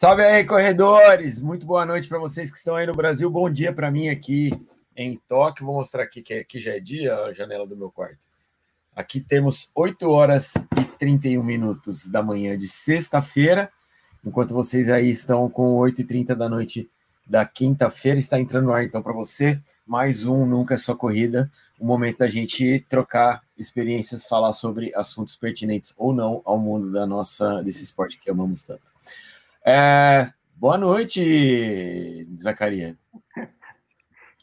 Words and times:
Salve 0.00 0.22
aí, 0.22 0.46
corredores! 0.46 1.42
Muito 1.42 1.66
boa 1.66 1.84
noite 1.84 2.08
para 2.08 2.18
vocês 2.18 2.50
que 2.50 2.56
estão 2.56 2.74
aí 2.74 2.86
no 2.86 2.94
Brasil. 2.94 3.28
Bom 3.28 3.50
dia 3.50 3.70
para 3.70 3.90
mim 3.90 4.08
aqui 4.08 4.50
em 4.96 5.14
Tóquio. 5.28 5.66
Vou 5.66 5.74
mostrar 5.74 6.04
aqui 6.04 6.22
que 6.22 6.32
aqui 6.32 6.58
já 6.58 6.74
é 6.74 6.80
dia, 6.80 7.14
a 7.14 7.34
janela 7.34 7.66
do 7.66 7.76
meu 7.76 7.90
quarto. 7.90 8.26
Aqui 8.96 9.20
temos 9.20 9.70
8 9.74 10.08
horas 10.08 10.54
e 10.78 10.84
31 10.98 11.42
minutos 11.42 12.08
da 12.08 12.22
manhã 12.22 12.56
de 12.56 12.66
sexta-feira, 12.66 13.70
enquanto 14.24 14.54
vocês 14.54 14.88
aí 14.88 15.10
estão 15.10 15.50
com 15.50 15.76
8 15.76 16.00
e 16.00 16.04
30 16.04 16.34
da 16.34 16.48
noite 16.48 16.90
da 17.26 17.44
quinta-feira. 17.44 18.18
Está 18.18 18.40
entrando 18.40 18.68
no 18.68 18.72
ar, 18.72 18.82
então, 18.82 19.02
para 19.02 19.12
você, 19.12 19.60
mais 19.86 20.24
um 20.24 20.46
Nunca 20.46 20.76
é 20.76 20.78
Só 20.78 20.94
Corrida, 20.94 21.50
o 21.78 21.84
momento 21.84 22.20
da 22.20 22.26
gente 22.26 22.86
trocar 22.88 23.42
experiências, 23.54 24.24
falar 24.24 24.54
sobre 24.54 24.94
assuntos 24.94 25.36
pertinentes 25.36 25.92
ou 25.94 26.14
não 26.14 26.40
ao 26.46 26.58
mundo 26.58 26.90
da 26.90 27.06
nossa, 27.06 27.62
desse 27.62 27.84
esporte 27.84 28.18
que 28.18 28.30
amamos 28.30 28.62
tanto. 28.62 28.94
É, 29.66 30.30
boa 30.56 30.78
noite, 30.78 32.26
Zacaria. 32.40 32.96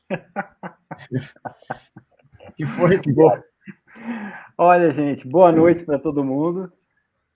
que 2.55 2.66
foi, 2.66 2.99
que 2.99 3.12
bom. 3.12 3.31
Olha, 4.57 4.91
gente, 4.91 5.27
boa 5.27 5.52
noite 5.52 5.84
para 5.84 5.98
todo 5.98 6.23
mundo. 6.23 6.71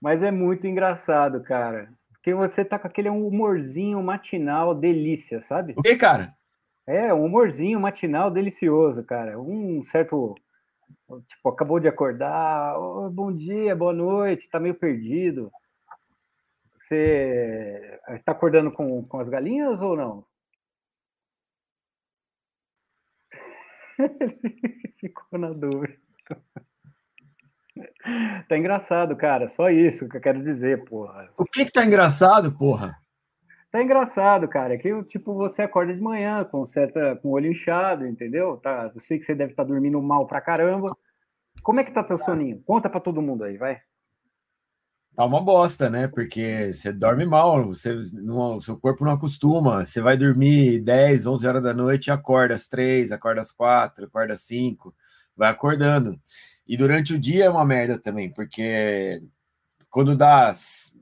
Mas 0.00 0.22
é 0.22 0.30
muito 0.30 0.66
engraçado, 0.66 1.42
cara. 1.42 1.92
Porque 2.12 2.34
você 2.34 2.64
tá 2.64 2.78
com 2.78 2.86
aquele 2.86 3.08
humorzinho 3.08 4.00
matinal 4.02 4.74
delícia, 4.74 5.40
sabe? 5.42 5.74
O 5.76 5.82
que, 5.82 5.96
cara? 5.96 6.34
É, 6.86 7.12
um 7.12 7.24
humorzinho 7.24 7.80
matinal 7.80 8.30
delicioso, 8.30 9.04
cara. 9.04 9.40
Um 9.40 9.82
certo. 9.82 10.34
Tipo, 11.26 11.48
acabou 11.48 11.80
de 11.80 11.88
acordar. 11.88 12.78
Oh, 12.78 13.10
bom 13.10 13.32
dia, 13.32 13.74
boa 13.74 13.92
noite, 13.92 14.48
tá 14.48 14.60
meio 14.60 14.74
perdido. 14.74 15.50
Você 16.92 17.98
está 18.10 18.32
acordando 18.32 18.70
com, 18.70 19.02
com 19.04 19.18
as 19.18 19.26
galinhas 19.26 19.80
ou 19.80 19.96
não? 19.96 20.26
Ficou 25.00 25.38
na 25.38 25.54
dúvida. 25.54 25.96
Tá 28.46 28.58
engraçado, 28.58 29.16
cara. 29.16 29.48
Só 29.48 29.70
isso 29.70 30.06
que 30.06 30.18
eu 30.18 30.20
quero 30.20 30.42
dizer, 30.42 30.84
porra. 30.84 31.32
O 31.38 31.46
que 31.46 31.64
que 31.64 31.72
tá 31.72 31.82
engraçado, 31.82 32.52
porra? 32.52 32.94
Tá 33.70 33.82
engraçado, 33.82 34.46
cara. 34.46 34.74
É 34.74 34.76
que, 34.76 35.02
tipo, 35.04 35.32
você 35.32 35.62
acorda 35.62 35.94
de 35.94 36.00
manhã 36.00 36.44
com 36.44 36.66
certa, 36.66 37.16
com 37.16 37.28
o 37.28 37.32
olho 37.32 37.50
inchado, 37.50 38.06
entendeu? 38.06 38.58
Tá, 38.58 38.92
eu 38.94 39.00
sei 39.00 39.18
que 39.18 39.24
você 39.24 39.34
deve 39.34 39.52
estar 39.52 39.64
tá 39.64 39.68
dormindo 39.68 40.02
mal 40.02 40.26
pra 40.26 40.42
caramba. 40.42 40.94
Como 41.62 41.80
é 41.80 41.84
que 41.84 41.92
tá 41.92 42.04
teu 42.04 42.18
soninho? 42.18 42.62
Conta 42.66 42.90
pra 42.90 43.00
todo 43.00 43.22
mundo 43.22 43.44
aí, 43.44 43.56
vai 43.56 43.80
tá 45.14 45.24
uma 45.24 45.40
bosta, 45.40 45.90
né? 45.90 46.08
Porque 46.08 46.72
você 46.72 46.92
dorme 46.92 47.24
mal, 47.24 47.64
você 47.66 47.94
não, 48.12 48.58
seu 48.60 48.78
corpo 48.78 49.04
não 49.04 49.12
acostuma. 49.12 49.84
Você 49.84 50.00
vai 50.00 50.16
dormir 50.16 50.80
10, 50.80 51.26
11 51.26 51.46
horas 51.46 51.62
da 51.62 51.74
noite 51.74 52.06
e 52.08 52.10
acorda 52.10 52.54
às 52.54 52.66
3, 52.66 53.12
acorda 53.12 53.40
às 53.40 53.52
4, 53.52 54.06
acorda 54.06 54.34
às 54.34 54.40
5, 54.42 54.94
vai 55.36 55.50
acordando. 55.50 56.18
E 56.66 56.76
durante 56.76 57.14
o 57.14 57.18
dia 57.18 57.46
é 57.46 57.50
uma 57.50 57.64
merda 57.64 57.98
também, 57.98 58.30
porque 58.32 59.22
quando 59.90 60.16
dá 60.16 60.48
as 60.48 60.92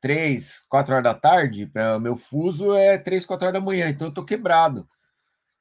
3, 0.00 0.60
4 0.68 0.92
horas 0.94 1.04
da 1.04 1.14
tarde, 1.14 1.66
para 1.66 1.96
o 1.96 2.00
meu 2.00 2.16
fuso 2.16 2.74
é 2.74 2.98
3, 2.98 3.24
4 3.24 3.46
horas 3.46 3.60
da 3.60 3.64
manhã, 3.64 3.88
então 3.88 4.08
eu 4.08 4.14
tô 4.14 4.24
quebrado. 4.24 4.88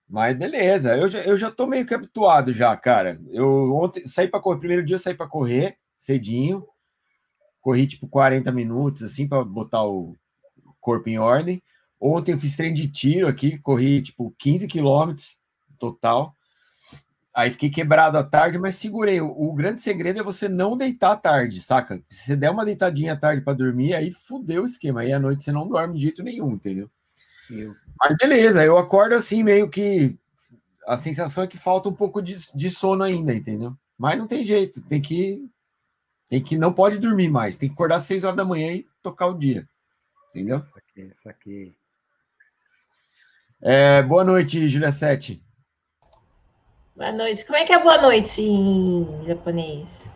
Mas 0.09 0.37
beleza, 0.37 0.97
eu 0.97 1.07
já, 1.07 1.21
eu 1.21 1.37
já 1.37 1.49
tô 1.49 1.65
meio 1.65 1.85
que 1.85 1.93
habituado 1.93 2.51
já, 2.53 2.75
cara. 2.75 3.19
Eu 3.31 3.73
ontem 3.73 4.05
saí 4.07 4.27
para 4.27 4.41
correr, 4.41 4.59
primeiro 4.59 4.85
dia 4.85 4.95
eu 4.95 4.99
saí 4.99 5.13
para 5.15 5.27
correr 5.27 5.77
cedinho, 5.95 6.67
corri 7.63 7.87
tipo 7.87 8.07
40 8.07 8.51
minutos, 8.51 9.01
assim, 9.01 9.25
para 9.25 9.43
botar 9.43 9.83
o 9.83 10.15
corpo 10.81 11.09
em 11.09 11.17
ordem. 11.17 11.63
Ontem 11.99 12.33
eu 12.33 12.37
fiz 12.37 12.57
treino 12.57 12.75
de 12.75 12.89
tiro 12.89 13.25
aqui, 13.25 13.57
corri 13.57 14.01
tipo 14.01 14.35
15 14.37 14.67
quilômetros 14.67 15.39
total. 15.79 16.35
Aí 17.33 17.49
fiquei 17.49 17.69
quebrado 17.69 18.17
à 18.17 18.23
tarde, 18.23 18.59
mas 18.59 18.75
segurei. 18.75 19.21
O, 19.21 19.27
o, 19.27 19.53
grande 19.53 19.79
segredo 19.79 20.19
é 20.19 20.23
você 20.23 20.49
não 20.49 20.77
deitar 20.77 21.13
à 21.13 21.15
tarde, 21.15 21.61
saca? 21.61 22.03
Se 22.09 22.25
você 22.25 22.35
der 22.35 22.51
uma 22.51 22.65
deitadinha 22.65 23.13
à 23.13 23.15
tarde 23.15 23.41
para 23.41 23.53
dormir, 23.53 23.95
aí 23.95 24.11
fudeu 24.11 24.63
o 24.63 24.67
esquema. 24.67 25.01
Aí 25.01 25.13
à 25.13 25.19
noite 25.19 25.43
você 25.43 25.51
não 25.51 25.67
dorme 25.67 25.95
de 25.95 26.01
jeito 26.01 26.21
nenhum, 26.21 26.51
entendeu? 26.51 26.91
Eu. 27.49 27.73
Mas 27.97 28.17
beleza, 28.17 28.63
eu 28.63 28.77
acordo 28.77 29.15
assim, 29.15 29.41
meio 29.41 29.69
que. 29.69 30.15
A 30.85 30.97
sensação 30.97 31.45
é 31.45 31.47
que 31.47 31.57
falta 31.57 31.87
um 31.87 31.93
pouco 31.93 32.21
de, 32.21 32.37
de 32.53 32.69
sono 32.69 33.03
ainda, 33.03 33.33
entendeu? 33.33 33.73
Mas 33.97 34.17
não 34.17 34.27
tem 34.27 34.43
jeito, 34.43 34.81
tem 34.81 35.01
que 35.01 35.49
tem 36.33 36.41
que 36.41 36.57
não 36.57 36.73
pode 36.73 36.97
dormir 36.97 37.29
mais, 37.29 37.55
tem 37.57 37.69
que 37.69 37.75
acordar 37.75 37.97
às 37.97 38.05
6 38.05 38.23
horas 38.23 38.37
da 38.37 38.43
manhã 38.43 38.71
e 38.71 38.87
tocar 39.03 39.27
o 39.27 39.37
dia. 39.37 39.69
Entendeu? 40.31 40.57
Isso 40.57 40.73
aqui, 40.75 41.13
isso 41.15 41.29
aqui. 41.29 41.75
É, 43.61 44.01
boa 44.01 44.23
noite, 44.23 44.67
Julia 44.67 44.89
Sete. 44.89 45.43
Boa 46.95 47.11
noite. 47.11 47.45
Como 47.45 47.55
é 47.55 47.65
que 47.65 47.71
é 47.71 47.77
boa 47.77 48.01
noite 48.01 48.41
em 48.41 49.23
japonês? 49.27 50.09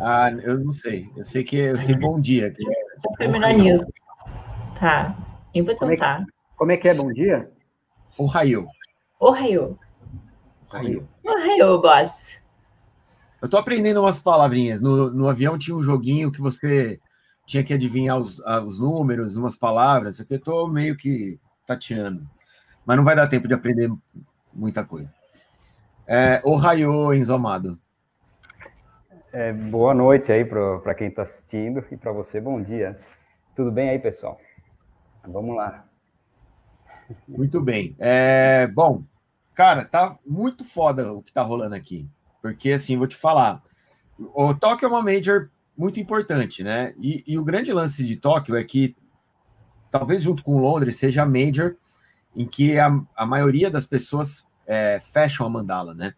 Ah, 0.00 0.30
eu 0.30 0.60
não 0.60 0.70
sei. 0.70 1.10
Eu 1.16 1.24
sei 1.24 1.42
que 1.42 1.56
eu 1.56 1.78
sei 1.78 1.96
bom 1.96 2.20
dia. 2.20 2.52
Que 2.52 2.62
é... 2.62 2.74
Já 3.00 3.16
foi 3.16 3.26
melhor 3.26 3.54
news. 3.54 3.80
Tá. 4.78 5.18
Eu 5.52 5.64
vou 5.64 5.74
tentar. 5.74 5.78
Como 5.84 5.90
é, 5.90 5.96
que, 5.96 6.32
como 6.56 6.72
é 6.72 6.76
que 6.76 6.88
é 6.88 6.94
bom 6.94 7.12
dia? 7.12 7.50
O 8.16 8.26
raio. 8.26 8.68
O 9.18 9.32
raio. 9.32 9.76
O 10.70 10.76
raio. 10.76 11.08
O 11.24 11.32
raio, 11.32 11.82
boss. 11.82 12.12
Eu 13.44 13.48
tô 13.50 13.58
aprendendo 13.58 14.00
umas 14.00 14.18
palavrinhas. 14.18 14.80
No, 14.80 15.10
no 15.10 15.28
avião 15.28 15.58
tinha 15.58 15.76
um 15.76 15.82
joguinho 15.82 16.32
que 16.32 16.40
você 16.40 16.98
tinha 17.44 17.62
que 17.62 17.74
adivinhar 17.74 18.16
os, 18.16 18.38
os 18.38 18.78
números, 18.78 19.36
umas 19.36 19.54
palavras. 19.54 20.18
Eu 20.30 20.40
tô 20.40 20.66
meio 20.66 20.96
que 20.96 21.38
tateando. 21.66 22.22
Mas 22.86 22.96
não 22.96 23.04
vai 23.04 23.14
dar 23.14 23.28
tempo 23.28 23.46
de 23.46 23.52
aprender 23.52 23.92
muita 24.50 24.82
coisa. 24.82 25.14
É, 26.06 26.40
Ohio, 26.42 27.12
Enzomado. 27.12 27.78
É, 29.30 29.52
boa 29.52 29.92
noite 29.92 30.32
aí 30.32 30.46
para 30.46 30.94
quem 30.94 31.08
está 31.08 31.20
assistindo 31.20 31.84
e 31.90 31.98
para 31.98 32.12
você, 32.12 32.40
bom 32.40 32.62
dia. 32.62 32.98
Tudo 33.54 33.70
bem 33.70 33.90
aí, 33.90 33.98
pessoal? 33.98 34.40
Vamos 35.22 35.54
lá. 35.54 35.84
Muito 37.28 37.60
bem. 37.60 37.94
É, 37.98 38.66
bom, 38.68 39.04
cara, 39.52 39.84
tá 39.84 40.16
muito 40.24 40.64
foda 40.64 41.12
o 41.12 41.22
que 41.22 41.30
tá 41.30 41.42
rolando 41.42 41.74
aqui. 41.74 42.08
Porque, 42.44 42.72
assim, 42.72 42.98
vou 42.98 43.06
te 43.06 43.16
falar, 43.16 43.62
o 44.18 44.52
Tóquio 44.52 44.84
é 44.84 44.88
uma 44.90 45.02
major 45.02 45.48
muito 45.74 45.98
importante, 45.98 46.62
né? 46.62 46.92
E, 47.00 47.24
e, 47.26 47.38
o 47.38 47.42
grande 47.42 47.72
lance 47.72 48.04
de 48.04 48.16
Tóquio 48.16 48.54
é 48.54 48.62
que, 48.62 48.94
talvez 49.90 50.22
junto 50.22 50.44
com 50.44 50.60
Londres, 50.60 50.98
seja 50.98 51.22
a 51.22 51.26
major 51.26 51.74
em 52.36 52.46
que 52.46 52.78
a, 52.78 53.00
a 53.16 53.24
maioria 53.24 53.70
das 53.70 53.86
pessoas 53.86 54.44
é, 54.66 55.00
fecham 55.00 55.46
a 55.46 55.48
mandala, 55.48 55.94
né? 55.94 56.12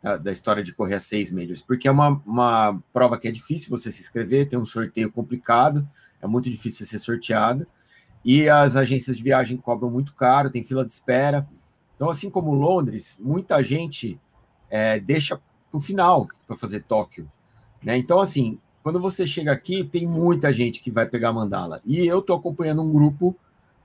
Da, 0.00 0.16
da, 0.16 0.30
história 0.30 0.62
de 0.62 0.72
correr 0.72 0.94
a 0.94 1.00
seis 1.00 1.32
majors, 1.32 1.60
porque 1.60 1.88
é 1.88 1.90
uma, 1.90 2.22
uma 2.24 2.80
prova 2.92 3.18
que 3.18 3.26
é 3.26 3.32
difícil 3.32 3.68
você 3.68 3.90
se 3.90 4.00
inscrever, 4.00 4.48
tem 4.48 4.56
um 4.56 4.64
sorteio 4.64 5.10
complicado, 5.10 5.84
é 6.22 6.26
muito 6.28 6.48
difícil 6.48 6.86
ser 6.86 7.00
sorteado, 7.00 7.66
e 8.24 8.48
as 8.48 8.76
agências 8.76 9.16
de 9.16 9.24
viagem 9.24 9.56
cobram 9.56 9.90
muito 9.90 10.14
caro, 10.14 10.50
tem 10.50 10.62
fila 10.62 10.86
de 10.86 10.92
espera. 10.92 11.48
Então, 11.96 12.08
assim 12.08 12.30
como 12.30 12.54
Londres, 12.54 13.18
muita 13.20 13.60
gente 13.60 14.20
é, 14.70 15.00
deixa 15.00 15.40
para 15.74 15.78
o 15.78 15.82
final 15.82 16.28
para 16.46 16.56
fazer 16.56 16.84
Tóquio. 16.84 17.30
Né? 17.82 17.98
Então, 17.98 18.20
assim, 18.20 18.60
quando 18.82 19.00
você 19.00 19.26
chega 19.26 19.50
aqui, 19.50 19.82
tem 19.82 20.06
muita 20.06 20.52
gente 20.52 20.80
que 20.80 20.90
vai 20.90 21.04
pegar 21.06 21.32
mandala. 21.32 21.82
E 21.84 22.06
eu 22.06 22.20
estou 22.20 22.36
acompanhando 22.36 22.82
um 22.82 22.92
grupo 22.92 23.36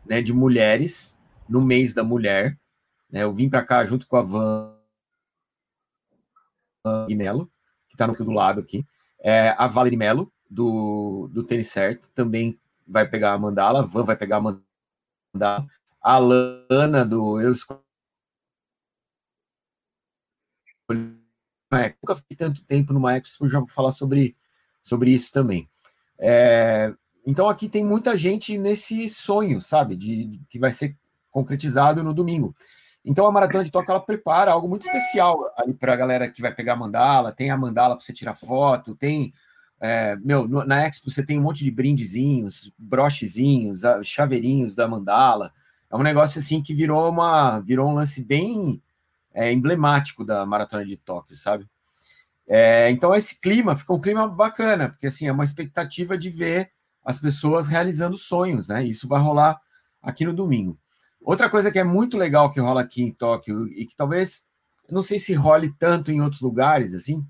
né, 0.06 0.22
de 0.22 0.32
mulheres 0.32 1.18
no 1.48 1.66
mês 1.66 1.94
da 1.94 2.04
mulher. 2.04 2.58
Né? 3.12 3.24
Eu 3.24 3.34
vim 3.34 3.50
para 3.50 3.64
cá 3.64 3.84
junto 3.86 4.06
com 4.06 4.18
a 4.18 4.22
Van 4.22 4.76
Melo, 7.10 7.52
que 7.88 7.96
está 7.96 8.06
no 8.06 8.14
outro 8.14 8.32
lado 8.32 8.62
aqui. 8.62 8.86
É, 9.20 9.56
a 9.58 9.68
Valerie 9.68 9.98
Melo, 9.98 10.32
do, 10.50 11.28
do 11.34 11.44
Tênis 11.44 11.68
Certo, 11.68 12.12
também 12.12 12.60
vai 12.88 13.08
pegar 13.08 13.34
a 13.34 13.38
mandala. 13.38 13.80
A 13.80 13.86
Van 13.86 14.04
vai 14.04 14.16
pegar 14.16 14.38
a 14.38 14.42
mandala. 15.34 15.68
A 16.02 16.18
Lana, 16.20 17.04
do 17.04 17.42
Eu 17.42 17.54
é, 21.72 21.94
nunca 22.02 22.16
fiquei 22.16 22.36
tanto 22.36 22.64
tempo 22.64 22.94
numa 22.94 23.18
Expo, 23.18 23.48
já 23.48 23.60
vou 23.60 23.68
falar 23.68 23.92
sobre, 23.92 24.36
sobre 24.82 25.12
isso 25.12 25.32
também. 25.32 25.70
É, 26.18 26.94
então 27.26 27.48
aqui 27.48 27.70
tem 27.70 27.84
muita 27.84 28.18
gente 28.18 28.58
nesse 28.58 29.08
sonho, 29.08 29.62
sabe, 29.62 29.96
de, 29.96 30.26
de, 30.26 30.42
que 30.50 30.60
vai 30.60 30.72
ser 30.72 30.98
concretizado 31.32 32.04
no 32.04 32.14
domingo. 32.14 32.54
Então 33.06 33.26
a 33.26 33.32
Maratona 33.32 33.64
de 33.64 33.72
Toca 33.72 33.92
ela 33.92 34.02
prepara 34.02 34.52
algo 34.52 34.68
muito 34.68 34.86
especial 34.86 35.40
ali 35.56 35.74
para 35.74 35.94
a 35.94 35.96
galera 35.96 36.30
que 36.30 36.42
vai 36.42 36.54
pegar 36.54 36.74
a 36.74 36.78
mandala, 36.78 37.32
tem 37.32 37.52
a 37.52 37.58
mandala 37.58 37.96
para 37.96 38.04
você 38.04 38.12
tirar 38.12 38.34
foto, 38.34 38.96
tem 38.96 39.32
é, 39.82 40.18
meu, 40.18 40.46
no, 40.48 40.66
na 40.66 40.86
Expo 40.86 41.10
você 41.10 41.24
tem 41.24 41.40
um 41.40 41.44
monte 41.44 41.64
de 41.64 41.72
brindezinhos, 41.72 42.72
brochezinhos, 42.78 43.82
chaveirinhos 44.04 44.76
da 44.76 44.88
mandala. 44.88 45.54
É 45.90 45.96
um 45.96 46.04
negócio 46.04 46.40
assim 46.40 46.62
que 46.62 46.74
virou 46.74 47.10
uma 47.10 47.60
virou 47.60 47.90
um 47.90 47.96
lance 47.96 48.22
bem 48.22 48.82
é, 49.34 49.52
emblemático 49.52 50.24
da 50.24 50.46
Maratona 50.46 50.86
de 50.86 50.98
Tóquio, 50.98 51.36
sabe? 51.36 51.68
É, 52.48 52.90
então 52.90 53.14
esse 53.14 53.40
clima 53.40 53.76
ficou 53.76 53.98
um 53.98 54.02
clima 54.02 54.28
bacana, 54.28 54.90
porque 54.90 55.08
assim 55.08 55.28
é 55.28 55.32
uma 55.32 55.44
expectativa 55.44 56.18
de 56.18 56.30
ver 56.30 56.72
as 57.04 57.20
pessoas 57.20 57.68
realizando 57.68 58.18
sonhos, 58.18 58.68
né? 58.68 58.84
Isso 58.84 59.08
vai 59.08 59.22
rolar 59.22 59.60
aqui 60.02 60.26
no 60.26 60.34
domingo. 60.34 60.80
Outra 61.22 61.50
coisa 61.50 61.72
que 61.72 61.80
é 61.80 61.84
muito 61.84 62.18
legal 62.18 62.52
que 62.52 62.60
rola 62.60 62.82
aqui 62.82 63.04
em 63.04 63.12
Tóquio 63.12 63.68
e 63.68 63.86
que 63.86 63.96
talvez 63.96 64.44
não 64.90 65.04
sei 65.04 65.20
se 65.20 65.34
role 65.34 65.72
tanto 65.78 66.12
em 66.12 66.22
outros 66.22 66.42
lugares 66.42 66.94
assim, 66.94 67.24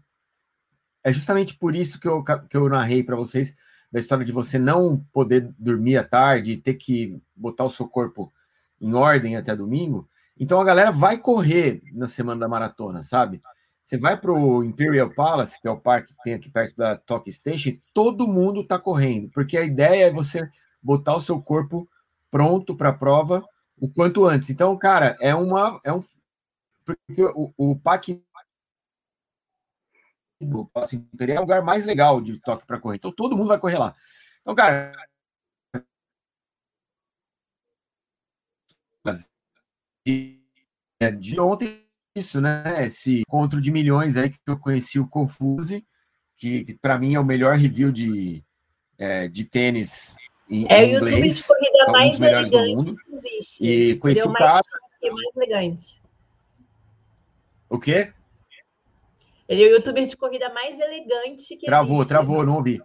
é 1.04 1.12
justamente 1.12 1.58
por 1.58 1.76
isso 1.76 2.00
que 2.00 2.08
eu, 2.08 2.24
que 2.24 2.56
eu 2.56 2.70
narrei 2.70 3.04
para 3.04 3.16
vocês 3.16 3.56
da 3.92 4.00
história 4.00 4.24
de 4.24 4.32
você 4.32 4.60
não 4.60 5.04
poder 5.12 5.54
dormir 5.58 5.98
à 5.98 6.04
tarde, 6.04 6.58
ter 6.58 6.76
que 6.76 7.20
botar 7.36 7.64
o 7.64 7.70
seu 7.70 7.88
corpo 7.88 8.32
em 8.80 8.94
ordem 8.94 9.36
até 9.36 9.56
domingo. 9.56 10.08
Então 10.40 10.62
a 10.62 10.64
galera 10.64 10.92
vai 10.92 11.18
correr 11.18 11.82
na 11.92 12.08
semana 12.08 12.40
da 12.40 12.48
maratona, 12.48 13.04
sabe? 13.04 13.42
Você 13.84 13.98
vai 13.98 14.16
para 14.16 14.32
o 14.32 14.64
Imperial 14.64 15.10
Palace, 15.10 15.60
que 15.60 15.68
é 15.68 15.72
o 15.72 15.80
parque 15.80 16.14
que 16.14 16.24
tem 16.24 16.34
aqui 16.36 16.50
perto 16.50 16.78
da 16.78 16.96
Tokyo 16.96 17.34
Station, 17.34 17.72
todo 17.94 18.28
mundo 18.28 18.62
está 18.62 18.80
correndo, 18.80 19.30
porque 19.32 19.58
a 19.58 19.64
ideia 19.64 20.06
é 20.06 20.12
você 20.12 20.50
botar 20.82 21.16
o 21.16 21.22
seu 21.22 21.42
corpo 21.42 21.90
pronto 22.32 22.76
para 22.76 22.90
a 22.90 22.94
prova 22.94 23.44
o 23.78 23.90
quanto 23.90 24.26
antes. 24.26 24.50
Então, 24.50 24.78
cara, 24.78 25.18
é 25.20 25.34
uma 25.34 25.80
é 25.84 25.92
um 25.92 26.04
porque 26.86 27.24
o, 27.24 27.54
o 27.58 27.80
parque 27.80 28.24
assim, 30.76 31.08
é 31.20 31.38
o 31.38 31.42
lugar 31.42 31.62
mais 31.62 31.86
legal 31.86 32.22
de 32.22 32.40
Tóquio 32.40 32.66
para 32.66 32.80
correr. 32.80 32.98
Então 32.98 33.12
todo 33.12 33.36
mundo 33.38 33.48
vai 33.48 33.60
correr 33.60 33.78
lá. 33.78 33.96
Então, 34.42 34.56
cara, 34.56 34.94
de 41.20 41.40
ontem 41.40 41.86
isso, 42.16 42.42
né? 42.42 42.86
Esse 42.86 43.22
encontro 43.22 43.62
de 43.62 43.72
milhões 43.72 44.18
aí 44.18 44.30
que 44.30 44.40
eu 44.48 44.60
conheci 44.60 45.00
o 45.00 45.08
Confuse, 45.08 45.86
que, 46.38 46.66
que 46.66 46.74
para 46.74 46.98
mim 46.98 47.16
é 47.16 47.20
o 47.20 47.26
melhor 47.26 47.56
review 47.56 47.92
de, 47.92 48.44
é, 48.98 49.28
de 49.28 49.46
tênis 49.46 50.16
em, 50.50 50.66
é 50.70 50.84
em 50.84 50.96
inglês. 50.96 51.16
É 51.16 51.20
o 51.20 51.20
YouTube 51.20 51.30
de 51.30 51.48
corrida 51.48 51.92
mais 51.92 52.22
elegante 52.22 52.96
que 52.96 53.16
existe. 53.16 53.64
E 53.64 53.96
conheci 53.98 54.28
o 54.28 54.34
cara. 54.34 54.60
Mais 55.02 55.36
elegante. 55.36 56.02
O 57.70 57.80
quê? 57.80 58.12
Ele 59.48 59.64
é 59.64 59.68
o 59.68 59.72
youtuber 59.76 60.06
de 60.06 60.18
corrida 60.18 60.52
mais 60.54 60.80
elegante 60.80 61.56
que 61.56 61.66
Travou, 61.66 61.98
existe. 61.98 62.10
travou, 62.10 62.46
não 62.46 62.56
ouvi. 62.56 62.82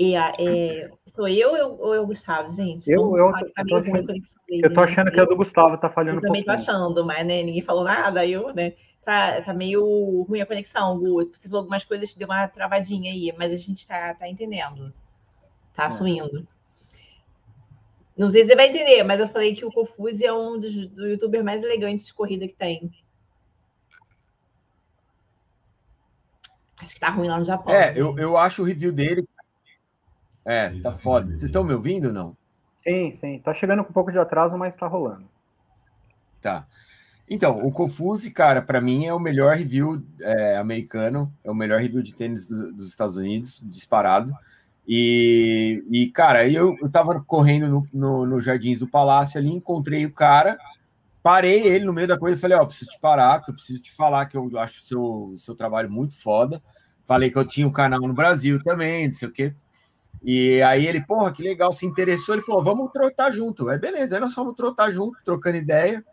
E, 0.00 0.16
é, 0.16 0.90
sou 1.14 1.28
eu 1.28 1.52
ou 1.78 1.94
é 1.94 2.00
o 2.00 2.06
Gustavo, 2.06 2.50
gente? 2.50 2.90
Eu, 2.90 3.14
eu, 3.18 3.30
tá 3.32 3.42
eu, 3.58 3.66
tô, 3.66 3.76
achando, 3.76 4.06
dele, 4.06 4.22
eu 4.48 4.72
tô 4.72 4.80
achando 4.80 5.04
né? 5.04 5.10
que 5.10 5.20
é 5.20 5.26
do 5.26 5.36
Gustavo, 5.36 5.76
tá 5.76 5.90
falhando 5.90 6.16
eu 6.16 6.22
também 6.22 6.40
um 6.40 6.44
tô 6.46 6.52
achando, 6.52 7.04
mas 7.04 7.26
né, 7.26 7.42
ninguém 7.42 7.60
falou 7.60 7.84
nada, 7.84 8.26
eu, 8.26 8.54
né? 8.54 8.72
Tá, 9.04 9.42
tá 9.42 9.52
meio 9.52 10.22
ruim 10.22 10.40
a 10.40 10.46
conexão, 10.46 10.98
Gu. 10.98 11.22
Você 11.22 11.42
falou 11.42 11.58
algumas 11.58 11.84
coisas, 11.84 12.14
deu 12.14 12.26
uma 12.26 12.48
travadinha 12.48 13.12
aí, 13.12 13.30
mas 13.36 13.52
a 13.52 13.58
gente 13.58 13.86
tá, 13.86 14.14
tá 14.14 14.26
entendendo. 14.26 14.90
Tá 15.74 15.84
é. 15.84 15.90
fluindo. 15.90 16.48
Não 18.16 18.30
sei 18.30 18.44
se 18.44 18.48
você 18.48 18.56
vai 18.56 18.70
entender, 18.70 19.02
mas 19.02 19.20
eu 19.20 19.28
falei 19.28 19.54
que 19.54 19.66
o 19.66 19.70
Confuse 19.70 20.24
é 20.24 20.32
um 20.32 20.58
dos 20.58 20.74
do 20.88 21.08
youtubers 21.08 21.44
mais 21.44 21.62
elegantes 21.62 22.06
de 22.06 22.14
corrida 22.14 22.48
que 22.48 22.56
tem. 22.56 22.90
Acho 26.78 26.94
que 26.94 27.00
tá 27.00 27.10
ruim 27.10 27.28
lá 27.28 27.38
no 27.38 27.44
Japão. 27.44 27.70
É, 27.70 27.92
eu, 27.94 28.18
eu 28.18 28.38
acho 28.38 28.62
o 28.62 28.64
review 28.64 28.90
dele. 28.90 29.28
É, 30.50 30.70
tá 30.80 30.90
foda. 30.90 31.28
Vocês 31.28 31.44
estão 31.44 31.62
me 31.62 31.72
ouvindo 31.72 32.08
ou 32.08 32.12
não? 32.12 32.36
Sim, 32.82 33.12
sim. 33.12 33.38
Tá 33.38 33.54
chegando 33.54 33.84
com 33.84 33.90
um 33.90 33.94
pouco 33.94 34.10
de 34.10 34.18
atraso, 34.18 34.58
mas 34.58 34.76
tá 34.76 34.88
rolando. 34.88 35.24
Tá. 36.42 36.66
Então, 37.28 37.64
o 37.64 37.70
Confuse, 37.70 38.32
cara, 38.32 38.60
para 38.60 38.80
mim 38.80 39.06
é 39.06 39.14
o 39.14 39.20
melhor 39.20 39.54
review 39.54 40.04
é, 40.20 40.56
americano, 40.56 41.32
é 41.44 41.50
o 41.52 41.54
melhor 41.54 41.78
review 41.78 42.02
de 42.02 42.12
tênis 42.12 42.48
do, 42.48 42.72
dos 42.72 42.88
Estados 42.88 43.16
Unidos, 43.16 43.62
disparado. 43.62 44.32
E, 44.88 45.84
e 45.88 46.08
cara, 46.08 46.48
eu, 46.48 46.76
eu 46.82 46.90
tava 46.90 47.22
correndo 47.24 47.68
no, 47.68 47.86
no, 47.92 48.26
no 48.26 48.40
Jardins 48.40 48.80
do 48.80 48.88
Palácio 48.88 49.38
ali, 49.38 49.50
encontrei 49.50 50.04
o 50.04 50.12
cara, 50.12 50.58
parei 51.22 51.60
ele 51.60 51.84
no 51.84 51.92
meio 51.92 52.08
da 52.08 52.18
coisa 52.18 52.36
e 52.36 52.40
falei: 52.40 52.58
Ó, 52.58 52.62
oh, 52.62 52.66
preciso 52.66 52.90
te 52.90 52.98
parar, 52.98 53.40
que 53.40 53.52
eu 53.52 53.54
preciso 53.54 53.80
te 53.80 53.92
falar 53.92 54.26
que 54.26 54.36
eu 54.36 54.50
acho 54.58 54.80
o 54.80 54.84
seu, 54.84 55.32
seu 55.36 55.54
trabalho 55.54 55.88
muito 55.88 56.20
foda. 56.20 56.60
Falei 57.06 57.30
que 57.30 57.38
eu 57.38 57.44
tinha 57.44 57.68
um 57.68 57.72
canal 57.72 58.00
no 58.00 58.12
Brasil 58.12 58.60
também, 58.64 59.04
não 59.04 59.12
sei 59.12 59.28
o 59.28 59.32
quê. 59.32 59.54
E 60.22 60.60
aí 60.62 60.86
ele, 60.86 61.00
porra, 61.00 61.32
que 61.32 61.42
legal, 61.42 61.72
se 61.72 61.86
interessou. 61.86 62.34
Ele 62.34 62.42
falou: 62.42 62.62
vamos 62.62 62.92
trotar 62.92 63.32
junto. 63.32 63.68
Aí 63.68 63.78
beleza, 63.78 64.16
aí 64.16 64.20
nós 64.20 64.34
trotar 64.56 64.92
junto, 64.92 65.18
trocando 65.24 65.56
ideia, 65.56 66.04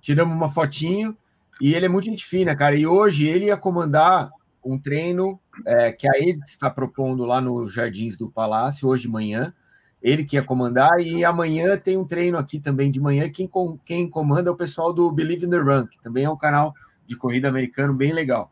tiramos 0.00 0.34
uma 0.34 0.48
fotinho. 0.48 1.16
E 1.60 1.74
ele 1.74 1.86
é 1.86 1.88
muito 1.88 2.06
gente 2.06 2.24
fina, 2.24 2.56
cara. 2.56 2.74
E 2.74 2.86
hoje 2.86 3.26
ele 3.26 3.46
ia 3.46 3.56
comandar 3.56 4.30
um 4.64 4.78
treino 4.78 5.38
é, 5.66 5.92
que 5.92 6.08
a 6.08 6.18
ESIC 6.18 6.48
está 6.48 6.70
propondo 6.70 7.24
lá 7.24 7.40
nos 7.40 7.72
Jardins 7.72 8.16
do 8.16 8.30
Palácio, 8.30 8.88
hoje 8.88 9.02
de 9.02 9.08
manhã 9.08 9.54
ele 10.02 10.24
que 10.24 10.36
ia 10.36 10.42
comandar, 10.42 10.98
e 11.00 11.24
amanhã 11.24 11.76
tem 11.78 11.96
um 11.96 12.04
treino 12.04 12.36
aqui 12.36 12.58
também 12.58 12.90
de 12.90 13.00
manhã. 13.00 13.30
Quem, 13.30 13.48
quem 13.84 14.10
comanda 14.10 14.50
é 14.50 14.52
o 14.52 14.56
pessoal 14.56 14.92
do 14.92 15.12
Believe 15.12 15.46
in 15.46 15.50
the 15.50 15.58
Run, 15.58 15.86
que 15.86 16.00
também 16.02 16.24
é 16.24 16.30
um 16.30 16.36
canal 16.36 16.74
de 17.06 17.16
corrida 17.16 17.48
americano 17.48 17.94
bem 17.94 18.12
legal. 18.12 18.50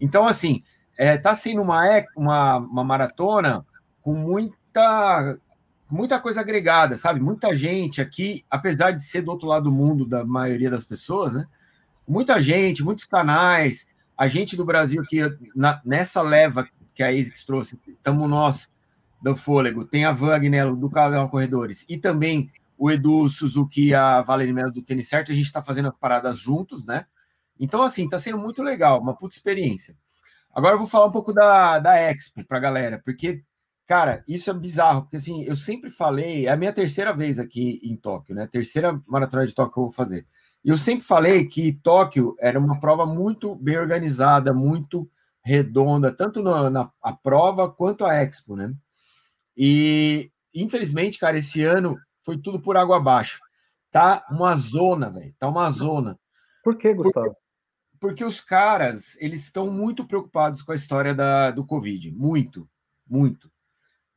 Então, 0.00 0.24
assim, 0.24 0.62
é, 0.96 1.16
tá 1.16 1.34
sendo 1.34 1.62
uma, 1.62 1.82
uma, 2.16 2.58
uma 2.58 2.84
maratona 2.84 3.66
com 4.04 4.12
muita, 4.12 5.38
muita 5.90 6.20
coisa 6.20 6.42
agregada, 6.42 6.94
sabe? 6.94 7.20
Muita 7.20 7.54
gente 7.54 8.02
aqui, 8.02 8.44
apesar 8.50 8.90
de 8.90 9.02
ser 9.02 9.22
do 9.22 9.30
outro 9.30 9.48
lado 9.48 9.64
do 9.64 9.72
mundo 9.72 10.04
da 10.04 10.22
maioria 10.26 10.70
das 10.70 10.84
pessoas, 10.84 11.32
né? 11.32 11.46
Muita 12.06 12.38
gente, 12.38 12.84
muitos 12.84 13.06
canais, 13.06 13.86
a 14.16 14.26
gente 14.26 14.56
do 14.56 14.64
Brasil 14.64 15.02
que 15.08 15.20
na, 15.56 15.80
nessa 15.82 16.20
leva 16.20 16.68
que 16.94 17.02
a 17.02 17.08
ASICS 17.08 17.46
trouxe, 17.46 17.80
estamos 17.88 18.28
nós 18.28 18.70
do 19.22 19.34
Fôlego, 19.34 19.86
tem 19.86 20.04
a 20.04 20.10
Agnello 20.10 20.76
do 20.76 20.90
Canal 20.90 21.30
Corredores 21.30 21.86
e 21.88 21.96
também 21.96 22.52
o 22.76 22.90
Edu 22.90 23.26
Suzuki 23.30 23.86
e 23.86 23.94
a 23.94 24.20
Valerie 24.20 24.52
Melo 24.52 24.70
do 24.70 24.82
Tênis 24.82 25.08
Certo, 25.08 25.32
a 25.32 25.34
gente 25.34 25.46
está 25.46 25.62
fazendo 25.62 25.88
as 25.88 25.96
paradas 25.96 26.38
juntos, 26.38 26.84
né? 26.84 27.06
Então, 27.58 27.82
assim, 27.82 28.04
está 28.04 28.18
sendo 28.18 28.36
muito 28.36 28.62
legal, 28.62 29.00
uma 29.00 29.16
puta 29.16 29.34
experiência. 29.34 29.96
Agora 30.54 30.74
eu 30.74 30.78
vou 30.78 30.86
falar 30.86 31.06
um 31.06 31.10
pouco 31.10 31.32
da, 31.32 31.78
da 31.78 31.96
Expo 31.96 32.44
para 32.44 32.58
a 32.58 32.60
galera, 32.60 33.00
porque, 33.02 33.42
cara, 33.86 34.24
isso 34.26 34.50
é 34.50 34.54
bizarro, 34.54 35.02
porque 35.02 35.16
assim, 35.16 35.42
eu 35.44 35.56
sempre 35.56 35.90
falei, 35.90 36.46
é 36.46 36.50
a 36.50 36.56
minha 36.56 36.72
terceira 36.72 37.12
vez 37.12 37.38
aqui 37.38 37.80
em 37.82 37.96
Tóquio, 37.96 38.34
né? 38.34 38.46
Terceira 38.46 39.00
maratona 39.06 39.46
de 39.46 39.54
Tóquio 39.54 39.72
que 39.72 39.78
eu 39.80 39.84
vou 39.84 39.92
fazer. 39.92 40.26
E 40.64 40.70
eu 40.70 40.78
sempre 40.78 41.04
falei 41.04 41.46
que 41.46 41.72
Tóquio 41.82 42.34
era 42.38 42.58
uma 42.58 42.80
prova 42.80 43.04
muito 43.04 43.54
bem 43.54 43.76
organizada, 43.76 44.54
muito 44.54 45.08
redonda, 45.44 46.10
tanto 46.10 46.42
na, 46.42 46.70
na 46.70 46.90
a 47.02 47.12
prova 47.12 47.70
quanto 47.70 48.04
a 48.04 48.14
Expo, 48.14 48.56
né? 48.56 48.74
E, 49.56 50.30
infelizmente, 50.54 51.18
cara, 51.18 51.38
esse 51.38 51.62
ano 51.62 51.98
foi 52.22 52.38
tudo 52.38 52.60
por 52.60 52.76
água 52.76 52.96
abaixo. 52.96 53.40
Tá 53.90 54.26
uma 54.30 54.56
zona, 54.56 55.10
velho. 55.10 55.34
Tá 55.38 55.48
uma 55.48 55.70
zona. 55.70 56.18
Por 56.64 56.76
que, 56.76 56.92
Gustavo? 56.94 57.26
Porque, 57.26 57.40
porque 58.00 58.24
os 58.24 58.40
caras, 58.40 59.16
eles 59.20 59.42
estão 59.42 59.70
muito 59.70 60.06
preocupados 60.06 60.62
com 60.62 60.72
a 60.72 60.76
história 60.76 61.14
da, 61.14 61.50
do 61.50 61.64
Covid. 61.64 62.10
Muito, 62.10 62.68
muito. 63.06 63.52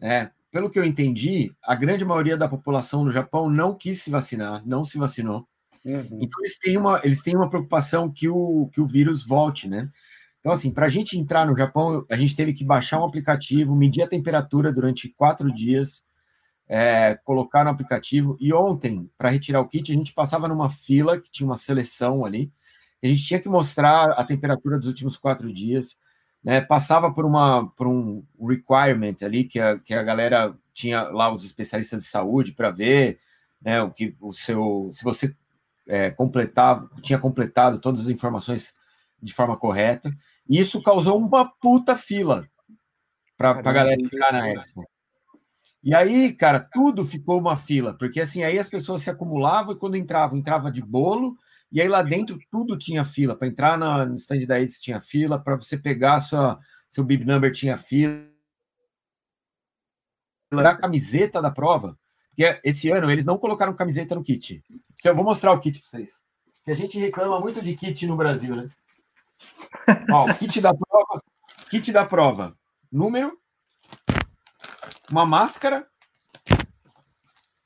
É, 0.01 0.29
pelo 0.51 0.69
que 0.69 0.79
eu 0.79 0.85
entendi, 0.85 1.51
a 1.63 1.75
grande 1.75 2.05
maioria 2.05 2.37
da 2.37 2.47
população 2.47 3.03
no 3.03 3.11
Japão 3.11 3.49
não 3.49 3.75
quis 3.75 4.01
se 4.01 4.09
vacinar, 4.09 4.61
não 4.65 4.85
se 4.85 4.97
vacinou. 4.97 5.47
Uhum. 5.85 6.19
Então, 6.21 6.41
eles 6.41 6.57
têm, 6.57 6.77
uma, 6.77 7.01
eles 7.03 7.21
têm 7.21 7.35
uma 7.35 7.49
preocupação 7.49 8.11
que 8.11 8.27
o, 8.27 8.69
que 8.73 8.81
o 8.81 8.87
vírus 8.87 9.25
volte, 9.25 9.67
né? 9.67 9.89
Então, 10.39 10.51
assim, 10.51 10.71
para 10.71 10.85
a 10.85 10.89
gente 10.89 11.17
entrar 11.17 11.45
no 11.45 11.57
Japão, 11.57 12.05
a 12.09 12.15
gente 12.15 12.35
teve 12.35 12.53
que 12.53 12.63
baixar 12.63 12.99
um 13.01 13.05
aplicativo, 13.05 13.75
medir 13.75 14.01
a 14.03 14.07
temperatura 14.07 14.71
durante 14.71 15.09
quatro 15.09 15.53
dias, 15.53 16.03
é, 16.67 17.15
colocar 17.23 17.63
no 17.63 17.69
aplicativo. 17.69 18.37
E 18.39 18.53
ontem, 18.53 19.09
para 19.17 19.29
retirar 19.29 19.61
o 19.61 19.67
kit, 19.67 19.91
a 19.91 19.95
gente 19.95 20.13
passava 20.13 20.47
numa 20.47 20.69
fila 20.69 21.19
que 21.19 21.31
tinha 21.31 21.47
uma 21.47 21.55
seleção 21.55 22.25
ali. 22.25 22.51
A 23.03 23.07
gente 23.07 23.23
tinha 23.23 23.39
que 23.39 23.49
mostrar 23.49 24.11
a 24.11 24.23
temperatura 24.23 24.77
dos 24.77 24.87
últimos 24.87 25.17
quatro 25.17 25.51
dias. 25.51 25.95
Né? 26.43 26.61
Passava 26.61 27.11
por, 27.11 27.25
uma, 27.25 27.67
por 27.71 27.87
um 27.87 28.23
requirement 28.39 29.15
ali, 29.21 29.43
que 29.43 29.59
a, 29.59 29.79
que 29.79 29.93
a 29.93 30.03
galera 30.03 30.55
tinha 30.73 31.03
lá 31.03 31.31
os 31.31 31.43
especialistas 31.43 32.03
de 32.03 32.09
saúde 32.09 32.51
para 32.51 32.71
ver 32.71 33.19
né, 33.61 33.81
o 33.81 33.91
que 33.91 34.15
o 34.21 34.31
seu. 34.31 34.89
Se 34.93 35.03
você 35.03 35.35
é, 35.87 36.11
completava, 36.11 36.89
tinha 37.01 37.19
completado 37.19 37.79
todas 37.79 38.01
as 38.01 38.09
informações 38.09 38.73
de 39.21 39.33
forma 39.33 39.57
correta. 39.57 40.11
E 40.49 40.59
isso 40.59 40.81
causou 40.81 41.17
uma 41.17 41.45
puta 41.45 41.95
fila 41.95 42.47
para 43.37 43.51
a 43.51 43.61
galera 43.61 44.01
entrar 44.01 44.31
na 44.31 44.49
Expo. 44.49 44.85
E 45.83 45.93
aí, 45.93 46.33
cara, 46.33 46.59
tudo 46.59 47.05
ficou 47.05 47.39
uma 47.39 47.55
fila, 47.55 47.93
porque 47.93 48.19
assim, 48.19 48.43
aí 48.43 48.59
as 48.59 48.67
pessoas 48.67 49.03
se 49.03 49.09
acumulavam 49.09 49.73
e 49.73 49.77
quando 49.77 49.95
entravam, 49.95 50.37
entrava 50.37 50.71
de 50.71 50.81
bolo, 50.81 51.37
e 51.71 51.81
aí 51.81 51.87
lá 51.87 52.01
dentro 52.01 52.37
tudo 52.49 52.77
tinha 52.77 53.03
fila. 53.03 53.35
Para 53.35 53.47
entrar 53.47 53.77
na, 53.77 54.05
no 54.05 54.15
stand 54.15 54.45
da 54.45 54.59
Ace 54.59 54.81
tinha 54.81 55.01
fila, 55.01 55.39
para 55.39 55.55
você 55.55 55.77
pegar 55.77 56.19
sua, 56.19 56.59
seu 56.89 57.03
bib 57.03 57.25
number 57.25 57.51
tinha 57.51 57.77
fila. 57.77 58.25
A 60.51 60.75
camiseta 60.77 61.41
da 61.41 61.51
prova, 61.51 61.99
porque 62.29 62.61
esse 62.63 62.89
ano 62.89 63.11
eles 63.11 63.25
não 63.25 63.37
colocaram 63.37 63.75
camiseta 63.75 64.15
no 64.15 64.23
kit. 64.23 64.63
Eu 65.03 65.15
vou 65.15 65.25
mostrar 65.25 65.51
o 65.51 65.59
kit 65.59 65.79
para 65.79 65.89
vocês. 65.89 66.23
Que 66.63 66.71
a 66.71 66.75
gente 66.75 66.97
reclama 66.97 67.39
muito 67.39 67.61
de 67.61 67.75
kit 67.75 68.05
no 68.05 68.15
Brasil, 68.15 68.55
né? 68.55 68.69
Ó, 70.11 70.33
kit 70.35 70.61
da 70.61 70.73
prova, 70.73 71.21
kit 71.69 71.91
da 71.91 72.05
prova. 72.05 72.57
Número 72.89 73.37
uma 75.09 75.25
máscara 75.25 75.87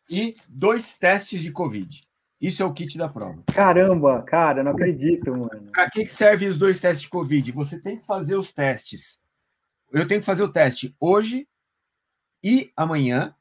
e 0.10 0.36
dois 0.48 0.96
testes 0.96 1.42
de 1.42 1.52
Covid. 1.52 2.02
Isso 2.42 2.64
é 2.64 2.66
o 2.66 2.74
kit 2.74 2.98
da 2.98 3.08
prova. 3.08 3.44
Caramba, 3.54 4.24
cara, 4.24 4.64
não 4.64 4.72
acredito, 4.72 5.30
mano. 5.32 5.70
Para 5.72 5.90
que, 5.92 6.06
que 6.06 6.12
servem 6.12 6.48
os 6.48 6.58
dois 6.58 6.80
testes 6.80 7.04
de 7.04 7.10
Covid? 7.10 7.52
Você 7.52 7.80
tem 7.80 7.98
que 7.98 8.06
fazer 8.06 8.36
os 8.36 8.52
testes. 8.52 9.22
Eu 9.94 10.08
tenho 10.08 10.22
que 10.22 10.26
fazer 10.26 10.42
o 10.42 10.52
teste 10.52 10.96
hoje 11.00 11.48
e 12.44 12.72
amanhã 12.76 13.36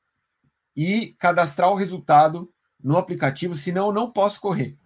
e 0.77 1.15
cadastrar 1.19 1.71
o 1.71 1.77
resultado 1.77 2.53
no 2.83 2.99
aplicativo, 2.99 3.55
senão 3.55 3.87
eu 3.87 3.93
não 3.93 4.11
posso 4.11 4.39
correr. 4.39 4.77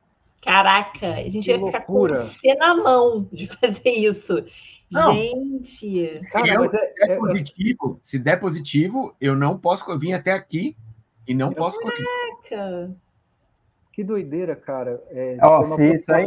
Caraca, 0.43 1.15
a 1.15 1.29
gente 1.29 1.51
que 1.51 1.59
vai 1.59 1.67
ficar 1.67 1.81
com 1.81 2.07
você 2.07 2.55
na 2.55 2.77
mão 2.77 3.29
de 3.33 3.49
fazer 3.49 3.89
isso. 3.89 4.45
Não. 4.91 5.15
Gente. 5.15 6.21
Cara, 6.31 6.55
eu, 6.55 6.69
se, 6.69 6.77
é, 6.77 6.95
der 7.07 7.11
é, 7.11 7.17
positivo, 7.17 8.01
se 8.03 8.19
der 8.19 8.37
positivo, 8.39 9.17
eu 9.21 9.35
não 9.35 9.59
posso. 9.59 9.91
Eu 9.91 9.99
vim 9.99 10.13
até 10.13 10.33
aqui 10.33 10.77
e 11.27 11.35
não 11.35 11.53
posso 11.53 11.81
correr. 11.81 12.05
Caraca. 12.49 12.97
Que 13.95 14.03
doideira, 14.03 14.57
cara. 14.57 15.01
É, 15.11 15.39
oh, 15.41 15.63
se, 15.63 15.95
isso 15.95 16.13
aí, 16.13 16.25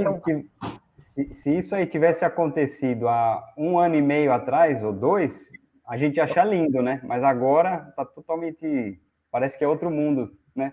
se, 0.97 1.33
se, 1.33 1.57
isso 1.57 1.75
aí 1.75 1.85
tivesse 1.85 2.23
acontecido 2.23 3.09
há 3.09 3.43
um 3.57 3.77
ano 3.77 3.95
e 3.95 4.01
meio 4.01 4.31
atrás, 4.31 4.81
ou 4.81 4.93
dois, 4.93 5.51
a 5.85 5.97
gente 5.97 6.15
ia 6.15 6.23
achar 6.23 6.45
lindo, 6.45 6.81
né? 6.81 7.01
Mas 7.03 7.23
agora 7.23 7.91
tá 7.93 8.05
totalmente. 8.05 8.97
Parece 9.29 9.57
que 9.57 9.65
é 9.65 9.67
outro 9.67 9.91
mundo, 9.91 10.31
né? 10.55 10.71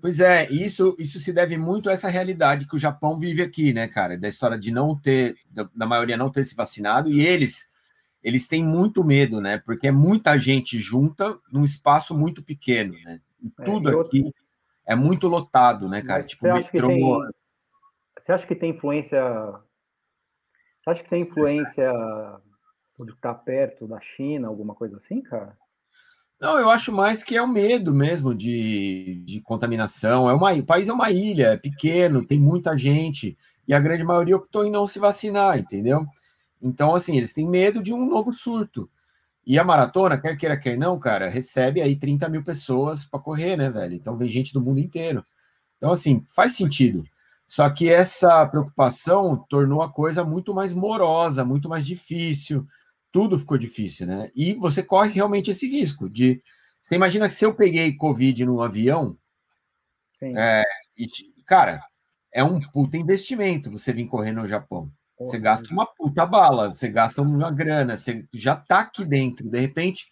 Pois 0.00 0.20
é, 0.20 0.48
isso, 0.48 0.94
isso 0.96 1.18
se 1.18 1.32
deve 1.32 1.58
muito 1.58 1.90
a 1.90 1.92
essa 1.92 2.08
realidade 2.08 2.68
que 2.68 2.76
o 2.76 2.78
Japão 2.78 3.18
vive 3.18 3.42
aqui, 3.42 3.72
né, 3.72 3.88
cara? 3.88 4.16
Da 4.16 4.28
história 4.28 4.56
de 4.56 4.70
não 4.70 4.96
ter, 4.96 5.34
da, 5.50 5.68
da 5.74 5.86
maioria 5.86 6.16
não 6.16 6.30
ter 6.30 6.44
se 6.44 6.54
vacinado, 6.54 7.10
e 7.10 7.20
eles, 7.20 7.66
eles 8.22 8.46
têm 8.46 8.64
muito 8.64 9.02
medo, 9.02 9.40
né? 9.40 9.58
Porque 9.58 9.88
é 9.88 9.92
muita 9.92 10.38
gente 10.38 10.78
junta 10.78 11.36
num 11.52 11.64
espaço 11.64 12.16
muito 12.16 12.44
pequeno, 12.44 12.94
né? 13.04 13.20
E 13.42 13.50
é, 13.58 13.64
tudo 13.64 13.90
é, 13.90 14.00
aqui 14.00 14.32
é 14.90 14.96
muito 14.96 15.28
lotado, 15.28 15.88
né, 15.88 16.02
cara? 16.02 16.24
Tipo, 16.24 16.42
você, 16.42 16.50
acha 16.50 16.70
metrô... 16.72 16.88
tem, 16.88 17.30
você 18.18 18.32
acha 18.32 18.46
que 18.46 18.56
tem 18.56 18.70
influência? 18.70 19.22
Você 20.82 20.90
acha 20.90 21.02
que 21.04 21.08
tem 21.08 21.22
influência 21.22 21.92
por 22.96 23.08
estar 23.08 23.34
perto 23.34 23.86
da 23.86 24.00
China, 24.00 24.48
alguma 24.48 24.74
coisa 24.74 24.96
assim, 24.96 25.22
cara? 25.22 25.56
Não, 26.40 26.58
eu 26.58 26.68
acho 26.68 26.90
mais 26.90 27.22
que 27.22 27.36
é 27.36 27.42
o 27.42 27.46
medo 27.46 27.94
mesmo 27.94 28.34
de, 28.34 29.22
de 29.24 29.40
contaminação. 29.42 30.28
É 30.28 30.34
uma, 30.34 30.52
o 30.54 30.66
país 30.66 30.88
é 30.88 30.92
uma 30.92 31.10
ilha, 31.12 31.52
é 31.52 31.56
pequeno, 31.56 32.26
tem 32.26 32.40
muita 32.40 32.76
gente, 32.76 33.38
e 33.68 33.72
a 33.72 33.78
grande 33.78 34.02
maioria 34.02 34.36
optou 34.36 34.66
em 34.66 34.72
não 34.72 34.88
se 34.88 34.98
vacinar, 34.98 35.56
entendeu? 35.56 36.04
Então, 36.60 36.96
assim, 36.96 37.16
eles 37.16 37.32
têm 37.32 37.48
medo 37.48 37.80
de 37.80 37.92
um 37.94 38.04
novo 38.04 38.32
surto. 38.32 38.90
E 39.46 39.58
a 39.58 39.64
maratona, 39.64 40.20
quer 40.20 40.36
queira, 40.36 40.56
quer 40.58 40.76
não, 40.76 40.98
cara, 40.98 41.28
recebe 41.28 41.80
aí 41.80 41.96
30 41.96 42.28
mil 42.28 42.44
pessoas 42.44 43.04
para 43.04 43.20
correr, 43.20 43.56
né, 43.56 43.70
velho? 43.70 43.94
Então 43.94 44.16
vem 44.16 44.28
gente 44.28 44.52
do 44.52 44.60
mundo 44.60 44.80
inteiro. 44.80 45.24
Então, 45.76 45.92
assim, 45.92 46.24
faz 46.30 46.56
sentido. 46.56 47.04
Só 47.48 47.68
que 47.70 47.88
essa 47.88 48.46
preocupação 48.46 49.44
tornou 49.48 49.82
a 49.82 49.92
coisa 49.92 50.24
muito 50.24 50.54
mais 50.54 50.72
morosa, 50.72 51.44
muito 51.44 51.68
mais 51.68 51.84
difícil 51.84 52.66
tudo 53.12 53.38
ficou 53.38 53.58
difícil, 53.58 54.06
né? 54.06 54.30
E 54.34 54.54
você 54.54 54.82
corre 54.82 55.10
realmente 55.12 55.50
esse 55.50 55.68
risco 55.68 56.08
de. 56.08 56.42
Você 56.80 56.94
imagina 56.94 57.28
que 57.28 57.34
se 57.34 57.44
eu 57.44 57.54
peguei 57.54 57.94
Covid 57.94 58.44
no 58.46 58.62
avião, 58.62 59.18
é, 60.22 60.62
e, 60.96 61.06
cara, 61.44 61.82
é 62.32 62.42
um 62.44 62.60
puta 62.60 62.96
investimento 62.96 63.70
você 63.70 63.92
vir 63.92 64.06
correr 64.06 64.32
no 64.32 64.48
Japão. 64.48 64.90
Você 65.20 65.38
gasta 65.38 65.72
uma 65.72 65.84
puta 65.86 66.24
bala, 66.24 66.70
você 66.70 66.88
gasta 66.88 67.20
uma 67.20 67.50
grana, 67.50 67.96
você 67.96 68.26
já 68.32 68.56
tá 68.56 68.80
aqui 68.80 69.04
dentro. 69.04 69.48
De 69.48 69.58
repente, 69.58 70.08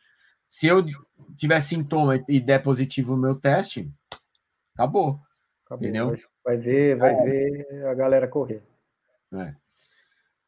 se 0.51 0.67
eu 0.67 0.85
tiver 1.37 1.61
sintoma 1.61 2.23
e 2.29 2.39
der 2.39 2.63
positivo 2.63 3.17
no 3.17 3.23
meu 3.23 3.35
teste, 3.35 3.91
acabou. 4.75 5.19
acabou. 5.65 5.89
Entendeu? 5.89 6.17
Vai 6.45 6.57
ver, 6.59 6.97
vai 6.97 7.15
é. 7.15 7.23
ver 7.23 7.87
a 7.87 7.95
galera 7.95 8.29
correr. 8.29 8.63
É. 9.33 9.55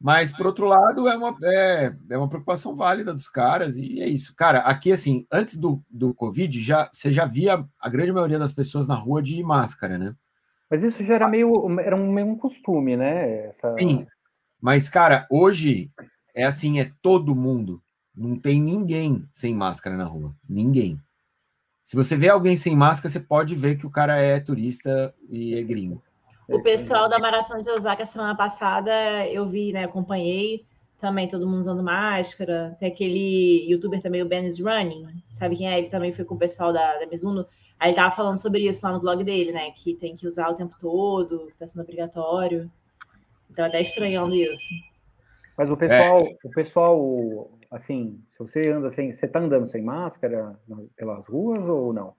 Mas, 0.00 0.33
por 0.33 0.47
outro 0.47 0.67
lado, 0.67 1.09
é 1.09 1.17
uma, 1.17 1.37
é, 1.45 1.93
é 2.09 2.17
uma 2.17 2.29
preocupação 2.29 2.75
válida 2.75 3.12
dos 3.12 3.29
caras, 3.29 3.76
e 3.76 4.00
é 4.00 4.07
isso. 4.09 4.35
Cara, 4.35 4.61
aqui, 4.61 4.90
assim, 4.90 5.26
antes 5.31 5.57
do, 5.57 5.83
do 5.90 6.14
Covid, 6.14 6.59
já, 6.62 6.88
você 6.90 7.12
já 7.12 7.26
via 7.26 7.62
a 7.79 7.88
grande 7.88 8.11
maioria 8.11 8.38
das 8.38 8.52
pessoas 8.52 8.87
na 8.87 8.95
rua 8.95 9.23
de 9.23 9.43
máscara, 9.43 9.99
né? 9.99 10.14
Mas 10.71 10.83
isso 10.83 11.05
já 11.05 11.17
era 11.17 11.29
meio, 11.29 11.79
era 11.81 11.95
um, 11.95 12.11
meio 12.11 12.29
um 12.29 12.37
costume, 12.37 12.97
né? 12.97 13.49
Essa... 13.49 13.75
Sim. 13.75 14.07
Mas, 14.61 14.88
cara, 14.88 15.26
hoje 15.31 15.90
é 16.35 16.45
assim, 16.45 16.81
é 16.81 16.90
todo 17.00 17.35
mundo. 17.35 17.83
Não 18.14 18.38
tem 18.38 18.61
ninguém 18.61 19.25
sem 19.31 19.55
máscara 19.55 19.97
na 19.97 20.05
rua. 20.05 20.35
Ninguém. 20.49 21.00
Se 21.83 21.97
você 21.97 22.17
vê 22.17 22.29
alguém 22.29 22.57
sem 22.57 22.76
máscara, 22.76 23.09
você 23.09 23.21
pode 23.21 23.55
ver 23.55 23.76
que 23.76 23.87
o 23.87 23.90
cara 23.90 24.17
é 24.17 24.38
turista 24.38 25.14
e 25.29 25.55
é 25.55 25.62
gringo. 25.62 26.02
O 26.49 26.62
pessoal 26.62 27.09
da 27.09 27.19
Maratona 27.19 27.62
de 27.62 27.71
Osaka 27.71 28.05
semana 28.05 28.37
passada 28.37 28.93
eu 29.29 29.49
vi, 29.49 29.73
né? 29.73 29.85
Acompanhei 29.85 30.67
também 31.00 31.29
todo 31.29 31.47
mundo 31.47 31.61
usando 31.61 31.83
máscara. 31.83 32.76
Tem 32.79 32.88
aquele 32.88 33.67
youtuber 33.71 34.02
também, 34.02 34.23
o 34.23 34.26
Ben 34.26 34.47
is 34.47 34.61
Running, 34.61 35.07
sabe 35.31 35.57
quem 35.57 35.69
é? 35.69 35.79
Ele 35.79 35.88
também 35.88 36.12
foi 36.12 36.25
com 36.25 36.35
o 36.35 36.38
pessoal 36.38 36.73
da, 36.73 36.99
da 36.99 37.07
Mizuno. 37.07 37.47
Aí 37.79 37.90
ele 37.90 37.97
tava 37.97 38.14
falando 38.14 38.37
sobre 38.37 38.69
isso 38.69 38.85
lá 38.85 38.93
no 38.93 39.00
blog 39.00 39.25
dele, 39.25 39.52
né? 39.52 39.71
Que 39.71 39.95
tem 39.95 40.14
que 40.14 40.26
usar 40.26 40.50
o 40.50 40.55
tempo 40.55 40.76
todo, 40.79 41.47
que 41.47 41.59
tá 41.59 41.67
sendo 41.67 41.83
obrigatório. 41.83 42.71
Então 43.50 43.64
até 43.64 43.80
estranhando 43.80 44.35
isso. 44.35 44.69
Mas 45.57 45.71
o 45.71 45.76
pessoal, 45.76 46.26
é. 46.26 46.37
o 46.42 46.50
pessoal, 46.50 47.59
assim, 47.71 48.23
se 48.33 48.38
você 48.38 48.71
anda 48.71 48.90
sem. 48.90 49.12
Você 49.12 49.28
tá 49.28 49.40
andando 49.40 49.66
sem 49.66 49.83
máscara 49.83 50.59
pelas 50.97 51.26
ruas 51.26 51.62
ou 51.69 51.92
não? 51.92 52.14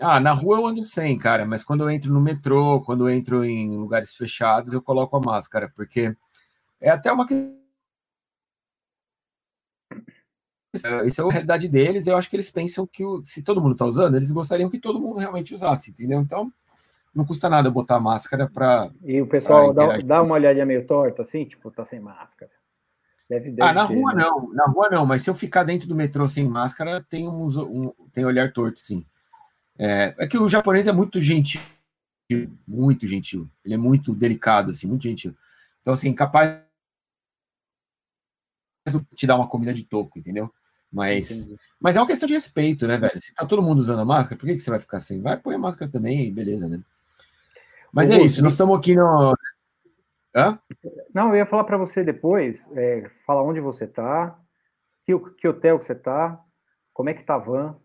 Ah, 0.00 0.18
na 0.18 0.32
rua 0.32 0.56
eu 0.58 0.66
ando 0.66 0.84
sem, 0.84 1.18
cara, 1.18 1.44
mas 1.44 1.62
quando 1.62 1.82
eu 1.82 1.90
entro 1.90 2.10
no 2.10 2.20
metrô, 2.20 2.80
quando 2.80 3.08
eu 3.08 3.14
entro 3.14 3.44
em 3.44 3.76
lugares 3.76 4.14
fechados, 4.14 4.72
eu 4.72 4.80
coloco 4.80 5.16
a 5.16 5.20
máscara, 5.20 5.70
porque 5.76 6.16
é 6.80 6.90
até 6.90 7.12
uma 7.12 7.26
isso 11.04 11.20
é 11.20 11.24
a 11.24 11.30
realidade 11.30 11.68
deles. 11.68 12.06
Eu 12.06 12.16
acho 12.16 12.30
que 12.30 12.36
eles 12.36 12.50
pensam 12.50 12.86
que 12.86 13.04
o, 13.04 13.22
se 13.24 13.42
todo 13.42 13.60
mundo 13.60 13.72
está 13.72 13.84
usando, 13.84 14.16
eles 14.16 14.32
gostariam 14.32 14.70
que 14.70 14.78
todo 14.78 15.00
mundo 15.00 15.18
realmente 15.18 15.54
usasse, 15.54 15.90
entendeu? 15.90 16.20
Então, 16.20 16.50
não 17.14 17.24
custa 17.24 17.48
nada 17.48 17.70
botar 17.70 18.00
máscara 18.00 18.48
para. 18.48 18.90
E 19.04 19.20
o 19.20 19.26
pessoal 19.26 19.72
dá, 19.72 19.98
dá, 19.98 20.22
uma 20.22 20.34
olhadinha 20.34 20.64
meio 20.64 20.86
torta, 20.86 21.22
assim, 21.22 21.44
tipo, 21.44 21.70
tá 21.70 21.84
sem 21.84 22.00
máscara. 22.00 22.50
Deve, 23.28 23.50
deve 23.50 23.62
ah, 23.62 23.72
na 23.72 23.86
ter, 23.86 23.94
rua 23.94 24.14
né? 24.14 24.24
não, 24.24 24.52
na 24.52 24.64
rua 24.64 24.90
não, 24.90 25.06
mas 25.06 25.22
se 25.22 25.30
eu 25.30 25.34
ficar 25.34 25.64
dentro 25.64 25.86
do 25.86 25.94
metrô 25.94 26.26
sem 26.26 26.48
máscara, 26.48 27.04
tem, 27.08 27.28
uns, 27.28 27.56
um, 27.56 27.92
tem 28.12 28.24
olhar 28.24 28.52
torto, 28.52 28.80
sim. 28.80 29.06
É, 29.78 30.14
é 30.18 30.26
que 30.26 30.38
o 30.38 30.48
japonês 30.48 30.86
é 30.86 30.92
muito 30.92 31.20
gentil, 31.20 31.60
muito 32.66 33.06
gentil. 33.06 33.48
Ele 33.64 33.74
é 33.74 33.78
muito 33.78 34.14
delicado, 34.14 34.70
assim, 34.70 34.86
muito 34.86 35.02
gentil. 35.02 35.34
Então, 35.80 35.92
assim, 35.92 36.12
capaz 36.14 36.60
de 38.88 39.04
te 39.14 39.26
dar 39.26 39.36
uma 39.36 39.48
comida 39.48 39.72
de 39.72 39.84
toco, 39.84 40.18
entendeu? 40.18 40.52
Mas, 40.92 41.48
mas 41.80 41.96
é 41.96 42.00
uma 42.00 42.06
questão 42.06 42.26
de 42.26 42.34
respeito, 42.34 42.86
né, 42.86 42.98
velho? 42.98 43.20
Se 43.20 43.34
tá 43.34 43.46
todo 43.46 43.62
mundo 43.62 43.78
usando 43.78 44.00
a 44.00 44.04
máscara, 44.04 44.38
por 44.38 44.44
que, 44.44 44.54
que 44.54 44.60
você 44.60 44.68
vai 44.68 44.78
ficar 44.78 45.00
sem? 45.00 45.22
Vai 45.22 45.38
pôr 45.38 45.54
a 45.54 45.58
máscara 45.58 45.90
também, 45.90 46.32
beleza, 46.32 46.68
né? 46.68 46.82
Mas 47.92 48.10
é 48.10 48.20
isso, 48.20 48.42
nós 48.42 48.52
estamos 48.52 48.76
aqui 48.76 48.94
no. 48.94 49.34
Hã? 50.34 50.58
Não, 51.14 51.28
eu 51.28 51.36
ia 51.36 51.46
falar 51.46 51.64
para 51.64 51.76
você 51.76 52.02
depois, 52.02 52.68
é, 52.74 53.10
falar 53.26 53.42
onde 53.42 53.60
você 53.60 53.86
tá, 53.86 54.38
que, 55.02 55.12
que 55.36 55.46
hotel 55.46 55.78
que 55.78 55.84
você 55.84 55.94
tá, 55.94 56.40
como 56.92 57.10
é 57.10 57.14
que 57.14 57.22
tá 57.22 57.34
a 57.34 57.38
van, 57.38 57.76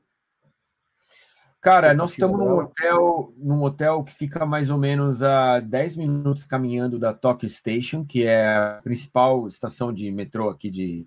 Cara, 1.60 1.94
nós 1.94 2.12
estamos 2.12 2.40
num 2.40 2.60
hotel, 2.60 3.34
num 3.36 3.64
hotel 3.64 4.04
que 4.04 4.14
fica 4.14 4.46
mais 4.46 4.70
ou 4.70 4.78
menos 4.78 5.22
a 5.22 5.60
10 5.60 5.98
minutos 5.98 6.46
caminhando 6.46 7.00
da 7.00 7.14
Tokyo 7.14 7.50
Station, 7.50 8.06
que 8.06 8.26
é 8.26 8.56
a 8.56 8.80
principal 8.84 9.48
estação 9.48 9.92
de 9.92 10.12
metrô 10.12 10.50
aqui 10.50 10.70
de, 10.70 11.06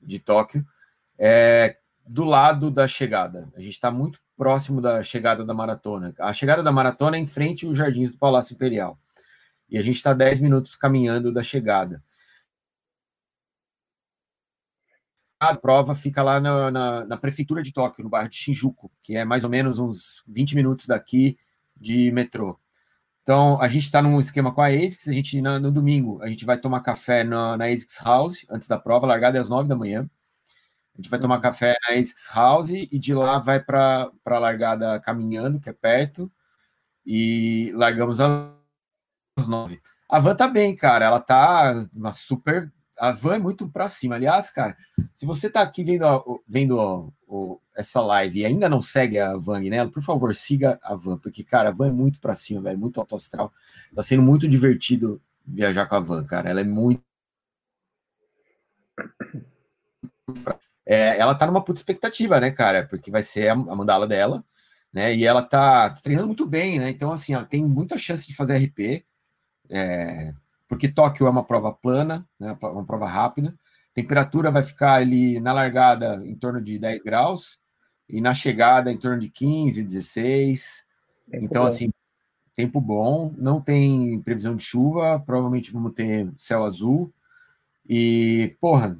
de 0.00 0.18
Tóquio, 0.18 0.64
é, 1.18 1.77
do 2.08 2.24
lado 2.24 2.70
da 2.70 2.88
chegada. 2.88 3.48
A 3.54 3.60
gente 3.60 3.72
está 3.72 3.90
muito 3.90 4.20
próximo 4.36 4.80
da 4.80 5.02
chegada 5.02 5.44
da 5.44 5.54
maratona. 5.54 6.14
A 6.18 6.32
chegada 6.32 6.62
da 6.62 6.72
maratona 6.72 7.16
é 7.16 7.20
em 7.20 7.26
frente 7.26 7.66
aos 7.66 7.76
jardins 7.76 8.10
do 8.10 8.18
Palácio 8.18 8.54
Imperial. 8.54 8.98
E 9.68 9.78
a 9.78 9.82
gente 9.82 9.96
está 9.96 10.14
10 10.14 10.40
minutos 10.40 10.74
caminhando 10.74 11.32
da 11.32 11.42
chegada. 11.42 12.02
a 15.40 15.54
prova 15.54 15.94
fica 15.94 16.22
lá 16.22 16.40
na, 16.40 16.70
na, 16.70 17.04
na, 17.04 17.16
prefeitura 17.16 17.62
de 17.62 17.72
Tóquio, 17.72 18.02
no 18.02 18.10
bairro 18.10 18.28
de 18.28 18.36
Shinjuku, 18.36 18.90
que 19.02 19.16
é 19.16 19.24
mais 19.24 19.44
ou 19.44 19.50
menos 19.50 19.78
uns 19.78 20.22
20 20.26 20.56
minutos 20.56 20.86
daqui 20.86 21.38
de 21.76 22.10
metrô. 22.10 22.58
Então, 23.22 23.60
a 23.60 23.68
gente 23.68 23.84
está 23.84 24.02
num 24.02 24.18
esquema 24.18 24.52
com 24.52 24.62
a 24.62 24.68
ASICS, 24.68 25.08
a 25.08 25.12
gente, 25.12 25.40
no, 25.40 25.70
domingo, 25.70 26.20
a 26.22 26.28
gente 26.28 26.44
vai 26.44 26.58
tomar 26.58 26.80
café 26.80 27.22
na, 27.22 27.56
na 27.56 27.66
ASICS 27.66 27.98
House, 28.02 28.46
antes 28.50 28.66
da 28.66 28.78
prova, 28.78 29.06
largada 29.06 29.38
às 29.40 29.48
9 29.48 29.68
da 29.68 29.76
manhã. 29.76 30.08
A 30.98 31.00
gente 31.00 31.10
vai 31.10 31.20
tomar 31.20 31.40
café 31.40 31.76
na 31.88 31.94
ASICS 31.94 32.28
House 32.34 32.70
e 32.70 32.98
de 32.98 33.14
lá 33.14 33.38
vai 33.38 33.60
para 33.60 34.10
a 34.24 34.38
largada 34.38 34.98
caminhando, 34.98 35.60
que 35.60 35.70
é 35.70 35.72
perto, 35.72 36.30
e 37.06 37.70
largamos 37.74 38.18
às 38.20 39.46
9. 39.46 39.80
A 40.08 40.18
van 40.18 40.34
tá 40.34 40.48
bem, 40.48 40.74
cara, 40.74 41.04
ela 41.04 41.20
tá 41.20 41.86
uma 41.94 42.10
super 42.10 42.72
a 42.98 43.12
van 43.12 43.36
é 43.36 43.38
muito 43.38 43.68
para 43.68 43.88
cima. 43.88 44.16
Aliás, 44.16 44.50
cara, 44.50 44.76
se 45.14 45.24
você 45.24 45.48
tá 45.48 45.62
aqui 45.62 45.84
vendo, 45.84 46.04
a, 46.04 46.20
vendo 46.46 46.80
a, 46.80 47.06
a, 47.06 47.56
essa 47.76 48.00
live 48.00 48.40
e 48.40 48.44
ainda 48.44 48.68
não 48.68 48.82
segue 48.82 49.18
a 49.20 49.36
Van 49.36 49.60
Guinello, 49.60 49.92
por 49.92 50.02
favor, 50.02 50.34
siga 50.34 50.78
a 50.82 50.96
Van, 50.96 51.16
porque, 51.16 51.44
cara, 51.44 51.68
a 51.68 51.72
Van 51.72 51.88
é 51.88 51.92
muito 51.92 52.20
para 52.20 52.34
cima, 52.34 52.60
velho, 52.60 52.78
muito 52.78 52.98
alto 52.98 53.14
astral. 53.14 53.52
Tá 53.94 54.02
sendo 54.02 54.22
muito 54.22 54.48
divertido 54.48 55.22
viajar 55.46 55.86
com 55.86 55.94
a 55.94 56.00
Van, 56.00 56.24
cara. 56.24 56.50
Ela 56.50 56.60
é 56.60 56.64
muito. 56.64 57.02
É, 60.90 61.18
ela 61.18 61.34
tá 61.34 61.46
numa 61.46 61.62
puta 61.62 61.78
expectativa, 61.78 62.40
né, 62.40 62.50
cara? 62.50 62.86
Porque 62.86 63.10
vai 63.10 63.22
ser 63.22 63.48
a, 63.48 63.54
mandala 63.54 64.06
dela, 64.06 64.42
né? 64.90 65.14
E 65.14 65.26
ela 65.26 65.42
tá 65.42 65.90
treinando 66.02 66.28
muito 66.28 66.46
bem, 66.46 66.78
né? 66.78 66.88
Então, 66.88 67.12
assim, 67.12 67.34
ela 67.34 67.44
tem 67.44 67.62
muita 67.62 67.98
chance 67.98 68.26
de 68.26 68.34
fazer 68.34 68.56
RP. 68.56 69.04
É, 69.68 70.32
porque 70.66 70.88
Tóquio 70.88 71.26
é 71.26 71.30
uma 71.30 71.44
prova 71.44 71.70
plana, 71.72 72.26
né, 72.40 72.56
uma 72.62 72.86
prova 72.86 73.06
rápida. 73.06 73.54
Temperatura 73.92 74.50
vai 74.50 74.62
ficar 74.62 74.94
ali 74.94 75.38
na 75.40 75.52
largada 75.52 76.22
em 76.24 76.34
torno 76.34 76.58
de 76.58 76.78
10 76.78 77.02
graus 77.02 77.58
e 78.08 78.18
na 78.22 78.32
chegada 78.32 78.90
em 78.90 78.96
torno 78.96 79.18
de 79.18 79.28
15, 79.28 79.82
16. 79.82 80.84
Tempo 81.30 81.44
então, 81.44 81.62
bom. 81.62 81.68
assim, 81.68 81.90
tempo 82.54 82.80
bom. 82.80 83.34
Não 83.36 83.60
tem 83.60 84.22
previsão 84.22 84.56
de 84.56 84.64
chuva, 84.64 85.20
provavelmente 85.20 85.70
vamos 85.70 85.92
ter 85.92 86.32
céu 86.38 86.64
azul. 86.64 87.12
E, 87.86 88.56
porra, 88.58 88.98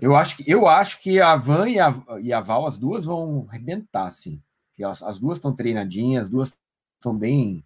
eu 0.00 0.16
acho 0.16 0.36
que, 0.36 0.50
eu 0.50 0.66
acho 0.66 1.00
que 1.00 1.20
a 1.20 1.36
Van 1.36 1.68
e 1.68 1.78
a, 1.78 1.94
e 2.20 2.32
a 2.32 2.40
Val, 2.40 2.66
as 2.66 2.78
duas 2.78 3.04
vão 3.04 3.46
arrebentar, 3.48 4.06
assim. 4.06 4.42
Que 4.74 4.84
as, 4.84 5.02
as 5.02 5.18
duas 5.18 5.38
estão 5.38 5.54
treinadinhas, 5.54 6.24
as 6.24 6.28
duas 6.28 6.56
estão 6.96 7.16
bem, 7.16 7.64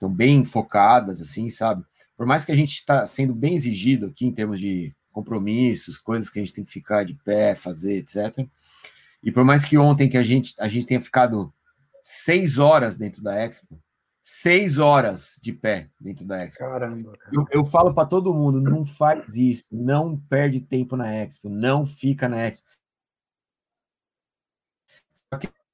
bem 0.00 0.44
focadas, 0.44 1.20
assim, 1.20 1.48
sabe? 1.48 1.84
por 2.16 2.26
mais 2.26 2.44
que 2.44 2.52
a 2.52 2.54
gente 2.54 2.74
está 2.74 3.04
sendo 3.06 3.34
bem 3.34 3.54
exigido 3.54 4.06
aqui 4.06 4.26
em 4.26 4.32
termos 4.32 4.58
de 4.58 4.92
compromissos, 5.12 5.98
coisas 5.98 6.30
que 6.30 6.38
a 6.38 6.42
gente 6.42 6.54
tem 6.54 6.64
que 6.64 6.70
ficar 6.70 7.04
de 7.04 7.14
pé, 7.14 7.54
fazer, 7.54 7.94
etc. 7.98 8.46
E 9.22 9.30
por 9.32 9.44
mais 9.44 9.64
que 9.64 9.78
ontem 9.78 10.08
que 10.08 10.18
a 10.18 10.22
gente, 10.22 10.54
a 10.58 10.68
gente 10.68 10.86
tenha 10.86 11.00
ficado 11.00 11.52
seis 12.02 12.58
horas 12.58 12.96
dentro 12.96 13.22
da 13.22 13.34
Expo, 13.38 13.80
seis 14.24 14.78
horas 14.78 15.38
de 15.42 15.52
pé 15.52 15.90
dentro 16.00 16.24
da 16.24 16.42
Expo. 16.42 16.60
Caramba. 16.60 17.12
Cara. 17.18 17.30
Eu, 17.30 17.44
eu 17.50 17.64
falo 17.64 17.94
para 17.94 18.08
todo 18.08 18.32
mundo, 18.32 18.58
não 18.58 18.82
faz 18.82 19.36
isso, 19.36 19.64
não 19.70 20.18
perde 20.18 20.60
tempo 20.60 20.96
na 20.96 21.14
Expo, 21.14 21.50
não 21.50 21.84
fica 21.84 22.26
na 22.26 22.40
Expo. 22.40 22.64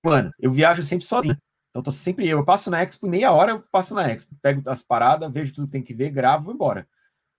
Mano, 0.03 0.33
eu 0.39 0.51
viajo 0.51 0.83
sempre 0.83 1.07
sozinho. 1.07 1.39
Então, 1.69 1.83
tô 1.83 1.93
sempre 1.93 2.27
eu. 2.27 2.39
Eu 2.39 2.45
passo 2.45 2.71
na 2.71 2.83
Expo, 2.83 3.07
meia 3.07 3.31
hora 3.31 3.53
eu 3.53 3.63
passo 3.71 3.95
na 3.95 4.11
Expo. 4.11 4.35
Pego 4.43 4.69
as 4.69 4.83
paradas, 4.83 5.33
vejo 5.33 5.55
tudo 5.55 5.67
que 5.67 5.73
tem 5.73 5.83
que 5.83 5.95
ver, 5.95 6.11
gravo 6.11 6.43
e 6.43 6.47
vou 6.47 6.55
embora. 6.55 6.89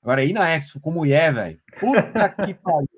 Agora, 0.01 0.23
ir 0.23 0.31
na 0.31 0.49
Expo 0.49 0.79
com 0.79 0.91
mulher, 0.91 1.33
velho. 1.33 1.59
Puta 1.77 2.29
que 2.45 2.53
pariu. 2.53 2.89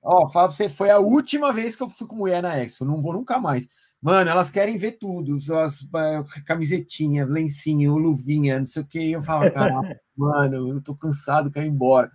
Ó, 0.00 0.28
fala 0.28 0.48
pra 0.48 0.56
você, 0.56 0.68
foi 0.68 0.90
a 0.90 0.98
última 0.98 1.52
vez 1.52 1.74
que 1.74 1.82
eu 1.82 1.88
fui 1.88 2.06
com 2.06 2.14
mulher 2.14 2.42
na 2.42 2.56
Expo. 2.58 2.84
Não 2.84 3.02
vou 3.02 3.12
nunca 3.12 3.40
mais. 3.40 3.68
Mano, 4.02 4.28
elas 4.28 4.50
querem 4.50 4.76
ver 4.76 4.98
tudo. 4.98 5.38
As 5.56 5.82
uh, 5.82 6.44
camisetinha, 6.44 7.24
lencinho, 7.24 7.96
luvinha, 7.96 8.58
não 8.58 8.66
sei 8.66 8.82
o 8.82 8.86
que. 8.86 9.12
Eu 9.12 9.22
falo, 9.22 9.48
cara, 9.54 10.00
mano, 10.16 10.68
eu 10.68 10.82
tô 10.82 10.92
cansado, 10.96 11.52
quero 11.52 11.66
ir 11.66 11.68
embora. 11.68 12.10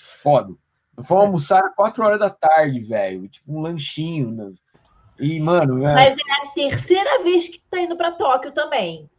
Foda. 0.00 0.54
Foi 1.02 1.18
almoçar 1.18 1.62
às 1.62 1.74
quatro 1.74 2.04
horas 2.04 2.18
da 2.18 2.30
tarde, 2.30 2.80
velho. 2.80 3.28
Tipo 3.28 3.52
um 3.52 3.60
lanchinho. 3.60 4.30
Né? 4.30 4.52
E, 5.20 5.38
mano. 5.40 5.86
É... 5.86 5.94
Mas 5.94 6.16
é 6.16 6.46
a 6.46 6.50
terceira 6.54 7.22
vez 7.22 7.48
que 7.48 7.60
tá 7.70 7.80
indo 7.82 7.96
para 7.96 8.12
Tóquio 8.12 8.52
também, 8.52 9.10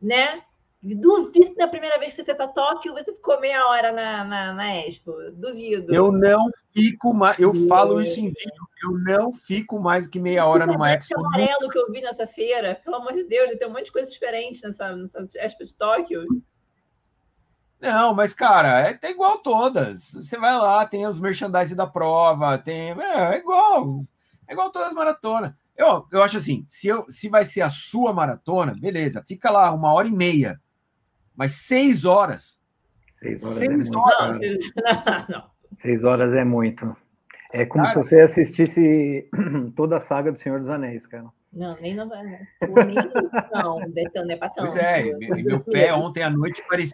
né? 0.00 0.42
Duvido 0.82 1.54
na 1.58 1.68
primeira 1.68 1.98
vez 1.98 2.14
que 2.14 2.16
você 2.16 2.24
foi 2.24 2.34
para 2.34 2.48
Tóquio, 2.48 2.94
você 2.94 3.12
ficou 3.12 3.38
meia 3.38 3.66
hora 3.66 3.92
na, 3.92 4.24
na, 4.24 4.52
na 4.54 4.76
Expo. 4.78 5.12
Duvido. 5.34 5.94
Eu 5.94 6.10
não 6.10 6.50
fico 6.72 7.12
mais. 7.12 7.38
Eu 7.38 7.52
falo 7.68 8.00
isso 8.00 8.18
em 8.18 8.28
vídeo. 8.28 8.68
Eu 8.82 8.92
não 8.98 9.30
fico 9.30 9.78
mais 9.78 10.06
do 10.06 10.10
que 10.10 10.18
meia 10.18 10.46
hora 10.46 10.66
numa 10.66 10.90
Expo. 10.90 11.20
O 11.20 11.26
amarelo 11.26 11.68
que 11.68 11.78
eu 11.78 11.90
vi 11.92 12.00
nessa 12.00 12.26
feira, 12.26 12.80
pelo 12.82 12.96
amor 12.96 13.12
de 13.12 13.24
Deus, 13.24 13.50
tem 13.58 13.68
um 13.68 13.72
monte 13.72 13.86
de 13.86 13.92
coisa 13.92 14.10
diferente 14.10 14.66
nessa, 14.66 14.96
nessa 14.96 15.38
Expo 15.38 15.64
de 15.64 15.74
Tóquio. 15.74 16.24
Não, 17.78 18.14
mas, 18.14 18.32
cara, 18.32 18.88
é, 18.88 18.98
é 19.02 19.10
igual 19.10 19.38
todas. 19.38 20.12
Você 20.12 20.38
vai 20.38 20.56
lá, 20.56 20.86
tem 20.86 21.06
os 21.06 21.20
merchandise 21.20 21.74
da 21.74 21.86
prova, 21.86 22.56
tem. 22.56 22.92
É, 22.92 23.34
é 23.34 23.38
igual. 23.38 23.98
É 24.48 24.54
igual 24.54 24.70
todas 24.70 24.88
as 24.88 24.94
maratonas. 24.94 25.52
Eu, 25.76 26.06
eu 26.10 26.22
acho 26.22 26.38
assim, 26.38 26.64
se, 26.66 26.88
eu, 26.88 27.04
se 27.08 27.28
vai 27.28 27.44
ser 27.44 27.60
a 27.60 27.70
sua 27.70 28.12
maratona, 28.12 28.74
beleza, 28.78 29.22
fica 29.26 29.50
lá 29.50 29.72
uma 29.72 29.92
hora 29.92 30.08
e 30.08 30.12
meia. 30.12 30.60
Mas 31.40 31.54
seis 31.54 32.04
horas. 32.04 32.60
Seis 33.12 33.42
horas 33.42 33.56
seis 33.56 33.88
é 33.88 33.96
horas. 33.96 34.36
muito. 34.36 34.72
Não, 35.30 35.50
Seis 35.72 36.04
horas 36.04 36.34
é 36.34 36.44
muito. 36.44 36.94
É 37.50 37.64
como 37.64 37.82
cara, 37.82 37.94
se 37.94 38.10
você 38.10 38.20
assistisse 38.20 39.26
toda 39.74 39.96
a 39.96 40.00
saga 40.00 40.30
do 40.30 40.38
Senhor 40.38 40.60
dos 40.60 40.68
Anéis, 40.68 41.06
cara. 41.06 41.30
Não, 41.50 41.80
nem 41.80 41.94
não 41.94 42.10
vai. 42.10 42.46
Não, 43.54 43.78
não 43.78 44.30
é 44.30 44.36
pra 44.36 44.50
Pois 44.50 44.76
é, 44.76 45.14
meu, 45.14 45.34
meu 45.42 45.60
pé 45.60 45.94
ontem 45.94 46.22
à 46.22 46.28
noite 46.28 46.62
parecia 46.68 46.92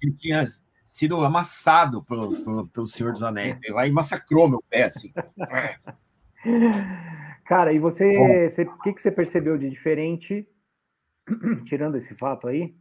que 0.00 0.12
tinha 0.12 0.44
sido 0.86 1.16
amassado 1.24 2.04
pelo, 2.04 2.44
pelo, 2.44 2.68
pelo 2.68 2.86
Senhor 2.86 3.12
dos 3.12 3.24
Anéis. 3.24 3.58
Lá 3.70 3.84
e 3.84 3.90
massacrou 3.90 4.48
meu 4.48 4.62
pé, 4.70 4.84
assim. 4.84 5.12
Cara, 7.46 7.72
e 7.72 7.80
você, 7.80 8.48
você 8.48 8.62
o 8.62 8.78
que, 8.78 8.92
que 8.92 9.02
você 9.02 9.10
percebeu 9.10 9.58
de 9.58 9.68
diferente, 9.68 10.48
tirando 11.66 11.96
esse 11.96 12.14
fato 12.14 12.46
aí, 12.46 12.78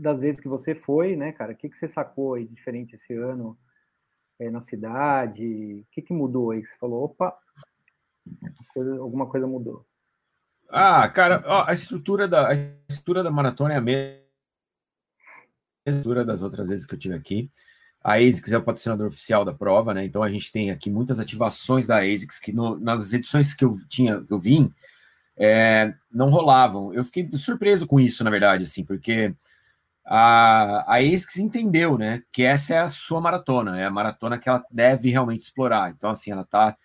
das 0.00 0.20
vezes 0.20 0.40
que 0.40 0.48
você 0.48 0.74
foi, 0.74 1.14
né, 1.14 1.32
cara? 1.32 1.52
O 1.52 1.56
que, 1.56 1.68
que 1.68 1.76
você 1.76 1.86
sacou 1.86 2.34
aí 2.34 2.46
diferente 2.46 2.94
esse 2.94 3.12
ano 3.12 3.58
é, 4.38 4.50
na 4.50 4.60
cidade? 4.60 5.84
O 5.86 5.86
que, 5.92 6.02
que 6.02 6.12
mudou 6.12 6.50
aí? 6.50 6.62
Que 6.62 6.68
você 6.68 6.76
falou, 6.78 7.04
opa, 7.04 7.36
coisa, 8.72 8.98
alguma 8.98 9.28
coisa 9.28 9.46
mudou. 9.46 9.86
Ah, 10.68 11.08
cara, 11.08 11.42
ó, 11.46 11.64
a 11.66 11.72
estrutura 11.72 12.28
da 12.28 12.48
a 12.48 12.52
estrutura 12.88 13.22
da 13.22 13.30
maratona 13.30 13.74
é 13.74 13.76
a 13.76 13.80
mesma 13.80 14.20
estrutura 15.84 16.24
das 16.24 16.42
outras 16.42 16.68
vezes 16.68 16.86
que 16.86 16.94
eu 16.94 16.98
tive 16.98 17.14
aqui. 17.14 17.50
A 18.02 18.14
ASICS 18.14 18.52
é 18.52 18.58
o 18.58 18.62
patrocinador 18.62 19.08
oficial 19.08 19.44
da 19.44 19.52
prova, 19.52 19.92
né? 19.92 20.04
Então 20.04 20.22
a 20.22 20.30
gente 20.30 20.50
tem 20.50 20.70
aqui 20.70 20.88
muitas 20.88 21.20
ativações 21.20 21.86
da 21.86 21.98
ASICS 21.98 22.38
que 22.38 22.52
no, 22.52 22.78
nas 22.78 23.12
edições 23.12 23.52
que 23.52 23.64
eu 23.64 23.76
tinha, 23.88 24.24
eu 24.30 24.38
vim, 24.38 24.72
é, 25.36 25.92
não 26.10 26.30
rolavam. 26.30 26.94
Eu 26.94 27.04
fiquei 27.04 27.28
surpreso 27.36 27.86
com 27.86 28.00
isso, 28.00 28.24
na 28.24 28.30
verdade, 28.30 28.64
assim, 28.64 28.84
porque 28.84 29.34
a, 30.10 30.84
a 30.92 30.98
ASICS 30.98 31.36
entendeu, 31.36 31.96
né? 31.96 32.22
Que 32.32 32.42
essa 32.42 32.74
é 32.74 32.78
a 32.78 32.88
sua 32.88 33.20
maratona, 33.20 33.80
é 33.80 33.84
a 33.86 33.90
maratona 33.90 34.38
que 34.38 34.48
ela 34.48 34.64
deve 34.70 35.08
realmente 35.08 35.42
explorar. 35.42 35.90
Então, 35.90 36.10
assim, 36.10 36.32
ela 36.32 36.44
tá 36.44 36.76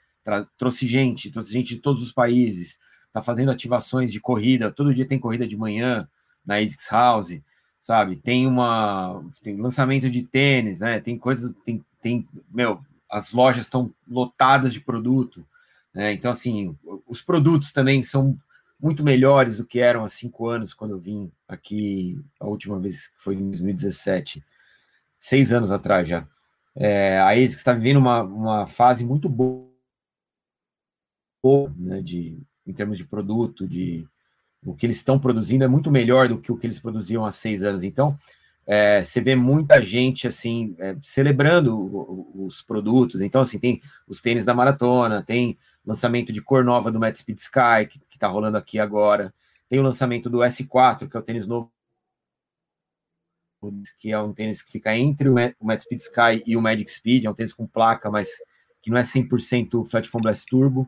trouxe 0.57 0.87
gente, 0.87 1.29
trouxe 1.29 1.51
gente 1.51 1.75
de 1.75 1.81
todos 1.81 2.01
os 2.01 2.11
países, 2.11 2.79
tá 3.13 3.21
fazendo 3.21 3.51
ativações 3.51 4.11
de 4.11 4.19
corrida, 4.19 4.71
todo 4.71 4.93
dia 4.93 5.07
tem 5.07 5.19
corrida 5.19 5.47
de 5.47 5.55
manhã 5.55 6.07
na 6.45 6.55
ASICS 6.55 6.91
House 6.91 7.41
sabe? 7.85 8.15
Tem 8.15 8.47
uma 8.47 9.23
tem 9.43 9.55
lançamento 9.57 10.09
de 10.09 10.23
tênis, 10.23 10.79
né? 10.79 10.99
Tem 10.99 11.17
coisas, 11.19 11.53
tem, 11.63 11.85
tem 12.01 12.27
meu, 12.51 12.79
as 13.11 13.31
lojas 13.31 13.65
estão 13.65 13.93
lotadas 14.07 14.73
de 14.73 14.81
produto, 14.81 15.45
né? 15.93 16.11
Então 16.11 16.31
assim, 16.31 16.75
os 17.07 17.21
produtos 17.21 17.71
também 17.71 18.01
são 18.01 18.35
muito 18.79 19.03
melhores 19.03 19.57
do 19.57 19.65
que 19.65 19.79
eram 19.79 20.03
há 20.03 20.09
cinco 20.09 20.47
anos 20.47 20.73
quando 20.73 20.91
eu 20.91 20.99
vim 20.99 21.31
aqui 21.47 22.19
a 22.39 22.47
última 22.47 22.79
vez 22.79 23.07
que 23.07 23.21
foi 23.21 23.35
em 23.35 23.49
2017, 23.49 24.43
seis 25.17 25.53
anos 25.53 25.71
atrás 25.71 26.07
já. 26.07 26.27
É, 26.75 27.19
a 27.19 27.29
ASICS 27.29 27.55
está 27.55 27.73
vivendo 27.73 27.97
uma, 27.97 28.21
uma 28.23 28.67
fase 28.67 29.05
muito 29.05 29.29
boa, 29.29 29.65
né, 31.77 32.01
de, 32.01 32.37
em 32.67 32.73
termos 32.73 32.97
de 32.97 33.05
produto, 33.05 33.67
de, 33.67 34.05
o 34.65 34.75
que 34.75 34.85
eles 34.85 34.97
estão 34.97 35.19
produzindo 35.19 35.63
é 35.63 35.67
muito 35.67 35.89
melhor 35.89 36.27
do 36.27 36.39
que 36.39 36.51
o 36.51 36.57
que 36.57 36.65
eles 36.65 36.79
produziam 36.79 37.23
há 37.23 37.31
seis 37.31 37.63
anos. 37.63 37.83
Então, 37.83 38.17
é, 38.67 39.03
você 39.03 39.21
vê 39.21 39.35
muita 39.35 39.79
gente 39.81 40.27
assim 40.27 40.75
é, 40.79 40.97
celebrando 41.01 42.35
os 42.35 42.61
produtos. 42.63 43.21
Então, 43.21 43.41
assim, 43.41 43.59
tem 43.59 43.81
os 44.07 44.21
tênis 44.21 44.43
da 44.43 44.53
maratona, 44.53 45.21
tem 45.21 45.57
lançamento 45.85 46.33
de 46.33 46.41
cor 46.41 46.63
nova 46.63 46.91
do 46.91 46.99
Met 46.99 47.17
Speed 47.17 47.37
Sky, 47.37 47.87
que 47.87 47.99
está 48.13 48.27
rolando 48.27 48.57
aqui 48.57 48.79
agora. 48.79 49.33
Tem 49.69 49.79
o 49.79 49.83
lançamento 49.83 50.29
do 50.29 50.39
S4, 50.39 51.09
que 51.09 51.15
é 51.15 51.19
o 51.19 51.23
tênis 51.23 51.47
novo, 51.47 51.71
que 53.99 54.11
é 54.11 54.19
um 54.19 54.33
tênis 54.33 54.61
que 54.61 54.71
fica 54.71 54.95
entre 54.95 55.29
o 55.29 55.33
Met 55.33 55.83
Speed 55.83 55.99
Sky 56.01 56.43
e 56.45 56.55
o 56.55 56.61
Magic 56.61 56.91
Speed, 56.91 57.25
é 57.25 57.29
um 57.29 57.33
tênis 57.33 57.53
com 57.53 57.65
placa, 57.65 58.11
mas 58.11 58.29
que 58.81 58.91
não 58.91 58.97
é 58.97 59.01
100% 59.01 59.85
Flat 59.89 60.07
Foam 60.07 60.21
Blast 60.21 60.45
Turbo. 60.47 60.87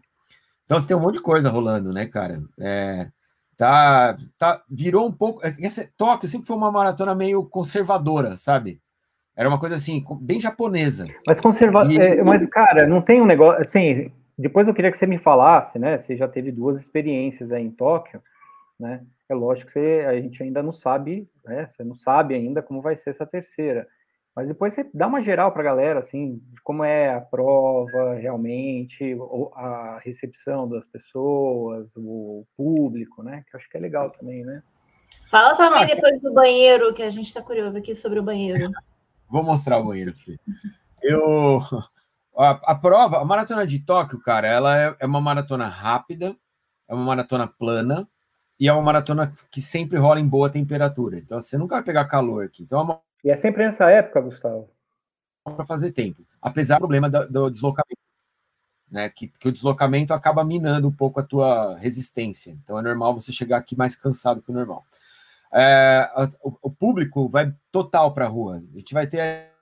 Então, 0.65 0.79
você 0.79 0.87
tem 0.87 0.97
um 0.97 0.99
monte 0.99 1.15
de 1.15 1.21
coisa 1.21 1.49
rolando, 1.49 1.91
né, 1.91 2.05
cara? 2.05 2.43
É, 2.59 3.09
tá, 3.55 4.15
tá, 4.37 4.61
virou 4.69 5.07
um 5.07 5.11
pouco. 5.11 5.45
É, 5.45 5.55
essa, 5.59 5.89
Tóquio 5.97 6.29
sempre 6.29 6.45
foi 6.45 6.55
uma 6.55 6.71
maratona 6.71 7.15
meio 7.15 7.43
conservadora, 7.45 8.37
sabe? 8.37 8.79
Era 9.35 9.49
uma 9.49 9.59
coisa 9.59 9.75
assim, 9.75 10.03
bem 10.19 10.39
japonesa. 10.39 11.07
Mas 11.25 11.39
conservador. 11.39 11.99
É, 11.99 12.23
mas, 12.23 12.45
cara, 12.47 12.87
não 12.87 13.01
tem 13.01 13.21
um 13.21 13.25
negócio. 13.25 13.61
Assim, 13.61 14.11
depois 14.37 14.67
eu 14.67 14.73
queria 14.73 14.91
que 14.91 14.97
você 14.97 15.07
me 15.07 15.17
falasse, 15.17 15.79
né? 15.79 15.97
Você 15.97 16.15
já 16.15 16.27
teve 16.27 16.51
duas 16.51 16.77
experiências 16.77 17.51
aí 17.51 17.63
em 17.63 17.71
Tóquio, 17.71 18.21
né? 18.79 19.03
É 19.27 19.33
lógico 19.33 19.67
que 19.67 19.73
você, 19.73 20.05
a 20.07 20.19
gente 20.19 20.41
ainda 20.43 20.61
não 20.61 20.71
sabe, 20.71 21.27
né? 21.43 21.65
Você 21.67 21.83
não 21.83 21.95
sabe 21.95 22.35
ainda 22.35 22.61
como 22.61 22.81
vai 22.81 22.95
ser 22.95 23.09
essa 23.09 23.25
terceira. 23.25 23.87
Mas 24.35 24.47
depois 24.47 24.73
você 24.73 24.87
dá 24.93 25.07
uma 25.07 25.21
geral 25.21 25.51
para 25.51 25.61
a 25.61 25.65
galera, 25.65 25.99
assim, 25.99 26.39
de 26.53 26.61
como 26.61 26.83
é 26.83 27.11
a 27.11 27.19
prova 27.19 28.13
realmente, 28.13 29.17
a 29.55 29.99
recepção 30.03 30.69
das 30.69 30.85
pessoas, 30.85 31.93
o 31.97 32.45
público, 32.55 33.23
né? 33.23 33.43
Que 33.47 33.55
eu 33.55 33.57
acho 33.57 33.67
que 33.67 33.77
é 33.77 33.79
legal 33.79 34.11
também, 34.11 34.45
né? 34.45 34.61
Fala 35.31 35.57
também 35.57 35.83
ah, 35.83 35.87
depois 35.87 36.21
do 36.21 36.31
banheiro, 36.31 36.93
que 36.93 37.01
a 37.01 37.09
gente 37.09 37.25
está 37.25 37.41
curioso 37.41 37.79
aqui 37.79 37.95
sobre 37.95 38.19
o 38.19 38.23
banheiro. 38.23 38.71
Vou 39.27 39.43
mostrar 39.43 39.79
o 39.79 39.85
banheiro 39.85 40.13
para 40.13 40.21
você. 40.21 40.37
Eu. 41.01 41.59
A, 42.37 42.51
a, 42.71 42.75
prova, 42.75 43.19
a 43.19 43.25
maratona 43.25 43.65
de 43.65 43.79
Tóquio, 43.79 44.19
cara, 44.21 44.47
ela 44.47 44.79
é, 44.79 44.95
é 44.99 45.05
uma 45.07 45.19
maratona 45.19 45.67
rápida, 45.67 46.37
é 46.87 46.93
uma 46.93 47.03
maratona 47.03 47.47
plana 47.47 48.07
e 48.59 48.67
é 48.67 48.73
uma 48.73 48.83
maratona 48.83 49.33
que 49.49 49.59
sempre 49.59 49.97
rola 49.97 50.19
em 50.19 50.27
boa 50.27 50.47
temperatura. 50.47 51.17
Então 51.17 51.41
você 51.41 51.57
nunca 51.57 51.75
vai 51.75 51.83
pegar 51.83 52.05
calor 52.05 52.45
aqui. 52.45 52.61
Então 52.61 52.79
é 52.79 52.83
uma... 52.83 53.01
E 53.23 53.31
é 53.31 53.35
sempre 53.35 53.65
nessa 53.65 53.89
época, 53.89 54.21
Gustavo. 54.21 54.69
Para 55.43 55.65
fazer 55.65 55.91
tempo, 55.91 56.23
apesar 56.39 56.75
do 56.75 56.79
problema 56.79 57.09
do, 57.09 57.27
do 57.27 57.49
deslocamento, 57.49 58.01
né? 58.91 59.09
Que, 59.09 59.29
que, 59.29 59.47
o 59.47 59.51
deslocamento 59.51 60.13
acaba 60.13 60.43
minando 60.43 60.87
um 60.87 60.91
pouco 60.91 61.19
a 61.19 61.23
tua 61.23 61.75
resistência. 61.77 62.51
Então 62.51 62.77
é 62.77 62.81
normal 62.83 63.15
você 63.15 63.31
chegar 63.31 63.57
aqui 63.57 63.75
mais 63.75 63.95
cansado 63.95 64.43
que 64.43 64.51
o 64.51 64.53
normal. 64.53 64.85
É, 65.51 66.11
o, 66.43 66.53
o, 66.63 66.69
público 66.69 67.27
vai 67.29 67.55
total 67.71 68.13
para 68.13 68.25
a 68.25 68.29
rua. 68.29 68.57
A 68.57 68.77
gente 68.77 68.93
vai 68.93 69.07
ter 69.07 69.21
ali 69.21 69.57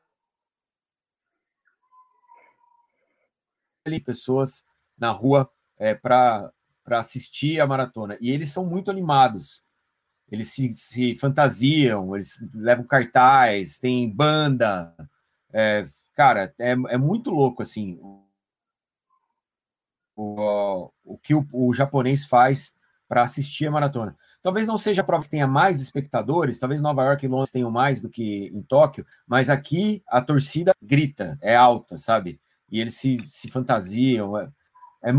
pessoas 4.03 4.63
na 4.97 5.11
rua 5.11 5.49
é, 5.77 5.93
para 5.93 6.51
assistir 6.91 7.59
a 7.59 7.67
maratona. 7.67 8.17
E 8.19 8.31
eles 8.31 8.49
são 8.49 8.65
muito 8.65 8.89
animados. 8.89 9.63
Eles 10.31 10.49
se, 10.49 10.71
se 10.71 11.15
fantasiam, 11.15 12.15
eles 12.15 12.37
levam 12.53 12.85
cartaz, 12.85 13.77
tem 13.77 14.09
banda. 14.09 14.95
É, 15.53 15.83
cara, 16.15 16.53
é, 16.59 16.71
é 16.71 16.97
muito 16.97 17.29
louco 17.29 17.61
assim 17.61 17.99
o, 20.15 20.91
o 21.03 21.17
que 21.17 21.35
o, 21.35 21.45
o 21.51 21.73
japonês 21.73 22.25
faz 22.25 22.73
para 23.07 23.21
assistir 23.21 23.67
a 23.67 23.71
maratona. 23.71 24.15
Talvez 24.41 24.65
não 24.65 24.77
seja 24.77 25.01
a 25.01 25.05
prova 25.05 25.23
que 25.23 25.29
tenha 25.29 25.47
mais 25.47 25.79
espectadores, 25.79 26.59
talvez 26.59 26.79
Nova 26.81 27.03
York 27.03 27.25
e 27.25 27.29
Londres 27.29 27.51
tenham 27.51 27.69
mais 27.69 28.01
do 28.01 28.09
que 28.09 28.47
em 28.47 28.61
Tóquio, 28.63 29.05
mas 29.27 29.49
aqui 29.49 30.03
a 30.07 30.21
torcida 30.21 30.73
grita, 30.81 31.37
é 31.41 31.55
alta, 31.55 31.97
sabe? 31.97 32.39
E 32.71 32.79
eles 32.79 32.95
se, 32.95 33.19
se 33.25 33.49
fantasiam. 33.49 34.37
É, 34.37 34.49
é, 35.03 35.11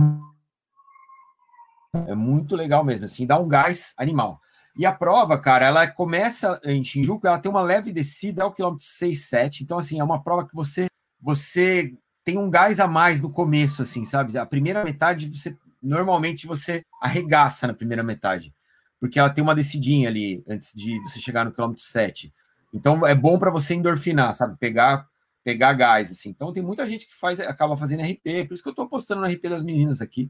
é 2.09 2.14
muito 2.14 2.56
legal 2.56 2.85
mesmo, 2.85 3.04
assim, 3.04 3.26
dá 3.26 3.38
um 3.38 3.48
gás 3.48 3.94
animal. 3.96 4.40
E 4.76 4.85
a 4.85 4.92
prova, 4.92 5.38
cara, 5.38 5.64
ela 5.64 5.87
começa 5.87 6.61
em 6.62 6.85
Shinjuku, 6.85 7.26
ela 7.26 7.38
tem 7.38 7.50
uma 7.50 7.62
leve 7.62 7.90
descida 7.90 8.42
ao 8.42 8.52
quilômetro 8.52 8.85
6, 8.85 9.24
7. 9.26 9.64
Então, 9.64 9.78
assim, 9.78 9.98
é 9.98 10.04
uma 10.04 10.22
prova 10.22 10.46
que 10.46 10.54
você 10.54 10.87
você 11.18 11.94
tem 12.22 12.37
um 12.37 12.50
gás 12.50 12.78
a 12.78 12.87
mais 12.87 13.20
no 13.20 13.30
começo, 13.30 13.82
assim, 13.82 14.04
sabe? 14.04 14.37
A 14.37 14.44
primeira 14.44 14.85
metade, 14.85 15.32
você 15.32 15.56
normalmente 15.82 16.46
você 16.46 16.82
arregaça 17.00 17.66
na 17.66 17.74
primeira 17.74 18.02
metade, 18.02 18.52
porque 19.00 19.18
ela 19.18 19.30
tem 19.30 19.42
uma 19.42 19.54
descidinha 19.54 20.09
ali 20.09 20.44
antes 20.48 20.72
de 20.74 20.98
você 21.00 21.20
chegar 21.20 21.44
no 21.44 21.52
quilômetro 21.52 21.82
7. 21.82 22.35
Então 22.74 23.06
é 23.06 23.14
bom 23.14 23.38
para 23.38 23.50
você 23.50 23.74
endorfinar, 23.74 24.35
sabe? 24.35 24.59
Pegar 24.59 25.06
pegar 25.46 25.74
gás 25.74 26.11
assim. 26.11 26.30
Então 26.30 26.52
tem 26.52 26.61
muita 26.61 26.85
gente 26.85 27.06
que 27.06 27.14
faz 27.14 27.38
acaba 27.38 27.76
fazendo 27.76 28.02
RP, 28.02 28.48
por 28.48 28.54
isso 28.54 28.62
que 28.64 28.68
eu 28.68 28.72
estou 28.72 28.88
postando 28.88 29.20
no 29.20 29.28
RP 29.28 29.42
das 29.48 29.62
meninas 29.62 30.00
aqui, 30.00 30.28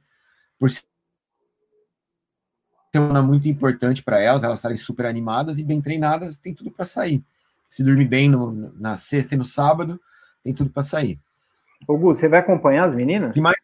por 0.59 0.71
ser 0.71 0.85
uma 2.95 3.23
muito 3.23 3.49
importante 3.49 4.03
para 4.03 4.21
elas, 4.21 4.45
elas 4.45 4.59
estarem 4.59 4.77
super 4.77 5.07
animadas 5.07 5.59
e 5.59 5.65
bem 5.65 5.81
treinadas, 5.81 6.37
tem 6.37 6.53
tudo 6.53 6.71
para 6.71 6.85
sair. 6.85 7.25
Se 7.67 7.83
dormir 7.83 8.07
bem 8.07 8.29
no, 8.29 8.53
na 8.79 8.99
sexta 8.99 9.35
e 9.35 9.39
no 9.39 9.45
sábado, 9.45 9.99
tem 10.45 10.53
tudo 10.53 10.69
para 10.69 10.83
sair. 10.83 11.19
Gu, 11.87 11.99
você 11.99 12.29
vai 12.29 12.41
acompanhar 12.41 12.85
as 12.85 12.95
meninas? 12.95 13.33
Que 13.33 13.41
mais 13.41 13.57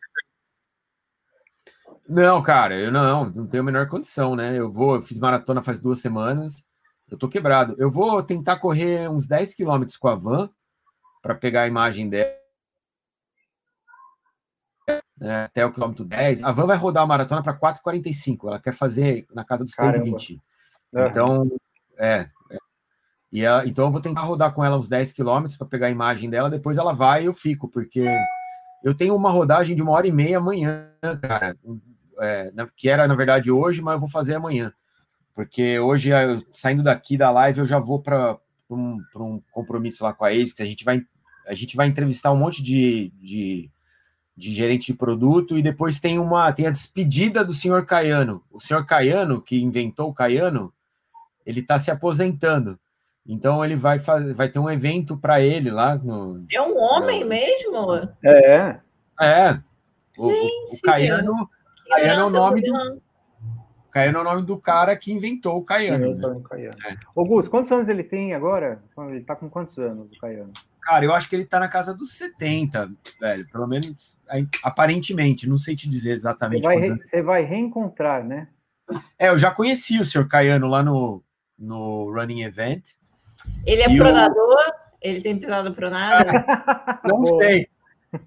não, 2.08 2.42
cara, 2.42 2.74
eu 2.74 2.90
não, 2.90 3.30
não 3.30 3.46
tenho 3.46 3.62
a 3.62 3.66
menor 3.66 3.88
condição, 3.88 4.34
né? 4.34 4.58
Eu 4.58 4.72
vou, 4.72 4.96
eu 4.96 5.02
fiz 5.02 5.18
maratona 5.18 5.62
faz 5.62 5.78
duas 5.78 5.98
semanas, 5.98 6.64
eu 7.10 7.18
tô 7.18 7.28
quebrado. 7.28 7.74
Eu 7.78 7.90
vou 7.90 8.22
tentar 8.22 8.56
correr 8.56 9.08
uns 9.08 9.26
10 9.26 9.54
quilômetros 9.54 9.98
com 9.98 10.08
a 10.08 10.14
van 10.14 10.50
para 11.22 11.34
pegar 11.34 11.62
a 11.62 11.68
imagem 11.68 12.08
dela. 12.08 12.30
Né, 15.16 15.44
até 15.44 15.64
o 15.64 15.72
quilômetro 15.72 16.04
10. 16.04 16.42
A 16.42 16.50
van 16.50 16.66
vai 16.66 16.76
rodar 16.76 17.04
a 17.04 17.06
maratona 17.06 17.42
para 17.42 17.56
4,45. 17.56 18.48
Ela 18.48 18.60
quer 18.60 18.72
fazer 18.72 19.24
na 19.32 19.44
casa 19.44 19.64
dos 19.64 19.74
3,20. 19.74 20.40
Então, 20.92 21.48
é. 21.96 22.28
é. 22.50 22.58
E 23.30 23.46
a, 23.46 23.64
então 23.64 23.86
eu 23.86 23.90
vou 23.92 24.00
tentar 24.00 24.22
rodar 24.22 24.52
com 24.52 24.64
ela 24.64 24.76
uns 24.76 24.88
10 24.88 25.12
quilômetros 25.12 25.56
para 25.56 25.66
pegar 25.66 25.86
a 25.86 25.90
imagem 25.90 26.28
dela. 26.28 26.50
Depois 26.50 26.76
ela 26.76 26.92
vai 26.92 27.22
e 27.22 27.26
eu 27.26 27.32
fico, 27.32 27.68
porque 27.68 28.04
eu 28.82 28.94
tenho 28.94 29.14
uma 29.14 29.30
rodagem 29.30 29.76
de 29.76 29.82
uma 29.82 29.92
hora 29.92 30.08
e 30.08 30.12
meia 30.12 30.38
amanhã, 30.38 30.90
cara 31.22 31.56
é, 32.20 32.52
que 32.76 32.88
era 32.88 33.06
na 33.06 33.14
verdade 33.14 33.50
hoje, 33.50 33.82
mas 33.82 33.94
eu 33.94 34.00
vou 34.00 34.08
fazer 34.08 34.34
amanhã. 34.34 34.72
Porque 35.34 35.78
hoje, 35.78 36.10
saindo 36.52 36.82
daqui 36.82 37.16
da 37.16 37.30
live, 37.30 37.60
eu 37.60 37.66
já 37.66 37.78
vou 37.78 38.00
para 38.00 38.38
um, 38.68 38.98
um 39.16 39.42
compromisso 39.50 40.04
lá 40.04 40.12
com 40.12 40.24
a 40.24 40.28
ASICS. 40.28 40.60
A 40.60 40.64
gente 40.64 40.84
vai, 40.84 41.02
a 41.46 41.54
gente 41.54 41.76
vai 41.76 41.86
entrevistar 41.86 42.32
um 42.32 42.36
monte 42.36 42.62
de, 42.62 43.12
de, 43.20 43.70
de 44.36 44.52
gerente 44.52 44.86
de 44.86 44.94
produto 44.94 45.56
e 45.56 45.62
depois 45.62 46.00
tem 46.00 46.18
uma 46.18 46.52
tem 46.52 46.66
a 46.66 46.70
despedida 46.70 47.44
do 47.44 47.52
senhor 47.52 47.84
Caiano. 47.86 48.42
O 48.50 48.60
senhor 48.60 48.84
Caiano, 48.86 49.40
que 49.40 49.60
inventou 49.60 50.10
o 50.10 50.14
Caiano, 50.14 50.72
ele 51.44 51.60
está 51.60 51.78
se 51.78 51.90
aposentando. 51.90 52.78
Então 53.26 53.64
ele 53.64 53.76
vai 53.76 53.98
fazer, 53.98 54.34
vai 54.34 54.48
ter 54.48 54.58
um 54.58 54.70
evento 54.70 55.16
para 55.16 55.40
ele 55.40 55.70
lá 55.70 55.94
no. 55.96 56.44
É 56.50 56.60
um 56.60 56.76
homem 56.76 57.22
no... 57.22 57.28
mesmo? 57.28 58.08
É. 58.24 58.80
É. 59.20 59.60
O, 60.18 60.28
Gente, 60.28 60.76
o 60.76 60.80
Caiano 60.82 61.48
Caiano 61.92 62.20
é 62.20 62.24
o 62.24 62.30
nome 62.30 62.62
do. 62.62 63.02
Caiano 63.90 64.18
é 64.18 64.20
o 64.22 64.24
nome 64.24 64.42
do 64.42 64.56
cara 64.56 64.96
que 64.96 65.12
inventou 65.12 65.58
o 65.58 65.64
Caiano. 65.64 66.06
Inventou 66.06 66.30
né? 66.30 66.36
o 66.36 66.40
Caiano. 66.40 66.76
É. 66.86 66.96
Gus, 67.14 67.48
quantos 67.48 67.70
anos 67.70 67.88
ele 67.88 68.02
tem 68.02 68.32
agora? 68.32 68.82
Ele 69.10 69.20
tá 69.20 69.36
com 69.36 69.50
quantos 69.50 69.78
anos, 69.78 70.10
o 70.10 70.18
Caiano? 70.18 70.52
Cara, 70.82 71.04
eu 71.04 71.14
acho 71.14 71.28
que 71.28 71.36
ele 71.36 71.44
tá 71.44 71.60
na 71.60 71.68
casa 71.68 71.94
dos 71.94 72.12
70, 72.14 72.90
velho. 73.20 73.48
Pelo 73.50 73.66
menos 73.66 74.18
aparentemente, 74.64 75.48
não 75.48 75.56
sei 75.56 75.76
te 75.76 75.88
dizer 75.88 76.12
exatamente. 76.12 76.62
Você 76.62 76.66
vai, 76.66 76.78
re... 76.78 77.02
Você 77.02 77.22
vai 77.22 77.42
reencontrar, 77.44 78.24
né? 78.24 78.48
É, 79.18 79.28
eu 79.28 79.38
já 79.38 79.50
conheci 79.50 80.00
o 80.00 80.04
senhor 80.04 80.26
Caiano 80.26 80.66
lá 80.66 80.82
no, 80.82 81.22
no 81.56 82.12
Running 82.12 82.42
Event. 82.42 82.82
Ele 83.64 83.82
é 83.82 83.96
pronador? 83.96 84.58
Ele 85.00 85.20
tem 85.20 85.38
pisado 85.38 85.72
pronado? 85.72 86.30
não 87.04 87.24
sei. 87.24 87.68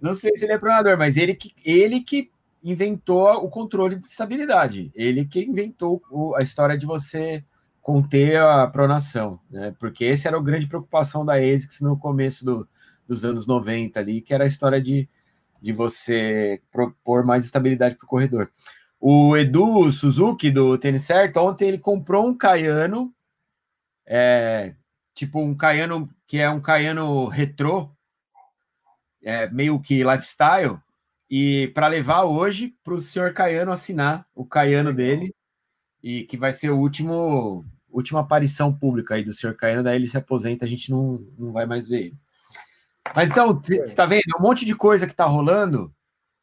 Não 0.02 0.14
sei 0.14 0.36
se 0.36 0.46
ele 0.46 0.54
é 0.54 0.58
pronador, 0.58 0.98
mas 0.98 1.18
ele 1.18 1.36
que, 1.36 1.54
ele 1.64 2.00
que 2.00 2.32
inventou 2.64 3.46
o 3.46 3.50
controle 3.50 3.98
de 3.98 4.08
estabilidade. 4.08 4.92
Ele 4.96 5.26
que 5.26 5.44
inventou 5.44 6.02
a 6.36 6.42
história 6.42 6.78
de 6.78 6.86
você 6.86 7.44
conter 7.86 8.38
a 8.38 8.66
pronação, 8.66 9.40
né? 9.52 9.72
Porque 9.80 10.06
essa 10.06 10.28
era 10.28 10.36
a 10.38 10.42
grande 10.42 10.66
preocupação 10.66 11.24
da 11.24 11.36
ASICS 11.36 11.82
no 11.82 11.96
começo 11.96 12.44
do, 12.44 12.68
dos 13.08 13.24
anos 13.24 13.46
90 13.46 14.00
ali, 14.00 14.22
que 14.22 14.34
era 14.34 14.44
a 14.44 14.48
história 14.48 14.82
de, 14.82 15.08
de 15.62 15.72
você 15.72 16.60
propor 16.72 17.24
mais 17.24 17.46
estabilidade 17.46 17.96
para 17.96 18.06
o 18.06 18.08
corredor. 18.08 18.52
O 19.00 19.38
Edu 19.38 19.92
Suzuki, 19.92 20.50
do 20.50 20.80
Tênis 20.80 21.04
Certo, 21.04 21.38
ontem 21.38 21.68
ele 21.68 21.78
comprou 21.78 22.28
um 22.28 22.36
Caiano, 22.36 23.14
é, 24.04 24.74
tipo 25.14 25.40
um 25.40 25.54
Caiano 25.56 26.10
que 26.26 26.40
é 26.40 26.50
um 26.50 26.60
Caiano 26.60 27.28
retrô, 27.28 27.92
é, 29.22 29.48
meio 29.52 29.80
que 29.80 30.04
lifestyle, 30.04 30.80
e 31.30 31.68
para 31.68 31.88
levar 31.88 32.24
hoje 32.24 32.76
para 32.84 32.96
o 32.96 33.00
senhor 33.00 33.32
Caiano 33.32 33.72
assinar 33.72 34.28
o 34.34 34.44
Caiano 34.44 34.92
dele, 34.92 35.36
e 36.02 36.24
que 36.24 36.36
vai 36.36 36.52
ser 36.52 36.72
o 36.72 36.80
último 36.80 37.64
última 37.96 38.20
aparição 38.20 38.74
pública 38.74 39.16
aí 39.16 39.24
do 39.24 39.34
senhor 39.34 39.56
Caiano, 39.56 39.84
daí 39.84 39.96
ele 39.96 40.08
se 40.08 40.18
aposenta, 40.18 40.66
a 40.66 40.68
gente 40.68 40.92
não, 40.92 41.26
não 41.38 41.54
vai 41.54 41.66
mais 41.66 41.88
ver 41.88 42.08
ele. 42.08 42.20
Mas 43.16 43.30
então, 43.30 43.54
você 43.54 43.82
está 43.82 44.06
vendo? 44.06 44.24
É 44.36 44.40
um 44.40 44.44
monte 44.44 44.66
de 44.66 44.76
coisa 44.76 45.06
que 45.06 45.14
está 45.14 45.26
rolando 45.26 45.94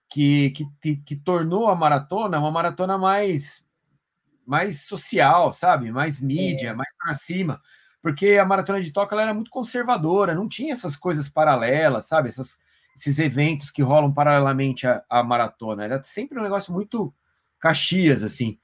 que, 0.09 0.53
que, 0.81 0.97
que, 0.97 1.17
tornou 1.17 1.69
a 1.69 1.75
maratona 1.75 2.39
uma 2.39 2.51
maratona 2.51 2.97
mais, 2.97 3.65
mais 4.47 4.83
social, 4.87 5.53
sabe? 5.53 5.91
Mais 5.91 6.21
mídia, 6.21 6.69
é. 6.69 6.75
mais 6.75 6.89
para 6.97 7.15
cima. 7.15 7.61
Porque 8.01 8.39
a 8.39 8.45
maratona 8.45 8.81
de 8.81 8.93
Tóquio 8.93 9.19
era 9.19 9.35
muito 9.35 9.51
conservadora, 9.51 10.35
não 10.35 10.49
tinha 10.49 10.73
essas 10.73 10.97
coisas 10.97 11.29
paralelas, 11.29 12.07
sabe? 12.07 12.29
Essas, 12.29 12.59
esses 12.97 13.19
eventos 13.19 13.71
que 13.71 13.83
rolam 13.83 14.13
paralelamente 14.13 14.87
à, 14.87 15.05
à, 15.09 15.23
maratona. 15.23 15.85
Era 15.85 16.03
sempre 16.03 16.39
um 16.39 16.43
negócio 16.43 16.73
muito 16.73 17.15
Caxias, 17.59 18.23
assim. 18.23 18.59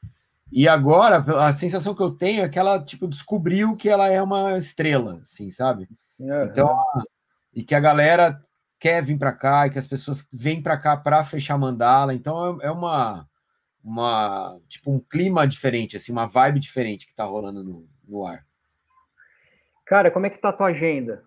E 0.51 0.67
agora, 0.67 1.19
a 1.45 1.53
sensação 1.53 1.95
que 1.95 2.03
eu 2.03 2.11
tenho 2.11 2.43
é 2.43 2.49
que 2.49 2.59
ela, 2.59 2.83
tipo, 2.83 3.07
descobriu 3.07 3.77
que 3.77 3.89
ela 3.89 4.09
é 4.09 4.21
uma 4.23 4.57
estrela, 4.57 5.21
assim, 5.23 5.51
sabe? 5.51 5.89
Uhum. 6.19 6.45
Então, 6.45 6.79
e 7.55 7.63
que 7.63 7.75
a 7.75 7.81
galera 7.81 8.43
quer 8.79 9.03
vir 9.03 9.19
para 9.19 9.33
cá, 9.33 9.67
e 9.67 9.71
que 9.71 9.79
as 9.79 9.87
pessoas 9.87 10.27
vêm 10.33 10.63
para 10.63 10.79
cá 10.79 10.97
para 10.97 11.23
fechar 11.25 11.59
mandala. 11.59 12.15
Então, 12.15 12.61
é, 12.61 12.67
é 12.67 12.71
uma, 12.71 13.29
uma, 13.85 14.59
tipo, 14.69 14.91
um 14.91 15.01
clima 15.01 15.47
diferente, 15.47 15.97
assim, 15.97 16.13
uma 16.13 16.27
vibe 16.27 16.61
diferente 16.61 17.07
que 17.07 17.15
tá 17.15 17.25
rolando 17.25 17.63
no, 17.63 17.89
no 18.07 18.27
ar. 18.27 18.47
Cara, 19.85 20.11
como 20.11 20.27
é 20.27 20.31
que 20.31 20.39
tá 20.39 20.51
a 20.51 20.53
tua 20.53 20.69
agenda? 20.69 21.23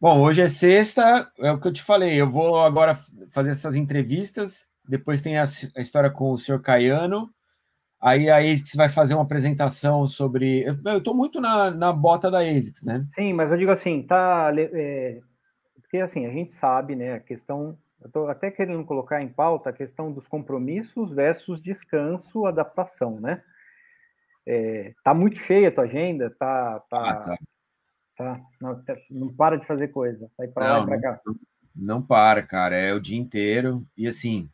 Bom, 0.00 0.20
hoje 0.22 0.40
é 0.40 0.48
sexta, 0.48 1.30
é 1.38 1.52
o 1.52 1.60
que 1.60 1.68
eu 1.68 1.72
te 1.72 1.82
falei. 1.82 2.18
Eu 2.18 2.28
vou 2.28 2.58
agora 2.58 2.94
fazer 3.30 3.50
essas 3.50 3.74
entrevistas. 3.74 4.66
Depois 4.90 5.20
tem 5.20 5.38
a, 5.38 5.44
a 5.44 5.80
história 5.80 6.10
com 6.10 6.32
o 6.32 6.36
senhor 6.36 6.60
Caiano. 6.60 7.32
Aí 8.00 8.28
a 8.28 8.38
ASICS 8.38 8.74
vai 8.74 8.88
fazer 8.88 9.14
uma 9.14 9.22
apresentação 9.22 10.04
sobre. 10.06 10.64
Eu 10.64 10.98
estou 10.98 11.14
muito 11.14 11.40
na, 11.40 11.70
na 11.70 11.92
bota 11.92 12.30
da 12.30 12.38
ASICS, 12.38 12.82
né? 12.82 13.04
Sim, 13.08 13.32
mas 13.34 13.52
eu 13.52 13.56
digo 13.56 13.70
assim, 13.70 14.02
tá. 14.02 14.50
É, 14.56 15.20
porque 15.80 15.98
assim, 15.98 16.26
a 16.26 16.30
gente 16.30 16.50
sabe, 16.50 16.96
né, 16.96 17.14
a 17.14 17.20
questão. 17.20 17.78
Eu 18.00 18.06
estou 18.06 18.28
até 18.28 18.50
querendo 18.50 18.84
colocar 18.84 19.22
em 19.22 19.28
pauta 19.28 19.70
a 19.70 19.74
questão 19.74 20.10
dos 20.10 20.26
compromissos 20.26 21.12
versus 21.12 21.60
descanso, 21.60 22.46
adaptação, 22.46 23.20
né? 23.20 23.42
É, 24.46 24.94
tá 25.04 25.12
muito 25.12 25.38
cheia 25.38 25.68
a 25.68 25.72
tua 25.72 25.84
agenda, 25.84 26.30
tá, 26.30 26.80
tá, 26.90 27.10
ah, 27.10 27.14
tá. 27.14 27.36
tá 28.16 28.40
não, 28.60 28.82
tá, 28.82 28.96
não, 29.10 29.28
para 29.28 29.56
de 29.56 29.66
fazer 29.66 29.88
coisa, 29.88 30.30
vai 30.36 30.48
para 30.48 30.78
lá 30.78 30.82
e 30.82 30.86
para 30.86 31.00
cá. 31.00 31.20
Não, 31.26 31.34
não 31.76 32.02
para, 32.02 32.42
cara, 32.42 32.74
é 32.74 32.94
o 32.94 33.00
dia 33.00 33.18
inteiro. 33.18 33.86
E 33.94 34.06
assim, 34.06 34.48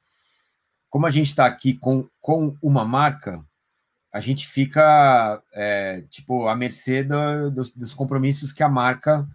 como 0.96 1.04
a 1.04 1.10
gente 1.10 1.26
está 1.26 1.44
aqui 1.44 1.74
com, 1.74 2.08
com 2.22 2.56
uma 2.62 2.82
marca, 2.82 3.44
a 4.10 4.18
gente 4.18 4.48
fica 4.48 5.42
é, 5.52 6.02
tipo 6.08 6.48
à 6.48 6.56
mercê 6.56 7.04
do, 7.04 7.50
dos, 7.50 7.70
dos, 7.70 7.92
compromissos 7.92 8.50
que 8.50 8.62
a 8.62 8.68
marca 8.68 9.28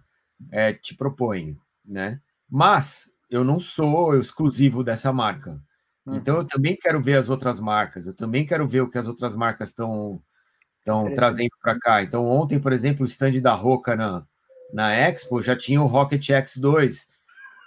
é, 0.50 0.72
te 0.72 0.92
propõe, 0.92 1.56
né? 1.84 2.20
Mas 2.50 3.08
eu 3.30 3.44
não 3.44 3.60
sou 3.60 4.18
exclusivo 4.18 4.82
dessa 4.82 5.12
marca. 5.12 5.62
Uhum. 6.04 6.16
Então 6.16 6.38
eu 6.38 6.44
também 6.44 6.76
quero 6.76 7.00
ver 7.00 7.16
as 7.16 7.28
outras 7.28 7.60
marcas, 7.60 8.08
eu 8.08 8.12
também 8.12 8.44
quero 8.44 8.66
ver 8.66 8.80
o 8.80 8.90
que 8.90 8.98
as 8.98 9.06
outras 9.06 9.36
marcas 9.36 9.68
estão 9.68 10.20
estão 10.80 11.14
trazendo 11.14 11.52
para 11.62 11.78
cá. 11.78 12.02
Então 12.02 12.26
ontem, 12.26 12.58
por 12.58 12.72
exemplo, 12.72 13.04
o 13.04 13.08
stand 13.08 13.40
da 13.40 13.54
Roca 13.54 13.94
na, 13.94 14.26
na 14.74 14.92
Expo 14.92 15.40
já 15.40 15.54
tinha 15.54 15.80
o 15.80 15.86
Rocket 15.86 16.28
X2, 16.28 17.06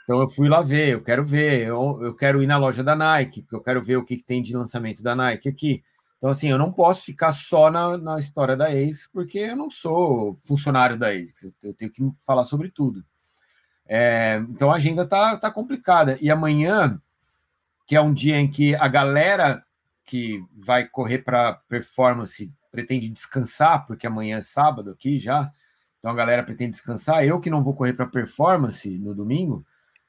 então 0.05 0.21
eu 0.21 0.29
fui 0.29 0.47
lá 0.47 0.61
ver, 0.61 0.89
eu 0.89 1.01
quero 1.01 1.25
ver, 1.25 1.65
eu, 1.65 1.99
eu 2.03 2.15
quero 2.15 2.41
ir 2.43 2.45
na 2.45 2.57
loja 2.57 2.83
da 2.83 2.95
Nike, 2.95 3.41
porque 3.41 3.55
eu 3.55 3.61
quero 3.61 3.83
ver 3.83 3.97
o 3.97 4.05
que, 4.05 4.17
que 4.17 4.23
tem 4.23 4.39
de 4.39 4.55
lançamento 4.55 5.01
da 5.01 5.15
Nike 5.15 5.49
aqui. 5.49 5.83
Então, 6.17 6.29
assim, 6.29 6.47
eu 6.47 6.59
não 6.59 6.71
posso 6.71 7.03
ficar 7.03 7.31
só 7.31 7.71
na, 7.71 7.97
na 7.97 8.19
história 8.19 8.55
da 8.55 8.67
ASICS, 8.67 9.09
porque 9.11 9.39
eu 9.39 9.55
não 9.55 9.69
sou 9.69 10.37
funcionário 10.45 10.97
da 10.97 11.07
ASICS, 11.07 11.43
eu, 11.43 11.53
eu 11.63 11.73
tenho 11.73 11.91
que 11.91 12.03
falar 12.23 12.43
sobre 12.43 12.69
tudo. 12.69 13.03
É, 13.87 14.43
então 14.49 14.71
a 14.71 14.75
agenda 14.75 15.07
tá, 15.07 15.37
tá 15.37 15.49
complicada. 15.49 16.17
E 16.21 16.29
amanhã, 16.29 17.01
que 17.87 17.95
é 17.95 18.01
um 18.01 18.13
dia 18.13 18.37
em 18.37 18.49
que 18.49 18.75
a 18.75 18.87
galera 18.87 19.65
que 20.05 20.39
vai 20.55 20.87
correr 20.87 21.19
para 21.19 21.53
performance 21.67 22.51
pretende 22.71 23.09
descansar, 23.09 23.87
porque 23.87 24.05
amanhã 24.05 24.37
é 24.37 24.41
sábado 24.41 24.91
aqui 24.91 25.17
já, 25.17 25.51
então 25.97 26.11
a 26.11 26.15
galera 26.15 26.43
pretende 26.43 26.71
descansar. 26.71 27.25
Eu 27.25 27.39
que 27.39 27.49
não 27.49 27.63
vou 27.63 27.73
correr 27.73 27.93
para 27.93 28.05
performance 28.05 28.99
no 28.99 29.15
domingo, 29.15 29.65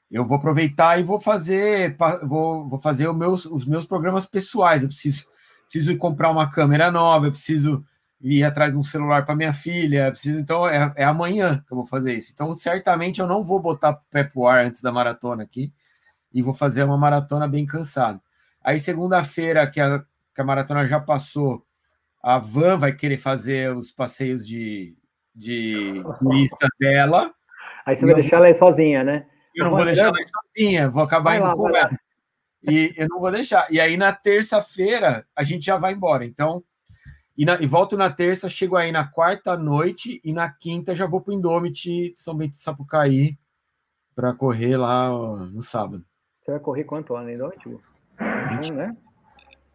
eu 0.09 0.25
vou 0.25 0.37
aproveitar 0.37 0.99
e 0.99 1.03
vou 1.03 1.19
fazer 1.19 1.95
vou, 2.23 2.67
vou 2.67 2.79
fazer 2.79 3.07
os 3.07 3.15
meus, 3.15 3.45
os 3.45 3.65
meus 3.65 3.85
programas 3.85 4.25
pessoais. 4.25 4.81
Eu 4.81 4.89
preciso, 4.89 5.25
preciso 5.69 5.97
comprar 5.97 6.31
uma 6.31 6.49
câmera 6.49 6.91
nova, 6.91 7.27
eu 7.27 7.31
preciso 7.31 7.85
ir 8.21 8.43
atrás 8.43 8.71
de 8.71 8.77
um 8.77 8.83
celular 8.83 9.25
para 9.25 9.35
minha 9.35 9.53
filha, 9.53 10.11
preciso, 10.11 10.39
então 10.39 10.67
é, 10.67 10.91
é, 10.95 11.03
amanhã 11.03 11.63
que 11.67 11.73
eu 11.73 11.77
vou 11.77 11.85
fazer 11.85 12.15
isso. 12.15 12.31
Então, 12.33 12.53
certamente 12.55 13.19
eu 13.19 13.27
não 13.27 13.43
vou 13.43 13.59
botar 13.59 14.01
pé 14.09 14.23
pro 14.23 14.47
ar 14.47 14.65
antes 14.65 14.81
da 14.81 14.91
maratona 14.91 15.43
aqui 15.43 15.71
e 16.33 16.41
vou 16.41 16.53
fazer 16.53 16.83
uma 16.83 16.97
maratona 16.97 17.47
bem 17.47 17.65
cansado. 17.65 18.19
Aí, 18.63 18.79
segunda-feira, 18.79 19.69
que 19.69 19.79
a, 19.79 20.03
que 20.33 20.41
a 20.41 20.43
maratona 20.43 20.85
já 20.85 20.99
passou, 20.99 21.63
a 22.21 22.37
Van 22.39 22.77
vai 22.77 22.91
querer 22.91 23.17
fazer 23.17 23.73
os 23.75 23.91
passeios 23.91 24.45
de, 24.45 24.97
de 25.33 26.03
turista 26.19 26.67
dela. 26.79 27.31
Aí 27.85 27.95
você 27.95 28.05
vai 28.05 28.15
deixar 28.15 28.37
ela 28.37 28.47
aí 28.47 28.55
sozinha, 28.55 29.03
né? 29.03 29.25
Eu 29.57 29.65
não 29.65 29.71
vou 29.71 29.85
deixar 29.85 30.05
ela 30.05 30.17
sozinha, 30.25 30.89
vou 30.89 31.03
acabar 31.03 31.31
vai 31.31 31.37
indo 31.37 31.47
lá, 31.47 31.53
com 31.53 31.75
ela. 31.75 31.99
E 32.63 32.93
eu 32.95 33.07
não 33.09 33.19
vou 33.19 33.31
deixar. 33.31 33.67
E 33.71 33.79
aí, 33.79 33.97
na 33.97 34.13
terça-feira, 34.13 35.25
a 35.35 35.43
gente 35.43 35.65
já 35.65 35.77
vai 35.77 35.93
embora. 35.93 36.25
Então, 36.25 36.63
e, 37.35 37.45
na, 37.45 37.59
e, 37.61 37.65
volto 37.65 37.97
na 37.97 38.09
terça, 38.09 38.49
chego 38.49 38.75
aí 38.75 38.91
na 38.91 39.05
quarta 39.05 39.57
noite 39.57 40.21
e 40.23 40.33
na 40.33 40.49
quinta 40.49 40.93
já 40.93 41.05
vou 41.05 41.21
para 41.21 41.31
o 41.31 41.33
Indomit 41.35 42.13
São 42.15 42.35
Bento 42.35 42.53
de 42.53 42.61
Sapucaí 42.61 43.37
para 44.15 44.33
correr 44.33 44.77
lá 44.77 45.13
ó, 45.13 45.37
no 45.37 45.61
sábado. 45.61 46.03
Você 46.39 46.51
vai 46.51 46.59
correr 46.59 46.83
quanto 46.83 47.13
lá 47.13 47.23
no 47.23 47.31
Indomit? 47.31 47.59
21, 48.49 48.75
né? 48.75 48.97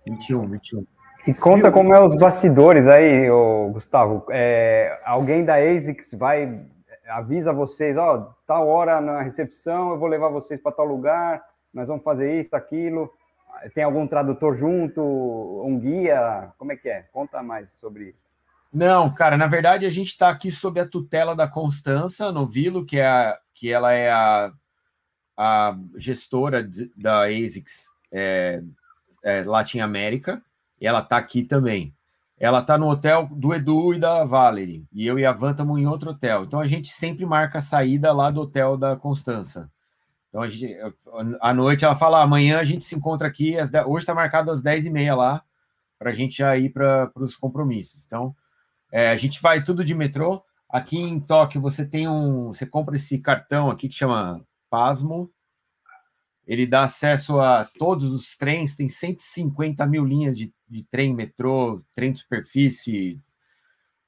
21, 0.06 0.48
21. 0.48 0.86
E 1.26 1.32
conta 1.32 1.70
como 1.70 1.94
é 1.94 2.04
os 2.04 2.16
bastidores 2.16 2.88
aí, 2.88 3.30
ô, 3.30 3.70
Gustavo. 3.70 4.26
É, 4.30 5.00
alguém 5.04 5.44
da 5.44 5.54
ASICS 5.54 6.14
vai 6.14 6.66
avisa 7.06 7.52
vocês, 7.52 7.96
ó, 7.96 8.34
tal 8.46 8.68
hora 8.68 9.00
na 9.00 9.22
recepção, 9.22 9.90
eu 9.90 9.98
vou 9.98 10.08
levar 10.08 10.28
vocês 10.28 10.60
para 10.60 10.72
tal 10.72 10.86
lugar, 10.86 11.42
nós 11.72 11.88
vamos 11.88 12.02
fazer 12.02 12.38
isso, 12.38 12.54
aquilo. 12.54 13.12
Tem 13.74 13.84
algum 13.84 14.06
tradutor 14.06 14.56
junto, 14.56 15.02
um 15.64 15.78
guia? 15.78 16.52
Como 16.58 16.72
é 16.72 16.76
que 16.76 16.88
é? 16.88 17.02
Conta 17.12 17.42
mais 17.42 17.70
sobre 17.72 18.16
Não, 18.72 19.12
cara, 19.12 19.36
na 19.36 19.46
verdade 19.46 19.86
a 19.86 19.90
gente 19.90 20.08
está 20.08 20.28
aqui 20.30 20.50
sob 20.50 20.80
a 20.80 20.88
tutela 20.88 21.36
da 21.36 21.46
Constança 21.46 22.32
Novilo, 22.32 22.84
que 22.84 22.98
é 22.98 23.06
a, 23.06 23.38
que 23.54 23.70
ela 23.70 23.92
é 23.92 24.10
a, 24.10 24.52
a 25.36 25.78
gestora 25.96 26.62
de, 26.62 26.92
da 26.96 27.24
ASICS 27.26 27.90
é, 28.10 28.62
é, 29.22 29.44
Latin 29.44 29.80
América, 29.80 30.42
e 30.80 30.86
ela 30.86 31.00
está 31.00 31.16
aqui 31.16 31.44
também 31.44 31.94
ela 32.42 32.58
está 32.58 32.76
no 32.76 32.88
hotel 32.88 33.28
do 33.30 33.54
Edu 33.54 33.94
e 33.94 34.00
da 34.00 34.24
Valerie, 34.24 34.84
e 34.92 35.06
eu 35.06 35.16
e 35.16 35.24
a 35.24 35.30
Van 35.30 35.52
estamos 35.52 35.78
em 35.78 35.86
outro 35.86 36.10
hotel. 36.10 36.42
Então 36.42 36.58
a 36.58 36.66
gente 36.66 36.88
sempre 36.88 37.24
marca 37.24 37.58
a 37.58 37.60
saída 37.60 38.12
lá 38.12 38.32
do 38.32 38.40
hotel 38.40 38.76
da 38.76 38.96
Constança. 38.96 39.70
Então 40.28 40.42
a 40.42 40.48
gente, 40.48 40.76
à 41.40 41.54
noite 41.54 41.84
ela 41.84 41.94
fala: 41.94 42.20
amanhã 42.20 42.58
a 42.58 42.64
gente 42.64 42.82
se 42.82 42.96
encontra 42.96 43.28
aqui, 43.28 43.56
às 43.56 43.70
10, 43.70 43.86
hoje 43.86 44.02
está 44.02 44.12
marcado 44.12 44.50
às 44.50 44.60
10h30 44.60 45.14
lá, 45.14 45.44
para 45.96 46.10
a 46.10 46.12
gente 46.12 46.38
já 46.38 46.56
ir 46.56 46.70
para 46.70 47.12
os 47.14 47.36
compromissos. 47.36 48.04
Então 48.04 48.34
é, 48.90 49.10
a 49.10 49.14
gente 49.14 49.40
vai 49.40 49.62
tudo 49.62 49.84
de 49.84 49.94
metrô. 49.94 50.42
Aqui 50.68 50.98
em 50.98 51.20
Tóquio 51.20 51.60
você 51.60 51.86
tem 51.86 52.08
um. 52.08 52.48
Você 52.48 52.66
compra 52.66 52.96
esse 52.96 53.20
cartão 53.20 53.70
aqui 53.70 53.88
que 53.88 53.94
chama 53.94 54.44
Pasmo, 54.68 55.30
ele 56.46 56.66
dá 56.66 56.82
acesso 56.82 57.40
a 57.40 57.64
todos 57.78 58.12
os 58.12 58.36
trens, 58.36 58.74
tem 58.74 58.88
150 58.88 59.86
mil 59.86 60.04
linhas 60.04 60.36
de, 60.36 60.52
de 60.72 60.84
trem, 60.84 61.14
metrô, 61.14 61.82
trem 61.94 62.12
de 62.12 62.20
superfície. 62.20 63.20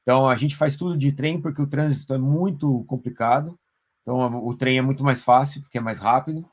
Então, 0.02 0.28
a 0.28 0.34
gente 0.34 0.56
faz 0.56 0.74
tudo 0.76 0.96
de 0.96 1.12
trem 1.12 1.40
porque 1.40 1.60
o 1.60 1.66
trânsito 1.66 2.14
é 2.14 2.18
muito 2.18 2.84
complicado. 2.84 3.58
Então, 4.02 4.44
o 4.44 4.56
trem 4.56 4.78
é 4.78 4.82
muito 4.82 5.04
mais 5.04 5.22
fácil, 5.22 5.60
porque 5.60 5.78
é 5.78 5.80
mais 5.80 5.98
rápido. 5.98 6.48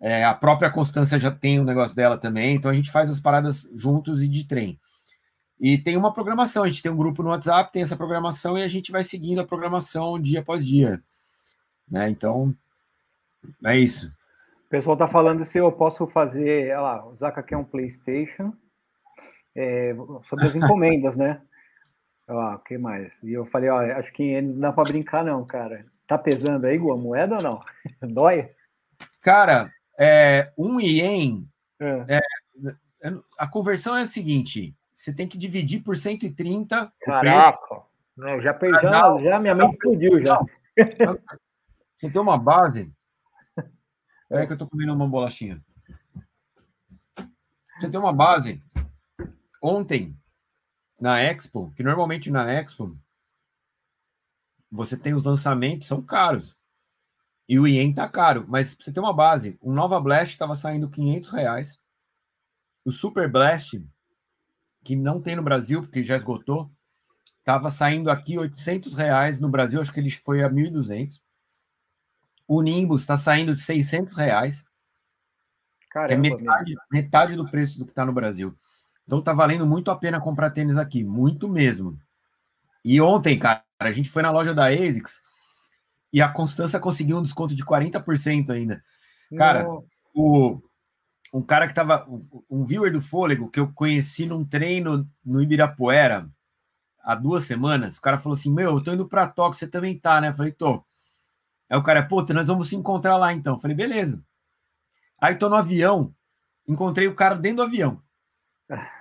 É, 0.00 0.24
a 0.24 0.34
própria 0.34 0.70
Constância 0.70 1.18
já 1.18 1.30
tem 1.30 1.58
o 1.58 1.62
um 1.62 1.64
negócio 1.64 1.94
dela 1.94 2.16
também. 2.16 2.54
Então, 2.54 2.70
a 2.70 2.74
gente 2.74 2.90
faz 2.90 3.10
as 3.10 3.20
paradas 3.20 3.68
juntos 3.74 4.22
e 4.22 4.28
de 4.28 4.46
trem. 4.46 4.78
E 5.60 5.76
tem 5.76 5.96
uma 5.96 6.12
programação, 6.12 6.62
a 6.62 6.68
gente 6.68 6.82
tem 6.82 6.90
um 6.90 6.96
grupo 6.96 7.22
no 7.22 7.30
WhatsApp, 7.30 7.72
tem 7.72 7.82
essa 7.82 7.96
programação 7.96 8.56
e 8.56 8.62
a 8.62 8.68
gente 8.68 8.92
vai 8.92 9.02
seguindo 9.02 9.40
a 9.40 9.46
programação 9.46 10.18
dia 10.18 10.40
após 10.40 10.64
dia. 10.64 11.02
Né? 11.90 12.08
Então, 12.08 12.54
é 13.64 13.76
isso. 13.76 14.06
O 14.66 14.70
pessoal 14.70 14.94
está 14.94 15.08
falando 15.08 15.44
se 15.44 15.58
eu 15.58 15.72
posso 15.72 16.06
fazer, 16.06 16.70
olha 16.76 16.80
lá, 16.80 17.06
o 17.06 17.14
Zaka 17.16 17.42
quer 17.42 17.56
um 17.56 17.64
PlayStation, 17.64 18.52
é, 19.56 19.94
sobre 20.28 20.46
as 20.46 20.56
encomendas, 20.56 21.16
né? 21.16 21.40
Ó, 22.28 22.54
o 22.54 22.58
que 22.58 22.76
mais? 22.76 23.22
E 23.22 23.32
eu 23.32 23.46
falei, 23.46 23.70
ó, 23.70 23.80
acho 23.80 24.12
que 24.12 24.40
não 24.42 24.60
dá 24.60 24.72
para 24.72 24.84
brincar, 24.84 25.24
não, 25.24 25.46
cara. 25.46 25.86
Tá 26.06 26.18
pesando 26.18 26.66
aí, 26.66 26.76
a 26.76 26.80
moeda 26.80 27.36
ou 27.36 27.42
não? 27.42 27.62
Dói? 28.02 28.50
Cara, 29.22 29.72
é, 29.98 30.52
um 30.58 30.78
ien, 30.78 31.48
é. 31.80 32.18
É, 32.18 33.10
a 33.38 33.46
conversão 33.48 33.96
é 33.96 34.02
a 34.02 34.06
seguinte: 34.06 34.76
você 34.94 35.10
tem 35.10 35.26
que 35.26 35.38
dividir 35.38 35.82
por 35.82 35.96
130. 35.96 36.92
Caraca! 37.00 37.82
Não, 38.14 38.40
já, 38.42 38.58
já, 38.82 39.18
já 39.22 39.38
minha 39.38 39.54
mente 39.54 39.72
explodiu 39.72 40.20
já. 40.20 40.38
Você 41.96 42.10
tem 42.10 42.20
uma 42.20 42.36
base 42.36 42.92
Peraí 44.28 44.46
que 44.46 44.52
eu 44.52 44.58
tô 44.58 44.68
comendo 44.68 44.92
uma 44.92 45.08
bolachinha. 45.08 45.62
Você 47.80 47.88
tem 47.88 47.98
uma 47.98 48.12
base. 48.12 48.62
Ontem, 49.60 50.16
na 51.00 51.20
Expo, 51.20 51.72
que 51.72 51.82
normalmente 51.82 52.30
na 52.30 52.52
Expo, 52.52 52.98
você 54.70 54.96
tem 54.96 55.14
os 55.14 55.22
lançamentos, 55.22 55.86
são 55.86 56.02
caros. 56.02 56.58
E 57.48 57.58
o 57.58 57.66
Ien 57.66 57.94
tá 57.94 58.06
caro, 58.06 58.44
mas 58.46 58.76
você 58.78 58.92
tem 58.92 59.02
uma 59.02 59.12
base. 59.12 59.56
O 59.60 59.72
Nova 59.72 59.98
Blast 59.98 60.32
estava 60.32 60.54
saindo 60.54 60.90
500 60.90 61.30
reais. 61.30 61.80
O 62.84 62.92
Super 62.92 63.30
Blast, 63.30 63.82
que 64.84 64.94
não 64.94 65.20
tem 65.20 65.34
no 65.34 65.42
Brasil, 65.42 65.80
porque 65.80 66.02
já 66.02 66.16
esgotou, 66.16 66.70
estava 67.38 67.70
saindo 67.70 68.10
aqui 68.10 68.38
800 68.38 68.94
reais. 68.94 69.40
No 69.40 69.48
Brasil, 69.48 69.80
acho 69.80 69.92
que 69.92 70.00
ele 70.00 70.10
foi 70.10 70.42
a 70.42 70.50
1.200. 70.50 71.20
O 72.46 72.60
Nimbus 72.60 73.00
está 73.00 73.16
saindo 73.16 73.54
de 73.54 73.62
600 73.62 74.14
reais. 74.14 74.64
Caramba, 75.90 76.12
é 76.12 76.30
metade, 76.30 76.74
metade 76.90 77.36
do 77.36 77.50
preço 77.50 77.78
do 77.78 77.86
que 77.86 77.92
está 77.92 78.04
no 78.04 78.12
Brasil. 78.12 78.54
Então 79.08 79.22
tá 79.22 79.32
valendo 79.32 79.66
muito 79.66 79.90
a 79.90 79.96
pena 79.96 80.20
comprar 80.20 80.50
tênis 80.50 80.76
aqui, 80.76 81.02
muito 81.02 81.48
mesmo. 81.48 81.98
E 82.84 83.00
ontem, 83.00 83.38
cara, 83.38 83.64
a 83.78 83.90
gente 83.90 84.10
foi 84.10 84.20
na 84.22 84.30
loja 84.30 84.54
da 84.54 84.66
ASICS 84.66 85.22
E 86.12 86.20
a 86.20 86.28
Constança 86.28 86.78
conseguiu 86.78 87.16
um 87.16 87.22
desconto 87.22 87.54
de 87.54 87.64
40% 87.64 88.50
ainda. 88.50 88.84
Cara, 89.34 89.66
o, 90.14 90.60
um 91.32 91.40
cara 91.40 91.66
que 91.66 91.72
tava. 91.72 92.06
Um 92.50 92.66
viewer 92.66 92.92
do 92.92 93.00
fôlego 93.00 93.50
que 93.50 93.58
eu 93.58 93.72
conheci 93.72 94.26
num 94.26 94.44
treino 94.44 95.08
no 95.24 95.42
Ibirapuera 95.42 96.30
há 97.02 97.14
duas 97.14 97.44
semanas. 97.44 97.96
O 97.96 98.02
cara 98.02 98.18
falou 98.18 98.36
assim: 98.36 98.52
Meu, 98.52 98.76
eu 98.76 98.82
tô 98.82 98.92
indo 98.92 99.08
pra 99.08 99.26
Tóquio, 99.26 99.58
você 99.58 99.66
também 99.66 99.98
tá, 99.98 100.20
né? 100.20 100.28
Eu 100.28 100.34
falei, 100.34 100.52
tô. 100.52 100.84
Aí 101.70 101.78
o 101.78 101.82
cara, 101.82 102.06
puta, 102.06 102.34
nós 102.34 102.46
vamos 102.46 102.68
se 102.68 102.76
encontrar 102.76 103.16
lá 103.16 103.32
então. 103.32 103.54
Eu 103.54 103.58
falei, 103.58 103.74
beleza. 103.74 104.22
Aí 105.18 105.34
tô 105.34 105.48
no 105.48 105.56
avião, 105.56 106.14
encontrei 106.66 107.08
o 107.08 107.14
cara 107.14 107.34
dentro 107.34 107.58
do 107.58 107.62
avião. 107.62 108.02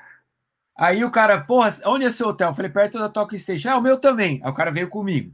Aí 0.78 1.04
o 1.04 1.10
cara, 1.10 1.42
porra, 1.42 1.76
onde 1.86 2.06
é 2.06 2.12
seu 2.12 2.28
hotel? 2.28 2.50
Eu 2.50 2.54
falei, 2.54 2.70
perto 2.70 3.00
da 3.00 3.10
Tokyo 3.10 3.40
Station. 3.40 3.70
Ah, 3.70 3.78
o 3.78 3.82
meu 3.82 3.98
também. 3.98 4.40
Aí 4.44 4.52
o 4.52 4.54
cara 4.54 4.72
veio 4.72 4.88
comigo. 4.90 5.34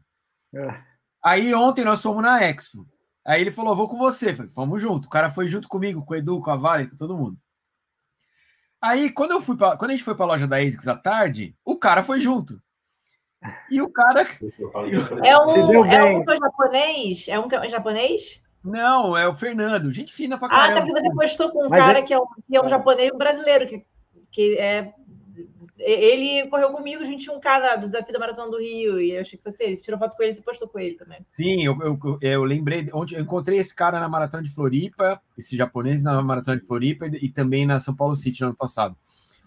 É. 0.55 0.73
Aí 1.21 1.53
ontem 1.53 1.83
nós 1.83 2.01
fomos 2.01 2.23
na 2.23 2.41
Expo. 2.41 2.87
Aí 3.25 3.41
ele 3.41 3.51
falou, 3.51 3.75
vou 3.75 3.87
com 3.87 3.97
você. 3.97 4.31
Eu 4.31 4.35
falei, 4.35 4.51
vamos 4.55 4.81
junto. 4.81 5.05
O 5.05 5.09
cara 5.09 5.29
foi 5.29 5.47
junto 5.47 5.67
comigo, 5.67 6.05
com 6.05 6.13
o 6.13 6.17
Edu, 6.17 6.39
com 6.39 6.51
a 6.51 6.55
Vale, 6.55 6.89
com 6.89 6.95
todo 6.95 7.17
mundo. 7.17 7.37
Aí, 8.81 9.09
quando 9.09 9.31
eu 9.31 9.41
fui 9.41 9.55
pra, 9.55 9.77
quando 9.77 9.91
a 9.91 9.93
gente 9.93 10.03
foi 10.03 10.13
para 10.13 10.25
a 10.25 10.27
loja 10.27 10.45
da 10.45 10.57
ASICS 10.57 10.89
à 10.89 10.95
tarde, 10.95 11.55
o 11.63 11.77
cara 11.77 12.03
foi 12.03 12.19
junto. 12.19 12.61
E 13.69 13.81
o 13.81 13.89
cara. 13.89 14.27
É 15.23 15.37
um, 15.37 15.85
é 15.85 16.03
um 16.03 16.23
que 16.23 16.31
é 16.31 16.37
japonês? 16.37 17.27
É 17.27 17.39
um 17.39 17.47
que 17.47 17.55
é 17.55 17.69
japonês? 17.69 18.41
Não, 18.63 19.15
é 19.15 19.27
o 19.27 19.35
Fernando. 19.35 19.91
Gente 19.91 20.13
fina 20.13 20.37
pra 20.37 20.49
caramba. 20.49 20.71
Ah, 20.71 20.75
tá 20.75 20.81
porque 20.81 21.01
você 21.01 21.13
postou 21.13 21.51
com 21.51 21.65
um 21.65 21.69
Mas 21.69 21.83
cara 21.83 21.99
é... 21.99 22.01
que, 22.01 22.13
é 22.13 22.19
um, 22.19 22.25
que 22.25 22.55
é 22.55 22.61
um 22.61 22.69
japonês 22.69 23.11
brasileiro, 23.17 23.67
que, 23.67 23.85
que 24.31 24.57
é 24.57 24.93
ele 25.77 26.47
correu 26.49 26.71
comigo, 26.71 27.01
a 27.01 27.05
gente 27.05 27.23
tinha 27.23 27.35
um 27.35 27.39
cara 27.39 27.75
do 27.75 27.87
desafio 27.87 28.13
da 28.13 28.19
Maratona 28.19 28.51
do 28.51 28.59
Rio, 28.59 29.01
e 29.01 29.11
eu 29.11 29.21
achei 29.21 29.37
que 29.37 29.51
você, 29.51 29.63
ele 29.63 29.77
tirou 29.77 29.99
foto 29.99 30.15
com 30.15 30.23
ele, 30.23 30.33
você 30.33 30.41
postou 30.41 30.67
com 30.67 30.79
ele 30.79 30.95
também. 30.95 31.19
Sim, 31.29 31.63
eu, 31.63 31.77
eu, 31.81 32.17
eu 32.21 32.43
lembrei, 32.43 32.87
onde 32.93 33.15
eu 33.15 33.21
encontrei 33.21 33.57
esse 33.57 33.73
cara 33.73 33.99
na 33.99 34.07
Maratona 34.07 34.43
de 34.43 34.53
Floripa, 34.53 35.21
esse 35.37 35.57
japonês 35.57 36.03
na 36.03 36.21
Maratona 36.21 36.59
de 36.59 36.65
Floripa 36.65 37.07
e 37.07 37.27
também 37.27 37.65
na 37.65 37.79
São 37.79 37.95
Paulo 37.95 38.15
City 38.15 38.41
no 38.41 38.47
ano 38.47 38.55
passado. 38.55 38.95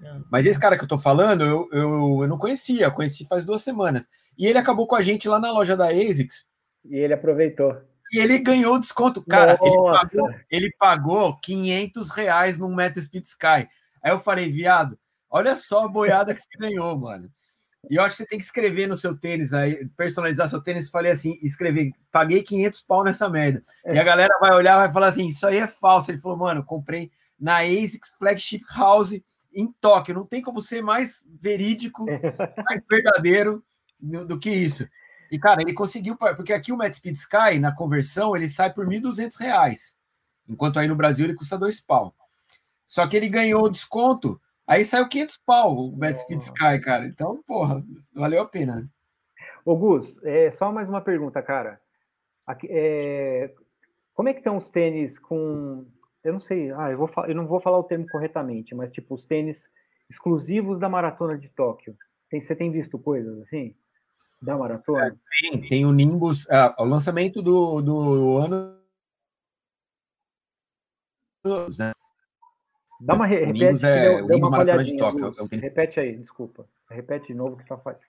É. 0.02 0.16
Mas 0.30 0.44
esse 0.46 0.58
cara 0.58 0.76
que 0.76 0.84
eu 0.84 0.88
tô 0.88 0.98
falando, 0.98 1.44
eu, 1.44 1.68
eu, 1.72 2.22
eu 2.22 2.28
não 2.28 2.38
conhecia, 2.38 2.90
conheci 2.90 3.24
faz 3.24 3.44
duas 3.44 3.62
semanas. 3.62 4.08
E 4.36 4.46
ele 4.46 4.58
acabou 4.58 4.86
com 4.86 4.96
a 4.96 5.00
gente 5.00 5.28
lá 5.28 5.38
na 5.38 5.50
loja 5.50 5.76
da 5.76 5.88
ASICS. 5.88 6.44
E 6.84 6.96
ele 6.96 7.14
aproveitou. 7.14 7.80
E 8.12 8.18
ele 8.18 8.38
ganhou 8.38 8.78
desconto. 8.78 9.22
Cara, 9.22 9.58
ele 9.60 9.76
pagou, 9.76 10.34
ele 10.50 10.76
pagou 10.78 11.36
500 11.40 12.10
reais 12.10 12.58
num 12.58 12.74
Meta 12.74 13.00
Speed 13.00 13.24
Sky. 13.24 13.68
Aí 14.02 14.12
eu 14.12 14.20
falei, 14.20 14.48
viado, 14.48 14.98
Olha 15.30 15.56
só 15.56 15.84
a 15.84 15.88
boiada 15.88 16.34
que 16.34 16.40
você 16.40 16.58
ganhou, 16.58 16.96
mano. 16.98 17.30
E 17.88 17.96
eu 17.96 18.02
acho 18.02 18.16
que 18.16 18.22
você 18.22 18.28
tem 18.28 18.38
que 18.38 18.44
escrever 18.44 18.88
no 18.88 18.96
seu 18.96 19.16
tênis 19.16 19.52
aí, 19.52 19.86
personalizar 19.96 20.48
seu 20.48 20.60
tênis. 20.60 20.90
Falei 20.90 21.12
assim, 21.12 21.38
escrever, 21.42 21.92
paguei 22.10 22.42
500 22.42 22.82
pau 22.82 23.04
nessa 23.04 23.28
merda. 23.28 23.62
E 23.84 23.98
a 23.98 24.02
galera 24.02 24.36
vai 24.40 24.52
olhar, 24.52 24.76
vai 24.76 24.92
falar 24.92 25.08
assim, 25.08 25.26
isso 25.26 25.46
aí 25.46 25.58
é 25.58 25.66
falso. 25.66 26.10
Ele 26.10 26.18
falou, 26.18 26.36
mano, 26.36 26.64
comprei 26.64 27.10
na 27.38 27.58
ASICS 27.58 28.14
Flagship 28.18 28.62
House 28.74 29.12
em 29.54 29.72
Tóquio. 29.80 30.14
Não 30.14 30.26
tem 30.26 30.42
como 30.42 30.60
ser 30.60 30.82
mais 30.82 31.24
verídico, 31.40 32.04
mais 32.64 32.82
verdadeiro 32.90 33.64
do, 34.00 34.26
do, 34.26 34.38
que 34.38 34.50
isso. 34.50 34.88
E, 35.30 35.38
cara, 35.38 35.62
ele 35.62 35.72
conseguiu, 35.72 36.16
porque 36.16 36.52
aqui 36.52 36.72
o 36.72 36.76
Matt 36.76 36.94
Speed 36.94 37.16
Sky, 37.16 37.58
na 37.60 37.74
conversão, 37.74 38.36
ele 38.36 38.48
sai 38.48 38.72
por 38.72 38.88
R$ 38.88 39.00
1.200, 39.00 39.96
enquanto 40.48 40.78
aí 40.78 40.88
no 40.88 40.96
Brasil 40.96 41.24
ele 41.24 41.34
custa 41.34 41.58
dois 41.58 41.80
pau. 41.80 42.14
Só 42.86 43.06
que 43.06 43.16
ele 43.16 43.28
ganhou 43.28 43.68
desconto 43.68 44.40
Aí 44.66 44.84
saiu 44.84 45.08
500 45.08 45.38
pau 45.46 45.76
o 45.76 45.92
Bet 45.92 46.18
Speed 46.18 46.42
Sky, 46.42 46.80
cara. 46.82 47.06
Então, 47.06 47.40
porra, 47.46 47.84
valeu 48.12 48.42
a 48.42 48.48
pena. 48.48 48.88
Ô, 49.64 49.76
Gus, 49.76 50.20
é, 50.24 50.50
só 50.50 50.72
mais 50.72 50.88
uma 50.88 51.00
pergunta, 51.00 51.40
cara. 51.40 51.80
Aqui, 52.44 52.66
é, 52.70 53.54
como 54.12 54.28
é 54.28 54.32
que 54.32 54.40
estão 54.40 54.56
os 54.56 54.68
tênis 54.68 55.18
com. 55.18 55.86
Eu 56.24 56.32
não 56.32 56.40
sei, 56.40 56.72
ah, 56.72 56.90
eu, 56.90 56.98
vou, 56.98 57.10
eu 57.26 57.34
não 57.34 57.46
vou 57.46 57.60
falar 57.60 57.78
o 57.78 57.84
termo 57.84 58.06
corretamente, 58.08 58.74
mas 58.74 58.90
tipo, 58.90 59.14
os 59.14 59.24
tênis 59.26 59.70
exclusivos 60.10 60.80
da 60.80 60.88
maratona 60.88 61.38
de 61.38 61.48
Tóquio. 61.48 61.96
Tem, 62.28 62.40
você 62.40 62.56
tem 62.56 62.70
visto 62.72 62.98
coisas 62.98 63.38
assim? 63.40 63.76
Da 64.42 64.56
maratona? 64.56 65.06
É, 65.06 65.50
tem, 65.50 65.60
tem 65.68 65.86
o 65.86 65.92
Nimbus. 65.92 66.48
Ah, 66.50 66.74
o 66.78 66.84
lançamento 66.84 67.40
do, 67.40 67.80
do 67.80 68.38
ano. 68.38 68.76
Né? 71.78 71.92
Dá 73.00 73.14
uma 73.14 73.26
re 73.26 73.44
repete, 73.44 73.84
é, 73.84 74.16
deu, 74.16 74.26
deu 74.26 74.38
uma 74.38 74.50
maratona 74.50 74.84
de 74.84 74.96
Tóquio. 74.96 75.34
É 75.38 75.42
um 75.42 75.48
tênis... 75.48 75.62
Repete 75.62 76.00
aí, 76.00 76.16
desculpa. 76.16 76.66
Repete 76.90 77.28
de 77.28 77.34
novo 77.34 77.56
que 77.56 77.66
tá 77.66 77.76
fácil. 77.76 78.06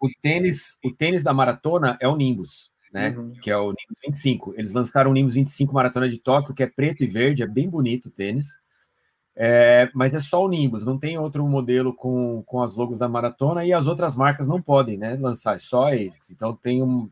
O 0.00 0.08
tênis, 0.20 0.76
o 0.84 0.92
tênis 0.92 1.22
da 1.22 1.32
maratona 1.32 1.96
é 2.00 2.06
o 2.06 2.16
Nimbus, 2.16 2.70
né? 2.92 3.10
Uhum. 3.16 3.32
Que 3.32 3.50
é 3.50 3.56
o 3.56 3.68
Nimbus 3.68 4.00
25. 4.06 4.54
Eles 4.56 4.72
lançaram 4.72 5.10
o 5.10 5.14
Nimbus 5.14 5.34
25 5.34 5.72
Maratona 5.72 6.08
de 6.08 6.18
Tóquio, 6.18 6.54
que 6.54 6.62
é 6.62 6.66
preto 6.66 7.02
e 7.02 7.06
verde, 7.06 7.42
é 7.42 7.46
bem 7.46 7.68
bonito 7.68 8.06
o 8.06 8.10
tênis. 8.10 8.54
É, 9.36 9.90
mas 9.94 10.14
é 10.14 10.20
só 10.20 10.44
o 10.44 10.48
Nimbus, 10.48 10.84
não 10.84 10.96
tem 10.96 11.18
outro 11.18 11.44
modelo 11.44 11.92
com, 11.92 12.42
com 12.46 12.62
as 12.62 12.76
logos 12.76 12.98
da 12.98 13.08
maratona 13.08 13.64
e 13.64 13.72
as 13.72 13.88
outras 13.88 14.14
marcas 14.14 14.46
não 14.46 14.62
podem 14.62 14.96
né, 14.96 15.16
lançar, 15.16 15.56
é 15.56 15.58
só 15.58 15.86
a 15.86 15.94
ASICS. 15.94 16.30
Então 16.30 16.54
tem 16.54 16.82
um, 16.82 17.10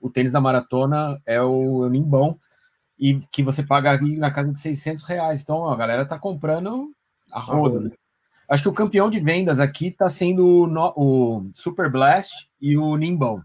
o 0.00 0.10
tênis 0.10 0.32
da 0.32 0.40
maratona 0.40 1.20
é 1.24 1.40
o, 1.40 1.84
é 1.84 1.86
o 1.86 1.90
Nimbão, 1.90 2.40
e 3.00 3.18
que 3.32 3.42
você 3.42 3.62
paga 3.62 3.98
na 3.98 4.30
casa 4.30 4.52
de 4.52 4.60
600 4.60 5.02
reais. 5.04 5.40
Então 5.40 5.66
a 5.66 5.74
galera 5.74 6.04
tá 6.04 6.18
comprando 6.18 6.92
a 7.32 7.40
roda. 7.40 7.80
Né? 7.80 7.90
Acho 8.46 8.64
que 8.64 8.68
o 8.68 8.74
campeão 8.74 9.08
de 9.08 9.18
vendas 9.18 9.58
aqui 9.58 9.86
está 9.86 10.10
sendo 10.10 10.46
o, 10.46 10.66
no, 10.66 10.92
o, 10.94 11.50
Super 11.54 11.90
Blast 11.90 12.30
e 12.60 12.76
o 12.76 12.96
Nimbão. 12.96 13.42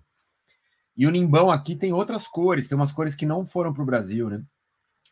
E 0.98 1.08
o 1.08 1.12
Nimbão 1.12 1.50
aqui 1.50 1.76
tem 1.76 1.94
outras 1.94 2.28
cores, 2.28 2.68
tem 2.68 2.76
umas 2.76 2.92
cores 2.92 3.16
que 3.16 3.26
não 3.26 3.46
foram 3.46 3.74
para 3.74 3.84
o 3.84 3.86
Brasil, 3.86 4.30
né? 4.30 4.44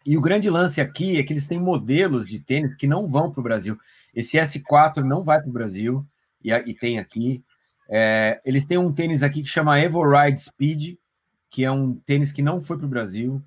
E 0.05 0.17
o 0.17 0.21
grande 0.21 0.49
lance 0.49 0.81
aqui 0.81 1.17
é 1.17 1.23
que 1.23 1.31
eles 1.31 1.47
têm 1.47 1.59
modelos 1.59 2.27
de 2.27 2.37
tênis 2.39 2.75
que 2.75 2.87
não 2.87 3.07
vão 3.07 3.31
para 3.31 3.39
o 3.39 3.43
Brasil. 3.43 3.77
Esse 4.13 4.37
S4 4.37 4.97
não 4.97 5.23
vai 5.23 5.39
para 5.39 5.49
o 5.49 5.53
Brasil, 5.53 6.05
e, 6.43 6.51
e, 6.51 6.73
tem 6.73 6.99
aqui. 6.99 7.41
É, 7.89 8.41
eles 8.43 8.65
têm 8.65 8.77
um 8.77 8.91
tênis 8.91 9.23
aqui 9.23 9.41
que 9.41 9.47
chama 9.47 9.79
Evo 9.79 10.03
Ride 10.03 10.41
Speed, 10.41 10.97
que 11.49 11.63
é 11.63 11.71
um 11.71 11.95
tênis 11.95 12.33
que 12.33 12.41
não 12.41 12.61
foi 12.61 12.77
para 12.77 12.85
o 12.85 12.89
Brasil. 12.89 13.41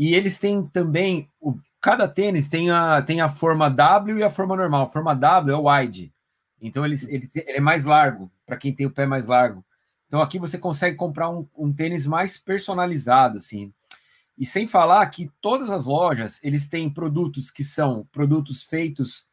E 0.00 0.14
eles 0.14 0.38
têm 0.38 0.66
também, 0.66 1.28
o, 1.38 1.58
cada 1.78 2.08
tênis 2.08 2.48
tem 2.48 2.70
a, 2.70 3.02
tem 3.02 3.20
a 3.20 3.28
forma 3.28 3.68
W 3.68 4.16
e 4.16 4.24
a 4.24 4.30
forma 4.30 4.56
normal. 4.56 4.84
A 4.84 4.90
forma 4.90 5.14
W 5.14 5.54
é 5.54 5.58
o 5.58 5.70
wide. 5.70 6.10
Então 6.58 6.86
ele, 6.86 6.96
ele, 7.06 7.30
ele 7.34 7.58
é 7.58 7.60
mais 7.60 7.84
largo, 7.84 8.32
para 8.46 8.56
quem 8.56 8.74
tem 8.74 8.86
o 8.86 8.90
pé 8.90 9.04
mais 9.04 9.26
largo. 9.26 9.62
Então 10.06 10.22
aqui 10.22 10.38
você 10.38 10.56
consegue 10.56 10.96
comprar 10.96 11.28
um, 11.28 11.46
um 11.54 11.70
tênis 11.70 12.06
mais 12.06 12.38
personalizado, 12.38 13.36
assim. 13.36 13.74
E 14.38 14.46
sem 14.46 14.66
falar 14.66 15.04
que 15.08 15.30
todas 15.38 15.68
as 15.68 15.84
lojas, 15.84 16.40
eles 16.42 16.66
têm 16.66 16.88
produtos 16.88 17.50
que 17.50 17.62
são 17.62 18.08
produtos 18.10 18.62
feitos, 18.62 19.26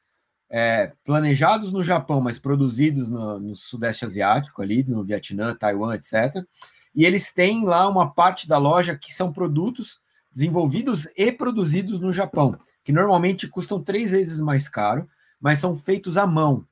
é, 0.49 0.91
planejados 1.06 1.71
no 1.71 1.82
Japão, 1.82 2.19
mas 2.19 2.38
produzidos 2.38 3.08
no, 3.08 3.39
no 3.39 3.56
Sudeste 3.56 4.03
Asiático, 4.03 4.62
ali, 4.62 4.84
no 4.84 5.06
Vietnã, 5.06 5.56
Taiwan, 5.56 5.95
etc. 5.95 6.45
E 6.93 7.06
eles 7.06 7.32
têm 7.32 7.63
lá 7.63 7.88
uma 7.88 8.13
parte 8.13 8.49
da 8.49 8.58
loja 8.58 8.97
que 8.97 9.13
são 9.13 9.32
produtos 9.32 10.06
desenvolvidos 10.38 11.08
e 11.17 11.32
produzidos 11.32 12.00
no 12.00 12.13
Japão, 12.13 12.60
que 12.84 12.91
normalmente 12.91 13.47
custam 13.47 13.84
três 13.84 14.12
vezes 14.12 14.39
mais 14.39 14.69
caro, 14.69 15.10
mas 15.41 15.58
são 15.58 15.76
feitos 15.76 16.15
à 16.15 16.28
mão. 16.28 16.63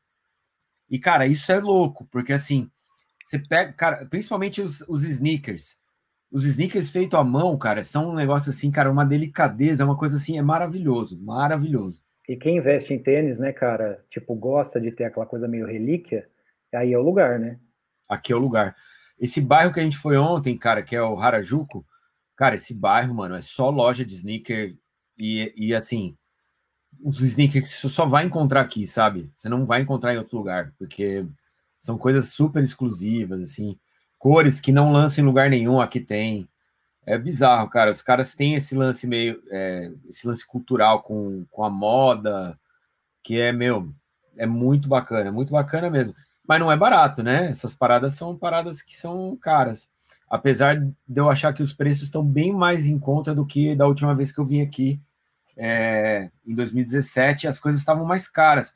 E, 0.88 1.00
cara, 1.00 1.26
isso 1.26 1.52
é 1.52 1.60
louco, 1.60 2.08
porque 2.12 2.32
assim, 2.32 2.70
você 3.24 3.40
pega, 3.40 3.74
cara, 3.74 4.06
principalmente 4.06 4.62
os, 4.62 4.82
os 4.82 5.04
sneakers. 5.04 5.78
Os 6.32 6.46
sneakers 6.46 6.92
feitos 6.92 7.20
à 7.20 7.24
mão, 7.24 7.58
cara, 7.58 7.84
são 7.84 8.12
um 8.12 8.16
negócio 8.16 8.52
assim, 8.52 8.70
cara, 8.70 8.92
uma 8.92 9.06
delicadeza, 9.06 9.84
uma 9.84 9.98
coisa 9.98 10.18
assim, 10.18 10.38
é 10.38 10.44
maravilhoso, 10.44 11.20
maravilhoso. 11.20 12.04
E 12.30 12.36
quem 12.36 12.58
investe 12.58 12.94
em 12.94 13.02
tênis, 13.02 13.40
né, 13.40 13.52
cara, 13.52 14.04
tipo, 14.12 14.36
gosta 14.36 14.80
de 14.80 14.92
ter 14.92 15.06
aquela 15.06 15.26
coisa 15.26 15.48
meio 15.48 15.66
relíquia, 15.66 16.30
aí 16.72 16.94
é 16.94 16.98
o 17.00 17.02
lugar, 17.02 17.40
né? 17.40 17.60
Aqui 18.08 18.32
é 18.32 18.36
o 18.36 18.40
lugar. 18.40 18.76
Esse 19.20 19.42
bairro 19.42 19.74
que 19.74 19.80
a 19.80 19.84
gente 19.84 19.98
foi 19.98 20.18
ontem, 20.18 20.56
cara, 20.56 20.84
que 20.84 20.96
é 20.96 21.02
o 21.02 21.20
Harajuku, 21.20 21.84
Cara, 22.36 22.56
esse 22.56 22.74
bairro, 22.74 23.14
mano, 23.14 23.36
é 23.36 23.42
só 23.42 23.70
loja 23.70 24.06
de 24.06 24.16
sneaker 24.16 24.78
e, 25.18 25.54
e 25.56 25.74
assim, 25.74 26.18
os 27.04 27.20
sneakers 27.22 27.72
que 27.72 27.78
você 27.78 27.90
só 27.90 28.06
vai 28.06 28.26
encontrar 28.26 28.62
aqui, 28.62 28.88
sabe? 28.88 29.32
Você 29.34 29.50
não 29.50 29.66
vai 29.66 29.82
encontrar 29.82 30.14
em 30.14 30.18
outro 30.18 30.38
lugar, 30.38 30.74
porque 30.78 31.26
são 31.78 31.98
coisas 31.98 32.30
super 32.30 32.64
exclusivas, 32.64 33.42
assim, 33.42 33.80
cores 34.18 34.60
que 34.60 34.72
não 34.72 34.92
lançam 34.92 35.24
em 35.24 35.28
lugar 35.28 35.50
nenhum, 35.50 35.80
aqui 35.82 36.00
tem. 36.00 36.48
É 37.06 37.18
bizarro, 37.18 37.70
cara. 37.70 37.92
Os 37.92 38.02
caras 38.02 38.34
têm 38.34 38.56
esse 38.56 38.76
lance 38.76 39.06
meio, 39.06 39.42
é, 39.52 39.92
esse 40.08 40.28
lance 40.28 40.46
cultural 40.46 41.04
com, 41.04 41.46
com 41.52 41.64
a 41.64 41.70
moda, 41.70 42.60
que 43.24 43.40
é, 43.40 43.52
meu, 43.52 43.94
é 44.38 44.46
muito 44.46 44.90
bacana, 44.90 45.32
muito 45.32 45.52
bacana 45.52 45.90
mesmo. 45.90 46.16
Mas 46.48 46.60
não 46.60 46.72
é 46.72 46.78
barato, 46.78 47.24
né? 47.24 47.48
Essas 47.48 47.76
paradas 47.76 48.14
são 48.14 48.38
paradas 48.38 48.82
que 48.82 48.96
são 48.98 49.38
caras 49.38 49.90
apesar 50.30 50.76
de 50.78 51.20
eu 51.20 51.30
achar 51.30 51.54
que 51.54 51.64
os 51.64 51.74
preços 51.74 52.04
estão 52.04 52.24
bem 52.24 52.52
mais 52.52 52.88
em 52.88 52.98
conta 53.00 53.34
do 53.34 53.46
que 53.46 53.76
da 53.76 53.88
última 53.88 54.14
vez 54.16 54.32
que 54.32 54.40
eu 54.40 54.46
vim 54.46 54.62
aqui 54.62 55.00
é, 55.58 56.30
em 56.46 56.54
2017, 56.54 57.48
as 57.48 57.60
coisas 57.60 57.80
estavam 57.80 58.06
mais 58.06 58.28
caras. 58.28 58.74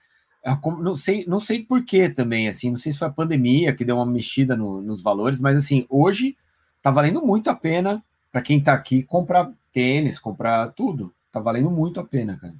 Não 0.81 0.95
sei, 0.95 1.25
não 1.27 1.39
sei 1.39 1.63
por 1.63 1.83
que 1.83 2.09
também, 2.09 2.47
assim, 2.47 2.69
não 2.69 2.77
sei 2.77 2.93
se 2.93 2.97
foi 2.97 3.07
a 3.07 3.11
pandemia 3.11 3.73
que 3.73 3.83
deu 3.83 3.97
uma 3.97 4.05
mexida 4.05 4.55
no, 4.55 4.81
nos 4.81 5.01
valores, 5.01 5.39
mas 5.39 5.57
assim, 5.57 5.85
hoje 5.89 6.37
tá 6.81 6.89
valendo 6.89 7.21
muito 7.21 7.49
a 7.49 7.55
pena 7.55 8.03
para 8.31 8.41
quem 8.41 8.61
tá 8.61 8.73
aqui, 8.73 9.03
comprar 9.03 9.51
tênis, 9.71 10.17
comprar 10.17 10.69
tudo. 10.69 11.13
Tá 11.31 11.39
valendo 11.39 11.69
muito 11.69 11.99
a 11.99 12.05
pena, 12.05 12.37
cara. 12.37 12.55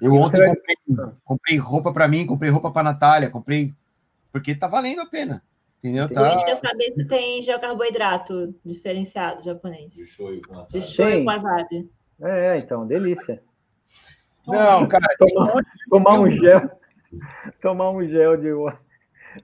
Eu 0.00 0.14
ontem 0.14 0.38
vai... 0.38 0.48
comprei, 0.48 0.76
comprei, 1.24 1.58
roupa 1.58 1.92
para 1.92 2.08
mim, 2.08 2.26
comprei 2.26 2.50
roupa 2.50 2.70
para 2.70 2.82
Natália, 2.82 3.30
comprei 3.30 3.74
porque 4.32 4.54
tá 4.54 4.66
valendo 4.66 5.02
a 5.02 5.06
pena. 5.06 5.42
Entendeu? 5.82 6.08
Tá... 6.08 6.30
A 6.30 6.34
gente 6.34 6.44
quer 6.44 6.56
saber 6.56 6.92
se 6.94 7.04
tem 7.06 7.42
geocarboidrato 7.42 8.54
diferenciado 8.64 9.42
japonês. 9.42 9.92
De 9.92 10.06
shoyu 10.06 10.40
com 10.46 10.54
wasabi. 10.54 10.78
De 10.78 10.84
shoyu 10.86 11.18
com 11.18 11.24
wasabi. 11.24 11.90
É, 12.20 12.56
então, 12.56 12.86
delícia. 12.86 13.42
Não, 14.46 14.86
cara, 14.86 15.06
tomar, 15.18 15.64
tomar 15.90 16.20
um 16.20 16.30
gel, 16.30 16.70
tomar 17.60 17.90
um 17.90 18.06
gel 18.06 18.36
de, 18.36 18.50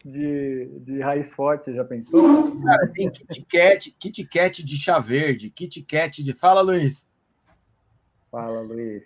de, 0.05 0.81
de 0.81 1.01
raiz 1.01 1.33
forte, 1.33 1.73
já 1.73 1.85
pensou? 1.85 2.61
Cara, 2.63 2.89
tem 2.89 3.11
Kit 3.11 3.45
Kat, 3.45 3.91
Kit 3.99 4.25
Kat 4.25 4.63
de 4.63 4.77
chá 4.77 4.99
verde, 4.99 5.51
Kit 5.51 5.83
Kat 5.83 6.23
de. 6.23 6.33
Fala, 6.35 6.61
Luiz. 6.61 7.09
Fala, 8.31 8.61
Luiz. 8.61 9.05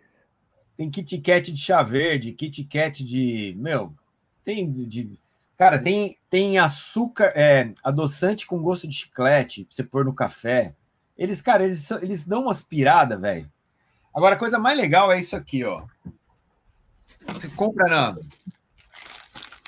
Tem 0.76 0.90
Kit 0.90 1.18
Kat 1.18 1.52
de 1.52 1.60
chá 1.60 1.82
verde, 1.82 2.32
Kit 2.32 2.64
Kat 2.64 3.04
de. 3.04 3.54
Meu, 3.58 3.92
tem 4.42 4.70
de. 4.70 4.86
de 4.86 5.21
cara, 5.56 5.78
tem, 5.78 6.16
tem 6.28 6.58
açúcar, 6.58 7.32
é, 7.34 7.72
adoçante 7.82 8.46
com 8.46 8.62
gosto 8.62 8.86
de 8.86 8.94
chiclete 8.94 9.64
pra 9.64 9.74
você 9.74 9.84
pôr 9.84 10.04
no 10.04 10.14
café. 10.14 10.74
Eles, 11.16 11.40
cara, 11.40 11.64
eles, 11.64 11.90
eles 11.90 12.24
dão 12.24 12.42
uma 12.42 12.52
aspirada, 12.52 13.18
velho. 13.18 13.50
Agora, 14.14 14.34
a 14.34 14.38
coisa 14.38 14.58
mais 14.58 14.76
legal 14.76 15.10
é 15.10 15.18
isso 15.20 15.36
aqui, 15.36 15.64
ó. 15.64 15.84
Você 17.28 17.48
compra 17.48 17.88
na, 17.88 18.16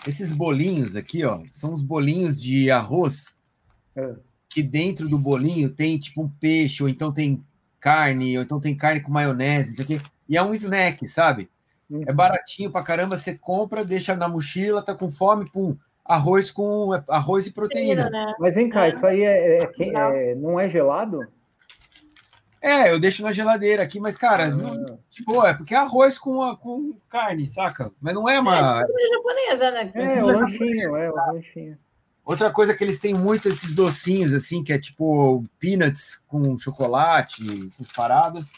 esses 0.07 0.33
bolinhos 0.33 0.97
aqui, 0.97 1.25
ó, 1.25 1.43
são 1.51 1.73
os 1.73 1.81
bolinhos 1.81 2.41
de 2.41 2.71
arroz 2.71 3.35
é. 3.97 4.15
que 4.49 4.63
dentro 4.63 5.09
do 5.09 5.19
bolinho 5.19 5.71
tem 5.71 5.99
tipo 5.99 6.23
um 6.23 6.29
peixe, 6.29 6.83
ou 6.83 6.89
então 6.89 7.13
tem 7.13 7.43
carne, 7.81 8.37
ou 8.37 8.43
então 8.43 8.61
tem 8.61 8.77
carne 8.77 9.01
com 9.01 9.11
maionese, 9.11 9.73
isso 9.73 9.83
aqui. 9.83 10.01
E 10.29 10.37
é 10.37 10.43
um 10.43 10.55
snack, 10.55 11.07
sabe? 11.07 11.51
Uhum. 11.91 12.03
É 12.07 12.13
baratinho 12.13 12.71
pra 12.71 12.83
caramba, 12.83 13.17
você 13.17 13.35
compra, 13.35 13.85
deixa 13.85 14.15
na 14.15 14.29
mochila, 14.29 14.83
tá 14.83 14.95
com 14.95 15.11
fome, 15.11 15.51
pum, 15.51 15.77
arroz 16.05 16.51
com 16.51 16.91
arroz 17.09 17.47
e 17.47 17.53
proteína. 17.53 18.11
Né? 18.11 18.35
Mas 18.39 18.55
vem 18.55 18.69
cá, 18.69 18.89
isso 18.89 19.05
aí 19.07 19.23
é, 19.23 19.59
é, 19.59 19.71
é, 19.79 20.35
não 20.35 20.59
é 20.59 20.69
gelado? 20.69 21.27
É, 22.61 22.91
eu 22.91 22.99
deixo 22.99 23.23
na 23.23 23.31
geladeira 23.31 23.83
aqui, 23.83 24.01
mas, 24.01 24.17
cara, 24.17 24.45
ah. 24.45 24.51
não, 24.51 24.99
de 25.11 25.23
boa, 25.23 25.51
é 25.51 25.53
porque 25.55 25.75
é 25.75 25.77
arroz 25.77 26.19
com, 26.19 26.43
a, 26.43 26.57
com 26.57 26.97
carne, 27.11 27.47
saca? 27.47 27.93
Mas 28.01 28.15
não 28.15 28.27
é 28.27 28.41
uma. 28.41 28.81
É, 28.81 28.85
é 28.85 29.09
japonesa, 29.15 29.71
né? 29.71 29.93
É, 29.95 30.23
o 30.23 30.27
lanchinho, 30.27 30.97
é, 30.97 31.11
o 31.11 31.15
lanchinho. 31.15 31.79
Outra 32.25 32.51
coisa 32.51 32.73
que 32.73 32.83
eles 32.83 32.99
têm 32.99 33.13
muito 33.13 33.49
esses 33.49 33.75
docinhos, 33.75 34.33
assim, 34.33 34.65
que 34.65 34.73
é 34.73 34.79
tipo 34.79 35.45
peanuts 35.61 36.23
com 36.27 36.57
chocolate, 36.57 37.43
essas 37.67 37.93
paradas. 37.93 38.51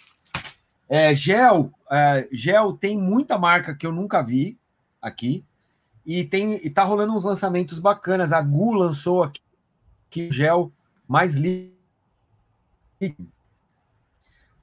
É, 0.89 1.12
gel, 1.12 1.72
é, 1.91 2.28
gel 2.32 2.72
tem 2.74 2.99
muita 2.99 3.39
marca 3.39 3.74
que 3.74 3.87
eu 3.87 3.93
nunca 3.93 4.22
vi 4.22 4.59
aqui. 5.01 5.45
E 6.05 6.24
tem 6.24 6.55
e 6.64 6.70
tá 6.70 6.84
rolando 6.84 7.14
uns 7.14 7.24
lançamentos 7.24 7.78
bacanas. 7.78 8.32
A 8.32 8.41
Gu 8.41 8.74
lançou 8.74 9.24
aqui, 9.24 9.41
aqui 10.09 10.30
gel 10.30 10.72
mais 11.09 11.34
líquido 11.34 11.76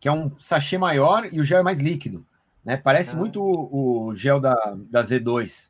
que 0.03 0.09
é 0.09 0.11
um 0.11 0.38
sachê 0.38 0.78
maior 0.78 1.30
e 1.32 1.39
o 1.39 1.45
gel 1.45 1.59
é 1.59 1.63
mais 1.63 1.80
líquido. 1.80 2.26
Né? 2.65 2.76
Parece 2.76 3.15
ah. 3.15 3.17
muito 3.17 3.41
o, 3.41 4.07
o, 4.07 4.13
gel 4.13 4.38
da, 4.38 4.53
da 4.89 5.01
Z2, 5.01 5.69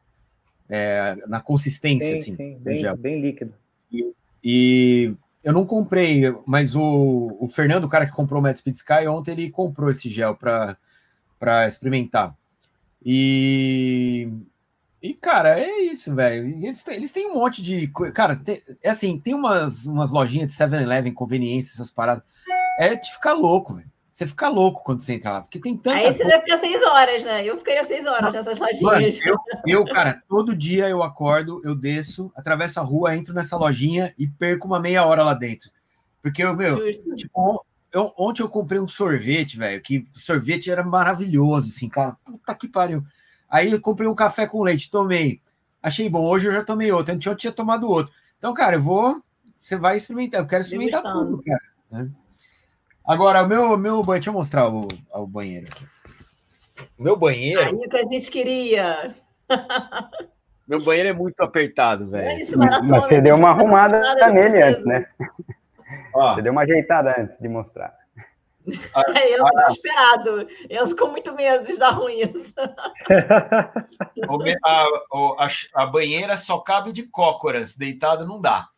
é, 0.68 1.16
na 1.28 1.40
consistência, 1.40 2.16
sim, 2.16 2.20
assim, 2.20 2.36
sim, 2.36 2.58
bem, 2.60 2.80
gel. 2.80 2.98
bem 2.98 3.22
líquido. 3.22 3.54
E, 3.92 4.12
e, 4.44 5.14
eu 5.44 5.54
não 5.54 5.68
comprei, 5.68 6.36
mas 6.48 6.76
o, 6.76 7.38
o 7.40 7.48
Fernando, 7.48 7.84
o 7.84 7.88
cara 7.88 8.08
que 8.08 8.12
comprou 8.12 8.40
o 8.40 8.42
Mad 8.42 8.58
Speed 8.58 8.74
Sky, 8.74 9.08
ontem 9.08 9.34
ele 9.34 9.52
comprou 9.52 9.92
esse 9.92 10.10
gel 10.10 10.36
para 10.36 10.76
experimentar. 11.68 12.36
E, 13.06 14.30
e, 15.02 15.14
cara, 15.14 15.60
é 15.60 15.82
isso, 15.82 16.16
velho. 16.16 16.48
Eles, 16.48 16.88
eles 16.88 17.12
têm 17.12 17.30
um 17.30 17.36
monte 17.36 17.62
de. 17.62 17.88
Cara, 18.14 18.36
tem, 18.36 18.62
é 18.82 18.90
assim, 18.90 19.20
tem 19.20 19.34
umas, 19.34 19.86
umas 19.86 20.12
lojinhas 20.12 20.52
de 20.52 20.58
7-Eleven, 20.58 21.14
conveniência, 21.14 21.74
essas 21.74 21.92
paradas. 21.92 22.24
É 22.80 22.96
de 22.96 23.12
ficar 23.12 23.34
louco, 23.34 23.76
velho. 23.76 23.92
Você 24.14 24.28
fica 24.28 24.48
louco 24.48 24.84
quando 24.84 25.02
você 25.02 25.14
entra 25.14 25.32
lá, 25.32 25.42
porque 25.42 25.60
tem 25.60 25.76
tanta. 25.76 25.98
Aí 25.98 26.04
você 26.04 26.22
coisa... 26.22 26.38
vai 26.38 26.42
ficar 26.42 26.58
seis 26.60 26.84
horas, 26.84 27.26
né? 27.26 27.44
Eu 27.44 27.58
ficaria 27.58 27.84
seis 27.84 28.06
horas 28.06 28.32
nessas 28.32 28.60
lojinhas. 28.60 29.20
eu, 29.26 29.38
eu, 29.66 29.86
cara, 29.86 30.22
todo 30.30 30.56
dia 30.56 30.88
eu 30.88 31.02
acordo, 31.02 31.60
eu 31.66 31.74
desço, 31.74 32.32
atravesso 32.36 32.80
a 32.80 32.84
rua, 32.84 33.18
entro 33.18 33.34
nessa 33.34 33.58
lojinha 33.58 34.14
e 34.16 34.28
perco 34.28 34.68
uma 34.68 34.80
meia 34.80 35.04
hora 35.04 35.24
lá 35.24 35.34
dentro. 35.34 35.72
Porque, 36.22 36.44
eu, 36.44 36.56
meu, 36.56 36.80
tipo, 37.16 37.66
eu, 37.94 38.12
ontem 38.18 38.42
eu 38.42 38.50
comprei 38.50 38.80
um 38.82 38.88
sorvete, 38.88 39.56
velho, 39.56 39.80
que 39.80 40.04
o 40.16 40.20
sorvete 40.20 40.72
era 40.72 40.84
maravilhoso, 40.84 41.70
assim, 41.70 41.88
cara. 41.88 42.18
Puta 42.26 42.56
que 42.56 42.68
pariu. 42.68 43.04
Aí 43.48 43.72
eu 43.72 43.80
comprei 43.80 44.08
um 44.08 44.16
café 44.16 44.48
com 44.48 44.64
leite, 44.64 44.90
tomei. 44.90 45.40
Achei 45.82 46.10
bom. 46.10 46.26
Hoje 46.26 46.48
eu 46.48 46.52
já 46.52 46.64
tomei 46.64 46.92
outro. 46.92 47.14
Antes 47.14 47.28
eu 47.28 47.36
tinha 47.36 47.54
tomado 47.54 47.88
outro. 47.88 48.12
Então, 48.38 48.52
cara, 48.52 48.78
eu 48.78 48.82
vou. 48.82 49.22
Você 49.56 49.78
vai 49.78 49.96
experimentar. 49.96 50.42
Eu 50.42 50.48
quero 50.48 50.64
experimentar 50.64 51.04
tudo, 51.04 51.40
cara. 51.44 51.62
Né? 51.92 52.10
Agora, 53.06 53.44
o 53.44 53.48
meu, 53.48 53.78
meu 53.78 54.04
banheiro, 54.04 54.14
deixa 54.14 54.30
eu 54.32 54.34
mostrar 54.34 54.70
o, 54.70 54.88
o 55.14 55.28
banheiro 55.28 55.68
aqui. 55.68 55.86
O 56.98 57.04
meu 57.04 57.16
banheiro. 57.16 57.62
Aí 57.62 57.90
que 57.90 57.98
a 57.98 58.04
gente 58.04 58.32
queria. 58.32 59.16
Meu 60.66 60.82
banheiro 60.82 61.10
é 61.10 61.14
muito 61.14 61.40
apertado, 61.42 62.08
velho. 62.08 62.58
Mas 62.58 63.04
você 63.04 63.22
deu 63.22 63.36
uma 63.36 63.50
arrumada 63.50 64.02
nele 64.32 64.64
antes, 64.64 64.86
né? 64.86 65.06
Ó. 66.14 66.34
Você 66.34 66.42
deu 66.42 66.52
uma 66.52 66.62
ajeitada 66.62 67.16
antes 67.18 67.40
de 67.40 67.48
mostrar. 67.48 67.94
É, 69.14 69.38
eu 69.38 69.44
desesperado. 69.44 70.48
Eu 70.70 70.96
com 70.96 71.08
muito 71.08 71.34
medo 71.36 71.66
de 71.66 71.78
dar 71.78 71.90
ruim 71.90 72.22
isso. 72.22 72.54
A, 74.66 74.86
a, 75.44 75.48
a, 75.76 75.86
banheira 75.86 76.38
só 76.38 76.60
cabe 76.60 76.94
de 76.94 77.04
cócoras, 77.04 77.76
deitado 77.76 78.26
não 78.26 78.40
dá. 78.40 78.70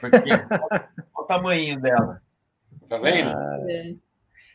Porque, 0.00 0.32
olha 0.32 0.88
o 1.16 1.24
tamanho 1.24 1.80
dela. 1.80 2.20
Tá 2.88 2.98
vendo? 2.98 3.30
Ah, 3.30 3.58
é. 3.68 3.94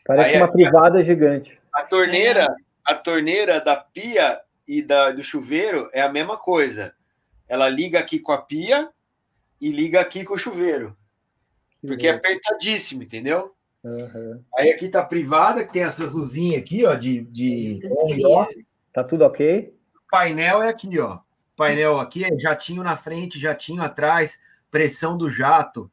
Parece 0.05 0.35
Aí, 0.35 0.37
uma 0.37 0.51
privada 0.51 0.99
a, 0.99 1.03
gigante. 1.03 1.59
A 1.73 1.83
torneira, 1.83 2.53
a 2.85 2.95
torneira 2.95 3.59
da 3.59 3.75
pia 3.75 4.39
e 4.67 4.81
da, 4.81 5.11
do 5.11 5.23
chuveiro 5.23 5.89
é 5.93 6.01
a 6.01 6.11
mesma 6.11 6.37
coisa. 6.37 6.93
Ela 7.47 7.67
liga 7.67 7.99
aqui 7.99 8.19
com 8.19 8.31
a 8.31 8.41
pia 8.41 8.89
e 9.59 9.71
liga 9.71 9.99
aqui 9.99 10.23
com 10.23 10.33
o 10.33 10.39
chuveiro. 10.39 10.95
Porque 11.85 12.07
é 12.07 12.11
apertadíssimo, 12.11 13.03
entendeu? 13.03 13.53
Uhum. 13.83 14.43
Aí 14.55 14.71
aqui 14.71 14.89
tá 14.89 15.03
privada, 15.03 15.65
que 15.65 15.73
tem 15.73 15.83
essas 15.83 16.11
luzinhas 16.11 16.61
aqui, 16.61 16.85
ó, 16.85 16.93
de, 16.93 17.21
de 17.21 17.79
Tá 18.93 19.03
tudo 19.03 19.25
ok? 19.25 19.73
O 19.95 20.11
painel 20.11 20.61
é 20.61 20.69
aqui, 20.69 20.99
ó. 20.99 21.19
Painel 21.55 21.99
aqui 21.99 22.23
é 22.23 22.39
jatinho 22.39 22.83
na 22.83 22.95
frente, 22.95 23.39
jatinho 23.39 23.81
atrás, 23.81 24.39
pressão 24.69 25.17
do 25.17 25.29
jato, 25.29 25.91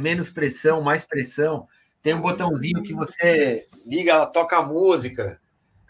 menos 0.00 0.30
pressão, 0.30 0.80
mais 0.80 1.04
pressão. 1.04 1.68
Tem 2.02 2.14
um 2.14 2.20
botãozinho 2.20 2.82
que 2.82 2.92
você 2.92 3.66
liga, 3.86 4.12
ela 4.12 4.26
toca 4.26 4.58
a 4.58 4.62
música, 4.62 5.40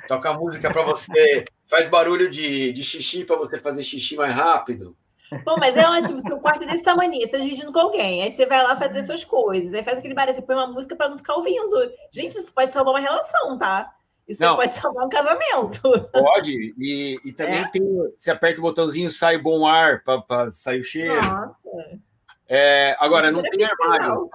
toca 0.06 0.30
a 0.30 0.38
música 0.38 0.70
para 0.70 0.82
você, 0.82 1.44
faz 1.66 1.88
barulho 1.88 2.28
de, 2.28 2.72
de 2.72 2.82
xixi 2.84 3.24
para 3.24 3.36
você 3.36 3.58
fazer 3.58 3.82
xixi 3.82 4.16
mais 4.16 4.32
rápido. 4.32 4.96
Bom, 5.44 5.56
mas 5.58 5.76
é 5.76 5.86
ótimo, 5.86 6.20
porque 6.20 6.34
o 6.34 6.40
quarto 6.40 6.64
é 6.64 6.66
desse 6.66 6.82
tamanho, 6.82 7.12
você 7.12 7.24
está 7.24 7.38
dividindo 7.38 7.72
com 7.72 7.80
alguém, 7.80 8.22
aí 8.22 8.30
você 8.30 8.46
vai 8.46 8.62
lá 8.62 8.76
fazer 8.76 9.02
suas 9.04 9.24
coisas, 9.24 9.72
aí 9.72 9.82
faz 9.82 9.98
aquele 9.98 10.14
barulho, 10.14 10.34
você 10.34 10.42
põe 10.42 10.56
uma 10.56 10.66
música 10.66 10.94
para 10.94 11.08
não 11.08 11.18
ficar 11.18 11.34
ouvindo. 11.34 11.90
Gente, 12.10 12.38
isso 12.38 12.52
pode 12.52 12.70
salvar 12.70 12.94
uma 12.94 13.00
relação, 13.00 13.58
tá? 13.58 13.92
Isso 14.26 14.42
não, 14.42 14.56
pode 14.56 14.74
salvar 14.74 15.06
um 15.06 15.08
casamento. 15.08 15.80
Pode, 16.12 16.74
e, 16.78 17.20
e 17.24 17.32
também 17.32 17.60
é. 17.60 17.68
tem. 17.68 17.82
Você 18.16 18.30
aperta 18.30 18.58
o 18.58 18.62
botãozinho, 18.62 19.10
sai 19.10 19.36
bom 19.36 19.66
ar 19.66 20.02
para 20.02 20.50
sair 20.50 20.80
o 20.80 20.84
cheiro. 20.84 21.14
Nossa. 21.14 22.00
É, 22.48 22.96
agora, 22.98 23.30
não 23.30 23.42
tem 23.42 23.64
armário. 23.64 24.30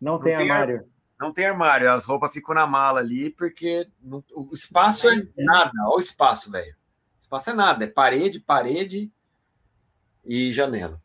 Não, 0.00 0.12
não 0.12 0.20
tem 0.20 0.34
armário. 0.34 0.84
Não 1.20 1.32
tem 1.32 1.46
armário, 1.46 1.90
as 1.90 2.04
roupas 2.04 2.32
ficam 2.32 2.54
na 2.54 2.64
mala 2.64 3.00
ali, 3.00 3.30
porque 3.30 3.88
não, 4.00 4.22
o 4.32 4.50
espaço 4.52 5.08
é 5.08 5.16
nada. 5.36 5.72
Olha 5.86 5.96
o 5.96 5.98
espaço, 5.98 6.48
velho. 6.50 6.76
Espaço 7.18 7.50
é 7.50 7.52
nada, 7.52 7.84
é 7.84 7.88
parede, 7.88 8.38
parede 8.38 9.10
e 10.24 10.52
janela. 10.52 11.00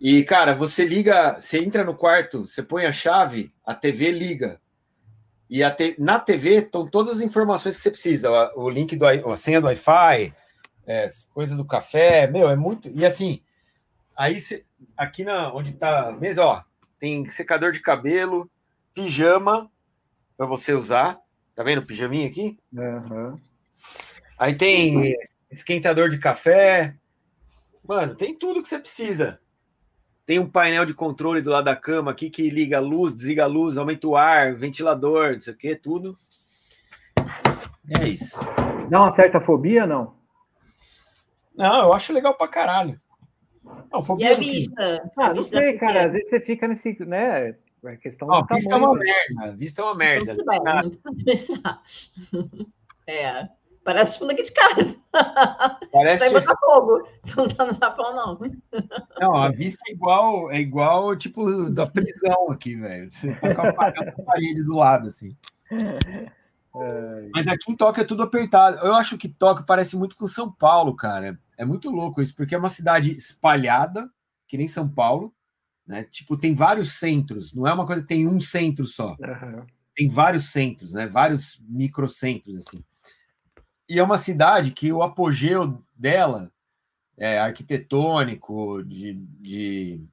E, 0.00 0.22
cara, 0.22 0.54
você 0.54 0.84
liga, 0.84 1.40
você 1.40 1.58
entra 1.58 1.82
no 1.82 1.94
quarto, 1.94 2.46
você 2.46 2.62
põe 2.62 2.86
a 2.86 2.92
chave, 2.92 3.52
a 3.64 3.74
TV 3.74 4.10
liga. 4.10 4.60
E 5.50 5.64
a 5.64 5.70
te, 5.70 5.96
na 5.98 6.18
TV 6.18 6.56
estão 6.56 6.86
todas 6.86 7.16
as 7.16 7.20
informações 7.20 7.76
que 7.76 7.82
você 7.82 7.90
precisa. 7.90 8.30
O, 8.54 8.68
link 8.68 8.94
do 8.94 9.06
a 9.06 9.36
senha 9.36 9.60
do 9.60 9.66
Wi-Fi, 9.66 10.32
é, 10.86 11.06
coisa 11.32 11.56
do 11.56 11.64
café, 11.64 12.26
meu, 12.26 12.48
é 12.48 12.54
muito. 12.54 12.90
E 12.90 13.04
assim, 13.04 13.42
Aí, 14.18 14.34
aqui 14.96 15.22
na, 15.22 15.54
onde 15.54 15.74
tá 15.74 16.08
a 16.08 16.12
mesa, 16.12 16.44
ó, 16.44 16.64
tem 16.98 17.24
secador 17.28 17.70
de 17.70 17.80
cabelo, 17.80 18.50
pijama 18.92 19.70
para 20.36 20.44
você 20.44 20.72
usar. 20.72 21.20
Tá 21.54 21.62
vendo 21.62 21.78
o 21.78 21.86
pijaminha 21.86 22.26
aqui? 22.26 22.58
Uhum. 22.72 23.36
Aí 24.36 24.56
tem 24.56 25.14
esquentador 25.48 26.10
de 26.10 26.18
café. 26.18 26.96
Mano, 27.88 28.14
tem 28.14 28.34
tudo 28.34 28.62
que 28.62 28.68
você 28.68 28.78
precisa. 28.78 29.40
tem 30.26 30.38
um 30.38 30.50
painel 30.50 30.84
de 30.84 30.92
controle 30.92 31.40
do 31.40 31.48
lado 31.48 31.64
da 31.64 31.74
cama 31.74 32.10
aqui 32.10 32.28
que 32.28 32.50
liga 32.50 32.76
a 32.76 32.80
luz, 32.80 33.14
desliga 33.14 33.44
a 33.44 33.46
luz, 33.46 33.78
aumenta 33.78 34.06
o 34.06 34.14
ar, 34.14 34.54
ventilador, 34.54 35.32
não 35.32 35.40
sei 35.40 35.54
o 35.54 35.56
que, 35.56 35.74
tudo. 35.74 36.18
É 37.98 38.06
isso. 38.06 38.38
Dá 38.90 39.00
uma 39.00 39.10
certa 39.10 39.40
fobia, 39.40 39.86
não? 39.86 40.14
Não, 41.56 41.84
eu 41.84 41.94
acho 41.94 42.12
legal 42.12 42.34
pra 42.34 42.46
caralho. 42.46 43.00
Não, 43.90 44.02
fobia 44.02 44.32
e 44.32 44.34
a 44.34 44.36
vista? 44.36 45.10
Ah, 45.16 45.32
não 45.32 45.42
sei, 45.42 45.78
cara. 45.78 46.04
Às 46.04 46.12
vezes 46.12 46.28
você 46.28 46.40
fica 46.40 46.68
nesse, 46.68 46.92
né? 47.06 47.56
A 47.84 47.96
questão 47.96 48.28
oh, 48.28 48.44
vista 48.54 48.74
é 48.74 48.76
uma 48.76 48.92
merda. 48.92 49.56
Vista 49.56 49.80
é 49.80 49.84
uma 49.86 49.94
merda. 49.94 50.36
é. 53.06 53.48
Parece 53.88 54.18
fundo 54.18 54.32
aqui 54.32 54.42
de 54.42 54.52
casa. 54.52 54.96
Parece. 55.90 56.24
Sai 56.24 56.30
botar 56.30 56.54
fogo. 56.60 57.08
Você 57.24 57.36
não 57.36 57.48
tá 57.48 57.64
no 57.64 57.72
Japão, 57.72 58.14
não. 58.14 58.38
Não, 59.18 59.34
a 59.34 59.50
vista 59.50 59.82
é 59.88 59.92
igual, 59.92 60.52
é 60.52 60.60
igual, 60.60 61.16
tipo, 61.16 61.70
da 61.70 61.86
prisão 61.86 62.50
aqui, 62.50 62.76
velho. 62.76 63.10
Você 63.10 63.32
tá 63.36 63.54
com 63.54 63.62
a 63.62 64.24
parede 64.26 64.62
do 64.62 64.76
lado, 64.76 65.08
assim. 65.08 65.34
Mas 67.32 67.48
aqui 67.48 67.72
em 67.72 67.76
Tóquio 67.76 68.02
é 68.02 68.04
tudo 68.04 68.22
apertado. 68.22 68.76
Eu 68.86 68.94
acho 68.94 69.16
que 69.16 69.26
Tóquio 69.26 69.64
parece 69.64 69.96
muito 69.96 70.16
com 70.16 70.28
São 70.28 70.52
Paulo, 70.52 70.94
cara. 70.94 71.40
É 71.56 71.64
muito 71.64 71.90
louco 71.90 72.20
isso, 72.20 72.36
porque 72.36 72.54
é 72.54 72.58
uma 72.58 72.68
cidade 72.68 73.16
espalhada, 73.16 74.06
que 74.46 74.58
nem 74.58 74.68
São 74.68 74.86
Paulo, 74.86 75.34
né? 75.86 76.04
Tipo, 76.04 76.36
tem 76.36 76.52
vários 76.52 76.98
centros, 76.98 77.54
não 77.54 77.66
é 77.66 77.72
uma 77.72 77.86
coisa 77.86 78.02
que 78.02 78.08
tem 78.08 78.28
um 78.28 78.38
centro 78.38 78.84
só. 78.84 79.16
Uhum. 79.18 79.64
Tem 79.96 80.08
vários 80.08 80.52
centros, 80.52 80.92
né? 80.92 81.06
Vários 81.06 81.58
microcentros, 81.66 82.54
assim. 82.58 82.84
E 83.88 83.98
é 83.98 84.02
uma 84.02 84.18
cidade 84.18 84.72
que 84.72 84.92
o 84.92 85.02
apogeu 85.02 85.82
dela 85.96 86.52
é 87.16 87.38
arquitetônico, 87.38 88.82
de, 88.84 89.14
de 89.14 90.08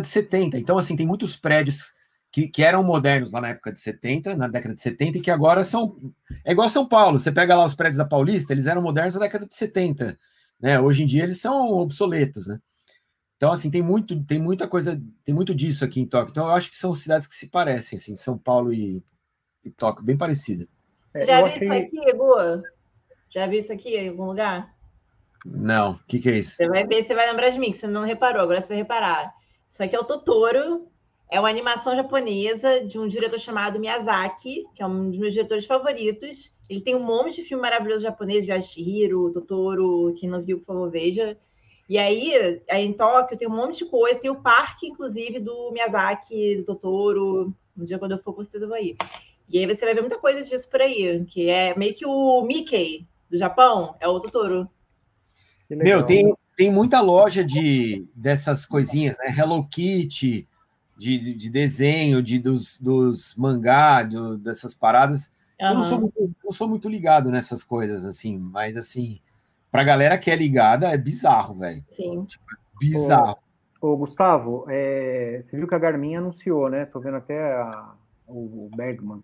de 0.00 0.08
70. 0.08 0.58
Então, 0.58 0.78
assim, 0.78 0.96
tem 0.96 1.06
muitos 1.06 1.36
prédios 1.36 1.92
que, 2.30 2.48
que, 2.48 2.62
eram 2.62 2.82
modernos 2.82 3.30
lá 3.30 3.40
na 3.40 3.48
época 3.48 3.72
de 3.72 3.80
70, 3.80 4.36
na 4.36 4.48
década 4.48 4.74
de 4.74 4.80
70, 4.80 5.18
e 5.18 5.20
que 5.20 5.30
agora 5.30 5.62
são. 5.62 5.96
É 6.44 6.52
igual 6.52 6.68
São 6.70 6.86
Paulo. 6.88 7.18
Você 7.18 7.30
pega 7.30 7.54
lá 7.54 7.64
os 7.64 7.74
prédios 7.74 7.98
da 7.98 8.04
Paulista, 8.04 8.52
eles 8.52 8.66
eram 8.66 8.82
modernos 8.82 9.14
na 9.14 9.20
década 9.20 9.46
de 9.46 9.54
70. 9.54 10.18
Né? 10.60 10.80
Hoje 10.80 11.02
em 11.02 11.06
dia 11.06 11.24
eles 11.24 11.40
são 11.40 11.68
obsoletos, 11.72 12.46
né? 12.46 12.58
Então, 13.36 13.52
assim, 13.52 13.70
tem 13.70 13.82
muito, 13.82 14.22
tem 14.24 14.40
muita 14.40 14.68
coisa, 14.68 15.00
tem 15.24 15.34
muito 15.34 15.54
disso 15.54 15.84
aqui 15.84 16.00
em 16.00 16.06
Tóquio. 16.06 16.30
Então, 16.30 16.46
eu 16.46 16.52
acho 16.52 16.70
que 16.70 16.76
são 16.76 16.94
cidades 16.94 17.26
que 17.26 17.34
se 17.34 17.48
parecem, 17.48 17.98
assim, 17.98 18.14
São 18.14 18.38
Paulo 18.38 18.72
e, 18.72 19.04
e 19.64 19.70
Tóquio, 19.70 20.04
bem 20.04 20.16
parecida. 20.16 20.66
Você 21.12 21.24
já 21.24 21.38
viu 21.38 21.46
achei... 21.46 21.68
isso 21.68 21.76
aqui, 21.76 22.12
Gu? 22.12 22.62
Já 23.30 23.46
viu 23.46 23.58
isso 23.58 23.72
aqui 23.72 23.96
em 23.96 24.08
algum 24.08 24.26
lugar? 24.26 24.74
Não, 25.44 25.92
o 25.92 25.98
que, 26.06 26.18
que 26.18 26.28
é 26.28 26.38
isso? 26.38 26.56
Você 26.56 26.68
vai 26.68 26.86
ver, 26.86 27.04
você 27.04 27.14
vai 27.14 27.28
lembrar 27.28 27.50
de 27.50 27.58
mim, 27.58 27.72
que 27.72 27.78
você 27.78 27.86
não 27.86 28.04
reparou, 28.04 28.42
agora 28.42 28.60
você 28.60 28.68
vai 28.68 28.78
reparar. 28.78 29.34
Isso 29.68 29.82
aqui 29.82 29.96
é 29.96 29.98
o 29.98 30.04
Totoro, 30.04 30.86
é 31.30 31.40
uma 31.40 31.48
animação 31.48 31.96
japonesa 31.96 32.84
de 32.84 32.98
um 32.98 33.08
diretor 33.08 33.38
chamado 33.38 33.80
Miyazaki, 33.80 34.66
que 34.74 34.82
é 34.82 34.86
um 34.86 35.10
dos 35.10 35.18
meus 35.18 35.32
diretores 35.32 35.64
favoritos. 35.64 36.54
Ele 36.68 36.80
tem 36.80 36.94
um 36.94 37.02
monte 37.02 37.36
de 37.36 37.48
filme 37.48 37.62
maravilhoso 37.62 38.02
japonês, 38.02 38.44
Yashihiro, 38.44 39.32
Totoro, 39.32 40.14
quem 40.18 40.28
não 40.28 40.42
viu, 40.42 40.58
por 40.58 40.66
favor, 40.66 40.90
veja. 40.90 41.36
E 41.88 41.98
aí, 41.98 42.60
aí, 42.70 42.84
em 42.84 42.92
Tóquio 42.92 43.36
tem 43.36 43.48
um 43.48 43.56
monte 43.56 43.78
de 43.78 43.90
coisa, 43.90 44.20
tem 44.20 44.30
o 44.30 44.40
parque, 44.40 44.86
inclusive, 44.86 45.40
do 45.40 45.70
Miyazaki, 45.72 46.56
do 46.56 46.64
Totoro. 46.64 47.54
Um 47.76 47.84
dia, 47.84 47.98
quando 47.98 48.12
eu 48.12 48.18
for, 48.18 48.34
com 48.34 48.44
certeza 48.44 48.66
eu 48.66 48.68
vou 48.68 48.78
ir. 48.78 48.96
E 49.48 49.58
aí 49.58 49.66
você 49.66 49.84
vai 49.84 49.94
ver 49.94 50.00
muita 50.00 50.18
coisa 50.18 50.42
disso 50.42 50.70
por 50.70 50.80
aí, 50.80 51.24
que 51.26 51.48
é 51.48 51.76
meio 51.76 51.94
que 51.94 52.06
o 52.06 52.42
Mickey 52.42 53.06
do 53.30 53.36
Japão, 53.36 53.96
é 54.00 54.08
o 54.08 54.20
Totoro. 54.20 54.68
Meu, 55.68 56.02
tem, 56.04 56.34
tem 56.56 56.70
muita 56.70 57.00
loja 57.00 57.44
de 57.44 58.06
dessas 58.14 58.66
coisinhas, 58.66 59.16
né? 59.18 59.34
Hello 59.36 59.66
Kitty, 59.66 60.46
de, 60.98 61.34
de 61.34 61.50
desenho, 61.50 62.22
de, 62.22 62.38
dos, 62.38 62.78
dos 62.78 63.34
mangá, 63.36 64.02
do, 64.02 64.36
dessas 64.36 64.74
paradas. 64.74 65.30
Uhum. 65.60 65.68
Eu 65.68 65.74
não 65.74 65.84
sou, 65.84 66.00
muito, 66.00 66.34
não 66.44 66.52
sou 66.52 66.68
muito 66.68 66.88
ligado 66.88 67.30
nessas 67.30 67.64
coisas, 67.64 68.04
assim, 68.04 68.38
mas 68.38 68.76
assim, 68.76 69.20
pra 69.70 69.84
galera 69.84 70.18
que 70.18 70.30
é 70.30 70.36
ligada, 70.36 70.88
é 70.88 70.96
bizarro, 70.96 71.54
velho. 71.54 71.82
Sim. 71.88 72.24
Tipo, 72.26 72.44
bizarro. 72.78 73.38
Ô, 73.80 73.88
ô 73.88 73.96
Gustavo, 73.96 74.66
é, 74.68 75.42
você 75.42 75.56
viu 75.56 75.66
que 75.66 75.74
a 75.74 75.78
Garmin 75.78 76.16
anunciou, 76.16 76.68
né? 76.68 76.84
Tô 76.86 77.00
vendo 77.00 77.16
até 77.16 77.52
a, 77.52 77.94
o 78.28 78.70
Bergman 78.76 79.22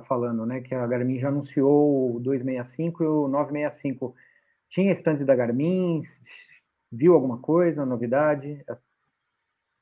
tá 0.00 0.06
falando, 0.06 0.44
né? 0.46 0.60
Que 0.60 0.74
a 0.74 0.86
Garmin 0.86 1.18
já 1.18 1.28
anunciou 1.28 2.16
o 2.16 2.20
265 2.20 3.02
e 3.02 3.06
o 3.06 3.28
965. 3.28 4.14
Tinha 4.68 4.92
stand 4.92 5.24
da 5.24 5.34
Garmin? 5.34 6.02
Viu 6.90 7.14
alguma 7.14 7.38
coisa, 7.38 7.86
novidade? 7.86 8.64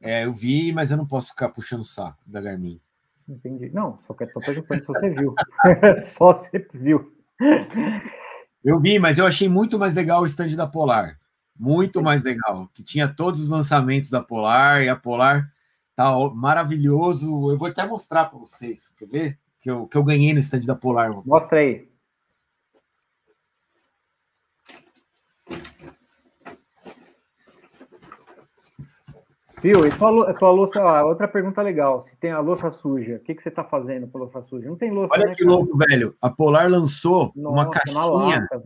É, 0.01 0.25
eu 0.25 0.33
vi, 0.33 0.73
mas 0.73 0.91
eu 0.91 0.97
não 0.97 1.07
posso 1.07 1.29
ficar 1.29 1.49
puxando 1.49 1.81
o 1.81 1.85
saco 1.85 2.23
da 2.27 2.41
Garmin. 2.41 2.81
Entendi. 3.29 3.71
Não, 3.71 3.99
só 4.07 4.13
que 4.13 4.27
tô 4.27 4.41
perguntando 4.41 4.81
se 4.81 4.87
você 4.87 5.11
viu. 5.11 5.35
só 6.01 6.33
você 6.33 6.67
viu. 6.75 7.13
Eu 8.63 8.81
vi, 8.81 8.99
mas 8.99 9.19
eu 9.19 9.27
achei 9.27 9.49
muito 9.49 9.79
mais 9.79 9.95
legal 9.95 10.23
o 10.23 10.27
stand 10.27 10.57
da 10.57 10.67
Polar. 10.67 11.19
Muito 11.59 12.03
mais 12.03 12.23
legal. 12.23 12.69
Que 12.75 12.83
tinha 12.83 13.09
todos 13.09 13.41
os 13.41 13.49
lançamentos 13.49 14.11
da 14.11 14.23
Polar 14.23 14.83
e 14.83 14.89
a 14.89 14.97
Polar 14.97 15.51
tá 15.95 16.13
maravilhoso. 16.35 17.51
Eu 17.51 17.57
vou 17.57 17.69
até 17.69 17.87
mostrar 17.87 18.27
para 18.27 18.39
vocês. 18.39 18.93
Quer 18.99 19.07
ver? 19.07 19.39
Que 19.65 19.71
eu, 19.71 19.87
que 19.87 19.97
eu 19.97 20.05
ganhei 20.05 20.35
no 20.35 20.39
stand 20.41 20.61
da 20.61 20.75
Polar. 20.75 21.11
Mostra 21.27 21.61
aí. 21.61 21.89
Viu? 29.63 29.87
E 29.87 29.91
tua, 29.97 30.35
tua 30.35 30.51
louça, 30.51 30.79
ó, 30.85 31.09
outra 31.09 31.27
pergunta 31.27 31.63
legal. 31.63 32.03
Se 32.03 32.15
tem 32.17 32.31
a 32.31 32.41
louça 32.41 32.71
suja, 32.71 33.17
o 33.17 33.21
que, 33.21 33.35
que 33.35 33.43
você 33.43 33.49
está 33.49 33.65
fazendo 33.65 34.07
com 34.07 34.19
a 34.19 34.21
louça 34.21 34.43
suja? 34.43 34.69
Não 34.69 34.77
tem 34.77 34.91
louça. 34.91 35.15
Olha 35.15 35.29
né, 35.29 35.35
que 35.35 35.43
cara? 35.43 35.57
louco, 35.57 35.79
velho. 35.79 36.15
A 36.21 36.29
Polar 36.29 36.71
lançou 36.71 37.33
Nossa, 37.35 37.49
uma 37.49 37.71
caixinha, 37.71 38.05
uma, 38.05 38.27
lata, 38.27 38.63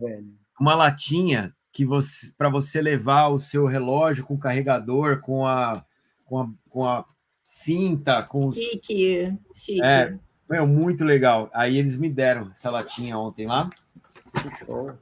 uma 0.59 0.75
latinha 0.75 1.55
que 1.71 1.85
você 1.85 2.33
para 2.37 2.49
você 2.49 2.81
levar 2.81 3.29
o 3.29 3.39
seu 3.39 3.65
relógio 3.65 4.25
com 4.25 4.37
carregador, 4.37 5.21
com 5.21 5.47
a 5.47 5.81
com 6.25 6.41
a, 6.41 6.49
com 6.69 6.85
a 6.85 7.05
cinta, 7.45 8.21
com 8.23 8.47
os... 8.47 8.57
chique, 8.57 9.33
chique. 9.55 9.81
É, 9.81 10.19
meu, 10.49 10.67
muito 10.67 11.03
legal. 11.03 11.49
Aí 11.53 11.77
eles 11.77 11.97
me 11.97 12.09
deram 12.09 12.49
essa 12.51 12.69
latinha 12.69 13.17
ontem 13.17 13.45
lá. 13.45 13.69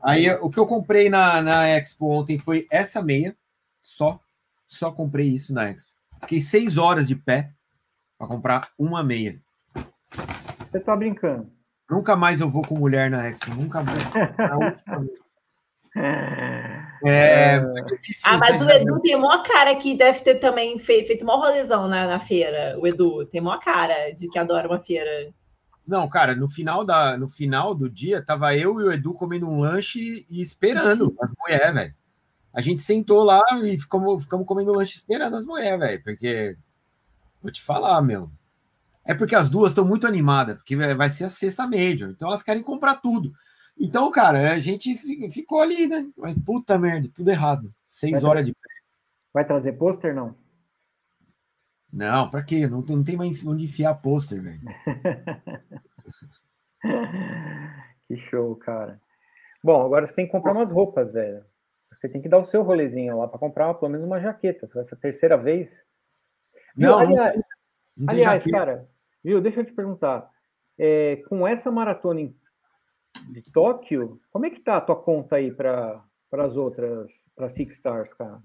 Aí 0.02 0.30
o 0.32 0.50
que 0.50 0.60
eu 0.60 0.66
comprei 0.66 1.10
na, 1.10 1.42
na 1.42 1.68
Expo 1.68 2.08
ontem 2.08 2.38
foi 2.38 2.68
essa 2.72 3.02
meia, 3.02 3.36
só 3.82 4.20
só 4.68 4.92
comprei 4.92 5.28
isso 5.28 5.54
na 5.54 5.70
Expo. 5.70 5.90
Fiquei 6.22 6.42
seis 6.42 6.78
horas 6.78 7.08
de 7.08 7.16
pé 7.16 7.52
para 8.18 8.28
comprar 8.28 8.70
uma 8.78 9.04
meia. 9.04 9.40
Você 10.72 10.80
tá 10.80 10.96
brincando? 10.96 11.50
Nunca 11.90 12.16
mais 12.16 12.42
eu 12.42 12.50
vou 12.50 12.62
com 12.62 12.78
mulher 12.78 13.10
na 13.10 13.30
Expo, 13.30 13.52
nunca 13.52 13.82
mais. 13.82 14.04
É, 17.04 17.56
é 17.56 17.56
ah, 18.26 18.38
mas 18.38 18.62
o 18.62 18.70
Edu 18.70 19.00
tem 19.02 19.16
maior 19.16 19.44
cara 19.44 19.76
que 19.76 19.96
deve 19.96 20.20
ter 20.20 20.36
também 20.36 20.78
feito, 20.80 21.08
feito 21.08 21.26
maior 21.26 21.40
rolezão 21.40 21.88
na, 21.88 22.08
na 22.08 22.20
feira. 22.20 22.78
O 22.80 22.88
Edu 22.88 23.26
tem 23.26 23.42
maior 23.42 23.60
cara 23.60 24.12
de 24.12 24.28
que 24.30 24.38
adora 24.38 24.68
uma 24.68 24.80
feira. 24.80 25.34
Não, 25.88 26.10
cara, 26.10 26.36
no 26.36 26.50
final, 26.50 26.84
da, 26.84 27.18
no 27.18 27.30
final 27.30 27.74
do 27.74 27.90
dia, 27.90 28.22
tava 28.22 28.54
eu 28.54 28.82
e 28.82 28.84
o 28.84 28.92
Edu 28.92 29.14
comendo 29.14 29.48
um 29.48 29.62
lanche 29.62 30.26
e 30.30 30.42
esperando 30.42 31.16
as 31.22 31.32
mulheres, 31.40 31.74
velho. 31.74 31.96
A 32.54 32.60
gente 32.60 32.82
sentou 32.82 33.24
lá 33.24 33.42
e 33.64 33.78
ficamos, 33.78 34.24
ficamos 34.24 34.46
comendo 34.46 34.74
lanche 34.74 34.96
esperando 34.96 35.38
as 35.38 35.46
mulheres, 35.46 35.80
velho, 35.80 36.04
porque 36.04 36.58
vou 37.42 37.52
te 37.52 37.62
falar, 37.62 38.02
meu. 38.02 38.30
É 39.06 39.14
porque 39.14 39.36
as 39.36 39.50
duas 39.50 39.72
estão 39.72 39.86
muito 39.86 40.06
animadas, 40.06 40.58
porque 40.58 40.76
vai 40.76 41.10
ser 41.10 41.24
a 41.24 41.30
sexta 41.30 41.66
Major, 41.66 42.10
então 42.10 42.28
elas 42.28 42.44
querem 42.44 42.62
comprar 42.62 42.96
tudo. 42.96 43.32
Então, 43.80 44.12
cara, 44.12 44.54
a 44.54 44.60
gente 44.60 44.96
ficou 45.30 45.62
ali, 45.62 45.88
né? 45.88 46.06
Mas, 46.18 46.36
puta 46.44 46.78
merda, 46.78 47.10
tudo 47.14 47.30
errado. 47.30 47.74
Seis 47.88 48.22
vai 48.22 48.30
horas 48.30 48.46
de 48.46 48.52
pé. 48.52 48.70
Vai 49.34 49.46
trazer 49.46 49.74
pôster, 49.74 50.14
não? 50.14 50.36
Não, 51.92 52.30
pra 52.30 52.44
quê? 52.44 52.68
Não, 52.68 52.82
não 52.82 53.04
tem 53.04 53.16
mais 53.16 53.46
onde 53.46 53.66
enfiar 53.66 53.96
pôster, 53.96 54.42
velho. 54.42 54.62
que 58.08 58.18
show, 58.18 58.56
cara. 58.56 59.02
Bom, 59.64 59.86
agora 59.86 60.06
você 60.06 60.16
tem 60.16 60.26
que 60.26 60.32
comprar 60.32 60.54
umas 60.54 60.72
roupas, 60.72 61.14
velho. 61.14 61.44
Você 61.94 62.08
tem 62.08 62.22
que 62.22 62.30
dar 62.30 62.38
o 62.38 62.46
seu 62.46 62.62
rolezinho 62.62 63.18
lá 63.18 63.28
para 63.28 63.40
comprar 63.40 63.74
pelo 63.74 63.92
menos 63.92 64.06
uma 64.06 64.20
jaqueta. 64.20 64.68
Você 64.68 64.74
vai 64.76 64.86
a 64.92 64.96
terceira 64.96 65.38
vez. 65.38 65.86
Viu? 66.76 66.92
Não, 66.92 67.00
aliás, 67.00 67.36
não, 67.36 67.44
não 67.98 68.06
aliás 68.10 68.46
cara, 68.46 68.88
viu? 69.24 69.42
Deixa 69.42 69.62
eu 69.62 69.66
te 69.66 69.74
perguntar. 69.74 70.30
É, 70.78 71.16
com 71.28 71.48
essa 71.48 71.72
maratona 71.72 72.22
em, 72.22 72.36
de 73.32 73.42
Tóquio, 73.52 74.22
como 74.30 74.46
é 74.46 74.50
que 74.52 74.60
tá 74.60 74.78
a 74.78 74.82
tua 74.82 74.96
conta 74.96 75.38
aí 75.38 75.52
para 75.52 76.04
as 76.34 76.56
outras, 76.56 77.12
para 77.36 77.50
Six 77.50 77.76
Stars, 77.76 78.14
cara? 78.14 78.40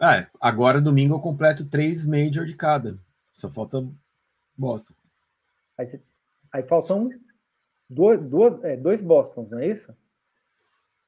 É, 0.00 0.26
agora 0.40 0.80
domingo 0.80 1.14
eu 1.14 1.20
completo 1.20 1.64
três 1.64 2.04
Major 2.04 2.44
de 2.44 2.54
cada. 2.54 2.98
Só 3.32 3.50
falta 3.50 3.86
Boston. 4.56 4.94
Aí, 5.78 5.86
aí 6.52 6.62
faltam 6.62 7.10
duas, 7.88 8.20
duas, 8.20 8.62
é, 8.64 8.76
dois 8.76 9.00
Bostons, 9.00 9.50
não 9.50 9.58
é 9.58 9.68
isso? 9.68 9.94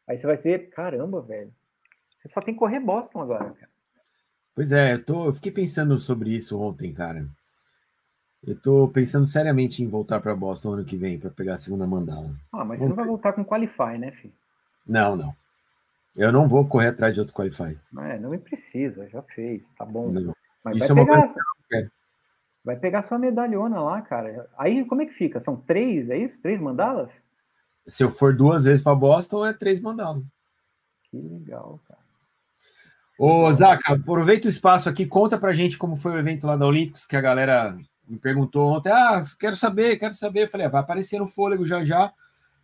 Aí 0.06 0.16
você 0.16 0.26
vai 0.26 0.36
ter, 0.36 0.70
caramba, 0.70 1.20
velho. 1.20 1.52
Você 2.18 2.28
só 2.28 2.40
tem 2.40 2.54
que 2.54 2.60
correr 2.60 2.80
Boston 2.80 3.20
agora, 3.20 3.50
cara. 3.52 3.70
Pois 4.54 4.72
é, 4.72 4.94
eu, 4.94 5.04
tô, 5.04 5.26
eu 5.26 5.32
fiquei 5.32 5.52
pensando 5.52 5.98
sobre 5.98 6.30
isso 6.30 6.58
ontem, 6.58 6.92
cara. 6.92 7.28
Eu 8.42 8.58
tô 8.58 8.88
pensando 8.88 9.26
seriamente 9.26 9.82
em 9.82 9.88
voltar 9.88 10.20
para 10.20 10.34
Boston 10.34 10.74
ano 10.74 10.84
que 10.84 10.96
vem 10.96 11.18
para 11.18 11.30
pegar 11.30 11.54
a 11.54 11.58
segunda 11.58 11.86
mandala. 11.86 12.30
Ah, 12.52 12.64
mas 12.64 12.80
você 12.80 12.88
não 12.88 12.96
vai 12.96 13.04
voltar 13.04 13.32
com 13.32 13.44
Qualify, 13.44 13.98
né, 13.98 14.12
filho? 14.12 14.34
Não, 14.86 15.16
não. 15.16 15.36
Eu 16.16 16.32
não 16.32 16.48
vou 16.48 16.66
correr 16.66 16.88
atrás 16.88 17.14
de 17.14 17.20
outro 17.20 17.34
Qualify. 17.34 17.78
É, 17.98 18.18
não 18.18 18.30
me 18.30 18.38
precisa, 18.38 19.08
já 19.08 19.22
fez, 19.22 19.70
tá 19.72 19.84
bom. 19.84 20.10
Não. 20.10 20.34
Mas 20.64 20.78
Isso 20.78 20.94
vai 20.94 21.02
é 21.02 21.06
pegar, 21.06 21.28
coisa 21.28 21.90
vai 22.66 22.76
pegar 22.76 23.02
sua 23.02 23.16
medalhona 23.16 23.80
lá, 23.80 24.02
cara. 24.02 24.50
Aí 24.58 24.84
como 24.86 25.00
é 25.00 25.06
que 25.06 25.12
fica? 25.12 25.38
São 25.38 25.56
três, 25.56 26.10
é 26.10 26.18
isso? 26.18 26.42
Três 26.42 26.60
mandalas? 26.60 27.12
Se 27.86 28.02
eu 28.02 28.10
for 28.10 28.34
duas 28.34 28.64
vezes 28.64 28.82
para 28.82 28.96
Boston, 28.96 29.46
é 29.46 29.52
três 29.52 29.78
mandalas. 29.78 30.24
Que 31.04 31.16
legal, 31.16 31.80
cara. 31.86 32.00
Ô, 33.16 33.50
Zaca, 33.52 33.94
aproveita 33.94 34.48
o 34.48 34.50
espaço 34.50 34.88
aqui, 34.88 35.06
conta 35.06 35.38
pra 35.38 35.52
gente 35.52 35.78
como 35.78 35.94
foi 35.94 36.12
o 36.12 36.18
evento 36.18 36.44
lá 36.44 36.56
da 36.56 36.66
Olímpicos, 36.66 37.06
que 37.06 37.16
a 37.16 37.20
galera 37.20 37.78
me 38.06 38.18
perguntou 38.18 38.72
ontem. 38.72 38.90
Ah, 38.90 39.20
quero 39.38 39.54
saber, 39.54 39.96
quero 39.96 40.12
saber. 40.12 40.42
Eu 40.42 40.48
falei, 40.48 40.66
ah, 40.66 40.70
vai 40.70 40.80
aparecer 40.80 41.20
no 41.20 41.28
fôlego 41.28 41.64
já 41.64 41.84
já, 41.84 42.12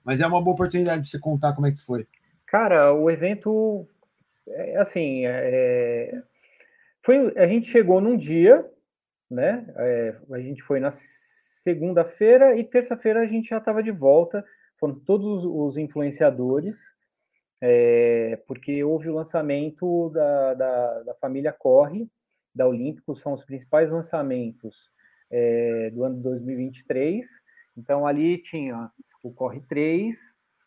mas 0.05 0.20
é 0.20 0.26
uma 0.26 0.42
boa 0.42 0.55
oportunidade 0.55 1.03
de 1.03 1.11
você 1.11 1.18
contar 1.18 1.53
como 1.53 1.68
é 1.68 1.70
que 1.70 1.80
foi. 1.80 2.09
Cara, 2.53 2.92
o 2.92 3.11
evento, 3.11 3.88
é, 4.46 4.76
assim, 4.76 5.24
é, 5.24 6.22
foi, 7.03 7.32
a 7.38 7.46
gente 7.46 7.66
chegou 7.66 7.98
num 7.98 8.14
dia, 8.14 8.70
né? 9.30 9.64
é, 9.74 10.16
a 10.30 10.38
gente 10.38 10.62
foi 10.62 10.78
na 10.78 10.90
segunda-feira 10.90 12.55
e 12.55 12.62
terça-feira 12.62 13.22
a 13.22 13.26
gente 13.26 13.48
já 13.48 13.57
estava 13.57 13.82
de 13.82 13.90
volta. 13.90 14.44
Foram 14.78 15.00
todos 15.00 15.46
os 15.46 15.78
influenciadores, 15.78 16.78
é, 17.59 18.38
porque 18.46 18.84
houve 18.84 19.09
o 19.09 19.14
lançamento 19.14 20.11
da, 20.11 20.53
da, 20.53 21.03
da 21.05 21.14
família 21.14 21.55
Corre, 21.55 22.07
da 22.55 22.68
Olímpicos, 22.68 23.22
são 23.22 23.32
os 23.32 23.46
principais 23.46 23.90
lançamentos 23.90 24.90
é, 25.30 25.88
do 25.88 26.05
ano 26.05 26.20
2023. 26.20 27.26
Então, 27.78 28.07
ali 28.07 28.36
tinha 28.42 28.90
o 29.24 29.32
Corre 29.32 29.62
3, 29.62 30.18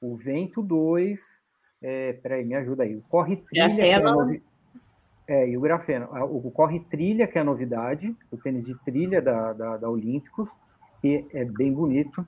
o 0.01 0.17
Vento 0.17 0.63
2, 0.63 1.44
é, 1.88 2.13
peraí, 2.13 2.43
me 2.43 2.55
ajuda 2.55 2.81
aí, 2.81 2.95
o 2.95 3.03
Corre 3.09 3.36
Trilha, 3.38 3.83
é, 3.86 3.99
novi- 3.99 4.43
é, 5.27 5.47
e 5.49 5.55
o 5.55 5.61
Grafeno, 5.61 6.07
Ah, 6.11 6.25
o 6.25 6.49
Corre 6.49 6.79
Trilha, 6.79 7.27
que 7.27 7.38
é 7.38 7.41
a 7.41 7.43
novidade, 7.43 8.15
o 8.31 8.38
tênis 8.38 8.65
de 8.65 8.73
trilha 8.83 9.21
da, 9.21 9.53
da, 9.53 9.77
da 9.77 9.89
Olímpicos, 9.89 10.49
que 10.99 11.27
é 11.31 11.45
bem 11.45 11.71
bonito, 11.71 12.27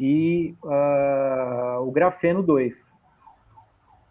e 0.00 0.54
ah, 0.64 1.78
o 1.82 1.90
Grafeno 1.90 2.42
2, 2.42 2.92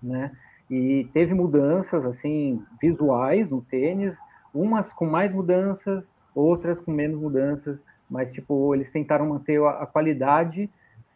né? 0.02 0.32
E 0.70 1.08
teve 1.14 1.34
mudanças 1.34 2.06
assim 2.06 2.62
visuais 2.80 3.50
no 3.50 3.62
tênis, 3.62 4.18
umas 4.54 4.94
com 4.94 5.06
mais 5.06 5.34
mudanças, 5.34 6.04
outras 6.36 6.80
com 6.80 6.92
menos 6.92 7.20
mudanças, 7.20 7.80
mas 8.10 8.32
tipo 8.32 8.74
eles 8.76 8.92
tentaram 8.92 9.28
manter 9.28 9.60
a, 9.62 9.84
a 9.84 9.86
qualidade, 9.88 10.70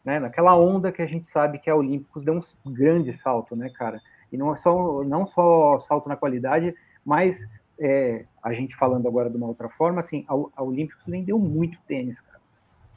né? 0.07 0.21
Naquela 0.21 0.57
onda 0.57 0.89
que 0.89 1.01
a 1.01 1.05
gente 1.05 1.25
sabe 1.25 1.59
que 1.59 1.69
a 1.69 1.75
Olímpicos 1.75 2.23
deu 2.23 2.33
um 2.33 2.71
grande 2.71 3.11
salto, 3.11 3.57
né, 3.57 3.69
cara? 3.69 4.01
E 4.31 4.37
não 4.37 4.53
é 4.53 4.55
só 4.55 5.03
não 5.03 5.25
só 5.25 5.77
salto 5.79 6.07
na 6.07 6.15
qualidade, 6.15 6.73
mas 7.03 7.45
é, 7.77 8.23
a 8.41 8.53
gente 8.53 8.73
falando 8.73 9.05
agora 9.05 9.29
de 9.29 9.35
uma 9.35 9.47
outra 9.47 9.67
forma, 9.67 9.99
assim, 9.99 10.25
a, 10.29 10.33
a 10.55 10.63
Olímpicos 10.63 11.05
vendeu 11.05 11.37
muito 11.37 11.77
tênis, 11.85 12.21
cara. 12.21 12.39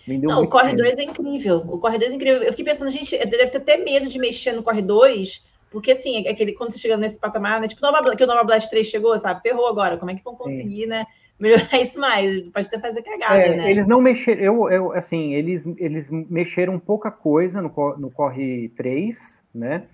Vendeu 0.07 0.31
Não, 0.31 0.45
o 0.45 0.49
Corre 0.49 0.77
tênis. 0.77 0.95
2 0.95 0.99
é 0.99 1.03
incrível. 1.03 1.57
O 1.57 1.81
Corre 1.81 1.99
2 1.99 2.13
é 2.13 2.15
incrível. 2.15 2.43
Eu 2.45 2.53
fiquei 2.53 2.65
pensando, 2.65 2.91
gente, 2.93 3.19
deve 3.19 3.49
ter 3.49 3.59
até 3.59 3.77
medo 3.79 4.07
de 4.07 4.17
mexer 4.17 4.53
no 4.53 4.63
Corre 4.63 4.81
2, 4.81 5.45
porque 5.69 5.91
assim, 5.91 6.25
é 6.25 6.31
aquele, 6.31 6.53
quando 6.53 6.71
você 6.71 6.79
chega 6.79 6.97
nesse 6.97 7.19
patamar, 7.19 7.61
né? 7.61 7.67
Tipo, 7.67 7.83
Nova, 7.83 8.15
que 8.15 8.23
o 8.23 8.27
Nova 8.29 8.45
Blast 8.45 8.71
3 8.71 8.87
chegou, 8.87 9.19
sabe? 9.19 9.43
Ferrou 9.43 9.67
agora. 9.67 9.99
Como 9.99 10.13
é 10.13 10.15
que 10.15 10.23
vão 10.23 10.37
conseguir, 10.37 10.87
né? 10.87 11.07
Melhorar 11.41 11.81
isso 11.81 11.99
mais? 11.99 12.43
Pode 12.51 12.67
até 12.67 12.79
fazer 12.79 13.03
cagada, 13.03 13.37
É, 13.37 13.57
né? 13.57 13.71
Eles 13.71 13.89
não 13.89 14.01
mexeram, 14.01 14.43
eu, 14.43 14.71
eu, 14.71 14.93
assim, 14.93 15.33
eles, 15.35 15.67
eles 15.79 16.11
mexeram 16.11 16.79
pouca 16.79 17.11
coisa 17.11 17.63
no, 17.63 17.69
no 17.97 18.11
Corre 18.11 18.69
3, 18.77 19.43
né? 19.55 19.85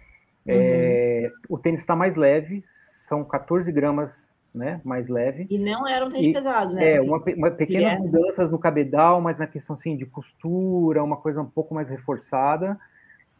É, 0.48 1.30
o 1.48 1.58
tênis 1.58 1.80
está 1.80 1.96
mais 1.96 2.16
leve, 2.16 2.62
são 3.08 3.24
14 3.24 3.70
gramas 3.72 4.36
né, 4.54 4.80
mais 4.84 5.08
leve. 5.08 5.46
E 5.50 5.58
não 5.58 5.86
era 5.86 6.06
um 6.06 6.08
tênis 6.08 6.28
E- 6.28 6.32
pesado, 6.32 6.72
né? 6.74 6.92
É, 6.94 6.96
Assim, 6.96 7.08
uma, 7.08 7.18
uma- 7.36 7.50
pequenas 7.50 7.92
é- 7.92 7.98
mudanças 7.98 8.50
no 8.50 8.58
cabedal, 8.58 9.20
mas 9.20 9.38
na 9.38 9.46
questão 9.46 9.74
assim, 9.74 9.96
de 9.96 10.06
costura, 10.06 11.02
uma 11.04 11.16
coisa 11.16 11.42
um 11.42 11.46
pouco 11.46 11.74
mais 11.74 11.88
reforçada. 11.88 12.78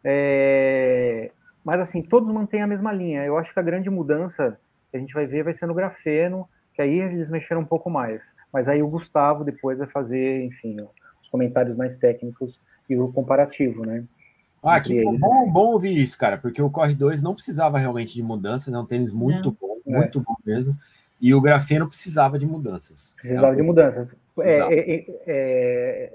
É, 0.05 1.31
mas 1.65 1.81
assim, 1.81 2.03
todos 2.03 2.31
mantêm 2.31 2.63
a 2.63 2.67
mesma 2.67 2.93
linha. 2.93 3.25
Eu 3.25 3.37
acho 3.39 3.53
que 3.53 3.59
a 3.59 3.63
grande 3.63 3.91
mudança 3.91 4.59
que 4.91 4.97
a 4.97 5.01
gente 5.01 5.15
vai 5.15 5.27
ver 5.27 5.43
vai 5.43 5.53
ser 5.55 5.67
no 5.67 5.75
grafeno, 5.75 6.49
que 6.77 6.83
aí 6.83 7.01
eles 7.01 7.31
mexeram 7.31 7.63
um 7.63 7.67
pouco 7.67 7.89
mais. 7.89 8.23
Mas 8.53 8.69
aí 8.69 8.83
o 8.83 8.89
Gustavo 8.89 9.43
depois 9.43 9.79
vai 9.79 9.87
fazer, 9.89 10.45
enfim, 10.45 10.77
os 11.23 11.29
comentários 11.29 11.75
mais 11.75 11.97
técnicos 11.97 12.61
e 12.89 12.97
o 12.97 13.11
comparativo, 13.11 13.85
né? 13.85 14.05
Ah, 14.63 14.79
que 14.81 15.03
bom, 15.03 15.11
eles. 15.11 15.21
bom, 15.23 15.51
bom 15.51 15.67
ouvir 15.73 15.97
isso, 15.97 16.19
cara, 16.19 16.37
porque 16.37 16.61
o 16.61 16.71
Corre 16.71 16.95
2 16.95 17.23
não 17.23 17.35
precisava 17.35 17.79
realmente 17.79 18.15
de 18.15 18.23
mudanças, 18.23 18.73
é 18.73 18.79
um 18.79 18.85
tênis 18.85 19.11
muito 19.13 19.57
bom, 19.59 19.79
É. 19.87 19.99
muito 19.99 20.21
bom 20.21 20.35
mesmo. 20.45 20.77
E 21.21 21.33
o 21.35 21.41
grafeno 21.41 21.89
precisava 21.89 22.39
de 22.39 22.47
mudanças. 22.47 23.15
Precisava 23.17 23.57
de 23.57 23.63
mudanças. 23.63 24.13
É, 24.13 24.17
Precisava. 24.35 24.75
é, 24.75 24.79
é, 24.79 25.05
é, 25.27 26.13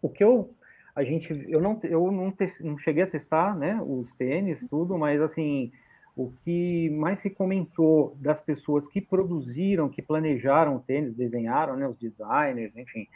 o 0.00 0.08
que 0.08 0.22
eu 0.22 0.50
a 0.94 1.02
gente 1.04 1.46
eu 1.48 1.60
não 1.60 1.78
eu 1.84 2.10
não, 2.12 2.30
tes- 2.30 2.60
não 2.60 2.76
cheguei 2.78 3.02
a 3.04 3.06
testar, 3.06 3.56
né, 3.56 3.80
os 3.84 4.12
tênis 4.12 4.64
tudo, 4.68 4.96
mas 4.98 5.20
assim 5.20 5.70
o 6.18 6.32
que 6.44 6.90
mais 6.90 7.20
se 7.20 7.30
comentou 7.30 8.16
das 8.18 8.40
pessoas 8.40 8.88
que 8.88 9.00
produziram, 9.00 9.88
que 9.88 10.02
planejaram 10.02 10.74
o 10.74 10.80
tênis, 10.80 11.14
desenharam, 11.14 11.76
né, 11.76 11.86
os 11.86 11.96
designers, 11.96 12.76
enfim, 12.76 13.06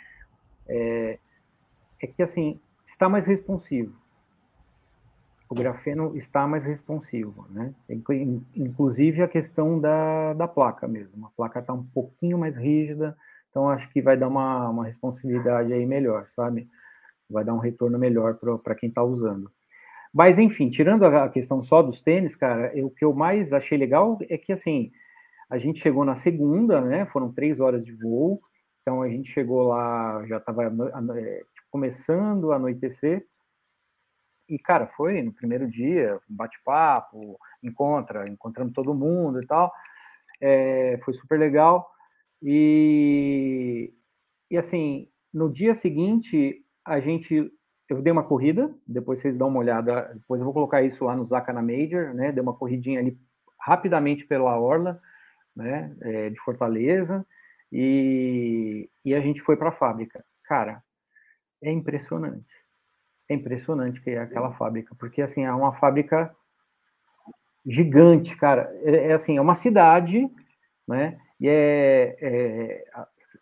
é, 0.69 1.19
é 2.01 2.07
que 2.07 2.23
assim 2.23 2.61
está 2.85 3.09
mais 3.09 3.27
responsivo. 3.27 3.93
O 5.51 5.55
grafeno 5.55 6.17
está 6.17 6.47
mais 6.47 6.65
responsivo, 6.65 7.45
né? 7.51 7.75
Inclu- 7.91 8.43
Inclusive 8.55 9.21
a 9.21 9.29
questão 9.29 9.81
da, 9.81 10.33
da 10.35 10.47
placa 10.47 10.87
mesmo. 10.87 11.27
A 11.27 11.31
placa 11.31 11.59
está 11.59 11.73
um 11.73 11.85
pouquinho 11.85 12.39
mais 12.39 12.57
rígida, 12.57 13.17
então 13.51 13.69
acho 13.69 13.91
que 13.91 14.01
vai 14.01 14.17
dar 14.17 14.29
uma, 14.29 14.69
uma 14.71 14.85
responsividade 14.85 15.73
aí 15.73 15.85
melhor, 15.85 16.29
sabe? 16.31 16.71
Vai 17.29 17.45
dar 17.45 17.53
um 17.53 17.59
retorno 17.59 17.99
melhor 17.99 18.39
para 18.63 18.77
quem 18.77 18.89
está 18.89 19.03
usando. 19.03 19.51
Mas, 20.13 20.39
enfim, 20.39 20.69
tirando 20.71 21.05
a 21.07 21.29
questão 21.29 21.63
só 21.63 21.83
dos 21.83 22.01
tênis, 22.03 22.37
cara, 22.37 22.73
eu- 22.77 22.87
o 22.87 22.91
que 22.91 23.05
eu 23.05 23.15
mais 23.15 23.53
achei 23.53 23.79
legal 23.79 24.19
é 24.29 24.37
que, 24.39 24.53
assim, 24.53 24.91
a 25.51 25.59
gente 25.59 25.81
chegou 25.81 26.05
na 26.05 26.15
segunda, 26.17 26.81
né? 26.81 27.07
Foram 27.07 27.33
três 27.33 27.61
horas 27.61 27.85
de 27.85 27.93
voo, 27.95 28.41
então 28.83 29.03
a 29.03 29.09
gente 29.09 29.31
chegou 29.33 29.65
lá, 29.69 30.25
já 30.27 30.39
estava 30.39 30.73
começando 31.71 32.53
a 32.53 32.57
anoitecer, 32.57 33.27
e, 34.49 34.59
cara, 34.59 34.87
foi 34.97 35.23
no 35.23 35.33
primeiro 35.33 35.69
dia, 35.71 36.19
bate-papo, 36.29 37.39
encontra, 37.63 38.29
encontramos 38.29 38.73
todo 38.75 38.95
mundo 38.95 39.41
e 39.43 39.47
tal. 39.47 39.73
É, 40.41 40.99
foi 41.05 41.15
super 41.15 41.39
legal. 41.39 41.89
E, 42.43 43.93
e, 44.51 44.59
assim, 44.59 45.09
no 45.35 45.53
dia 45.53 45.75
seguinte, 45.75 46.65
a 46.85 47.01
gente. 47.01 47.51
Eu 47.93 48.01
dei 48.01 48.11
uma 48.13 48.23
corrida, 48.25 48.75
depois 48.87 49.19
vocês 49.19 49.37
dão 49.37 49.49
uma 49.49 49.59
olhada, 49.59 50.13
depois 50.15 50.41
eu 50.41 50.45
vou 50.47 50.55
colocar 50.55 50.83
isso 50.83 51.05
lá 51.05 51.15
no 51.15 51.27
Zaca 51.27 51.53
na 51.53 51.61
Major, 51.61 52.15
né? 52.15 52.33
Dei 52.33 52.43
uma 52.43 52.55
corridinha 52.55 52.99
ali 52.99 53.19
rapidamente 53.61 54.25
pela 54.25 54.59
Orla, 54.59 54.99
né? 55.55 55.95
é, 56.01 56.31
de 56.31 56.41
Fortaleza, 56.41 57.25
e, 57.71 58.89
e 59.05 59.15
a 59.15 59.21
gente 59.21 59.43
foi 59.43 59.57
para 59.57 59.69
a 59.69 59.73
fábrica. 59.73 60.25
Cara, 60.45 60.83
é 61.63 61.71
impressionante. 61.71 62.55
É 63.29 63.35
impressionante 63.35 64.01
que 64.01 64.11
é 64.11 64.19
aquela 64.21 64.53
fábrica, 64.55 64.95
porque 64.99 65.21
assim, 65.21 65.45
é 65.45 65.53
uma 65.53 65.75
fábrica 65.75 66.35
gigante, 67.67 68.35
cara. 68.37 68.73
É, 68.85 69.09
é 69.09 69.13
assim, 69.13 69.37
é 69.37 69.41
uma 69.41 69.55
cidade, 69.55 70.31
né? 70.89 71.19
E 71.39 71.47
é, 71.47 72.17
é- 72.21 72.85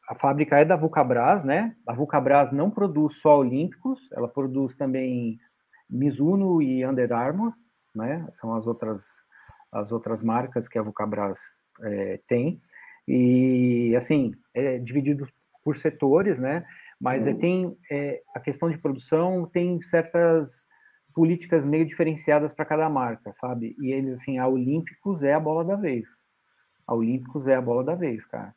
a, 0.09 0.15
fábrica 0.15 0.59
é 0.59 0.65
da 0.65 0.77
Vulcabras, 0.77 1.45
né? 1.45 1.75
A 1.87 1.93
Vulcabras 1.93 2.53
não 2.53 2.71
produz 2.71 3.17
só 3.17 3.39
Olímpicos, 3.39 4.11
ela 4.13 4.29
produz 4.29 4.77
também 4.77 5.39
Mizuno 5.89 6.63
e 6.63 6.85
Under 6.87 7.13
Armour, 7.13 7.53
né? 7.95 8.27
São 8.33 8.55
as 8.55 8.67
outras 8.67 9.05
as 9.73 9.93
outras 9.93 10.23
marcas 10.23 10.69
que 10.69 10.79
a 10.79 10.83
Vulcabras 10.83 11.39
é, 11.83 12.21
tem. 12.27 12.61
E 13.07 13.95
assim, 13.97 14.33
é 14.53 14.79
divididos 14.79 15.33
por 15.65 15.77
setores, 15.77 16.39
né? 16.39 16.65
Mas 17.01 17.27
é, 17.27 17.33
tem 17.33 17.77
é, 17.91 18.21
a 18.35 18.41
questão 18.41 18.71
de 18.71 18.79
produção 18.79 19.47
tem 19.47 19.81
certas 19.83 20.67
políticas 21.15 21.65
meio 21.65 21.87
diferenciadas 21.87 22.53
para 22.53 22.65
cada 22.65 22.89
marca, 22.89 23.33
sabe? 23.33 23.77
E 23.81 23.93
eles 23.93 24.21
assim, 24.21 24.39
a 24.39 24.47
Olímpicos 24.47 25.23
é 25.23 25.33
a 25.33 25.41
bola 25.41 25.65
da 25.65 25.77
vez. 25.77 26.07
A 26.87 26.95
Olímpicos 26.95 27.47
é 27.47 27.55
a 27.55 27.63
bola 27.63 27.85
da 27.85 27.95
vez, 27.95 28.25
cara. 28.27 28.55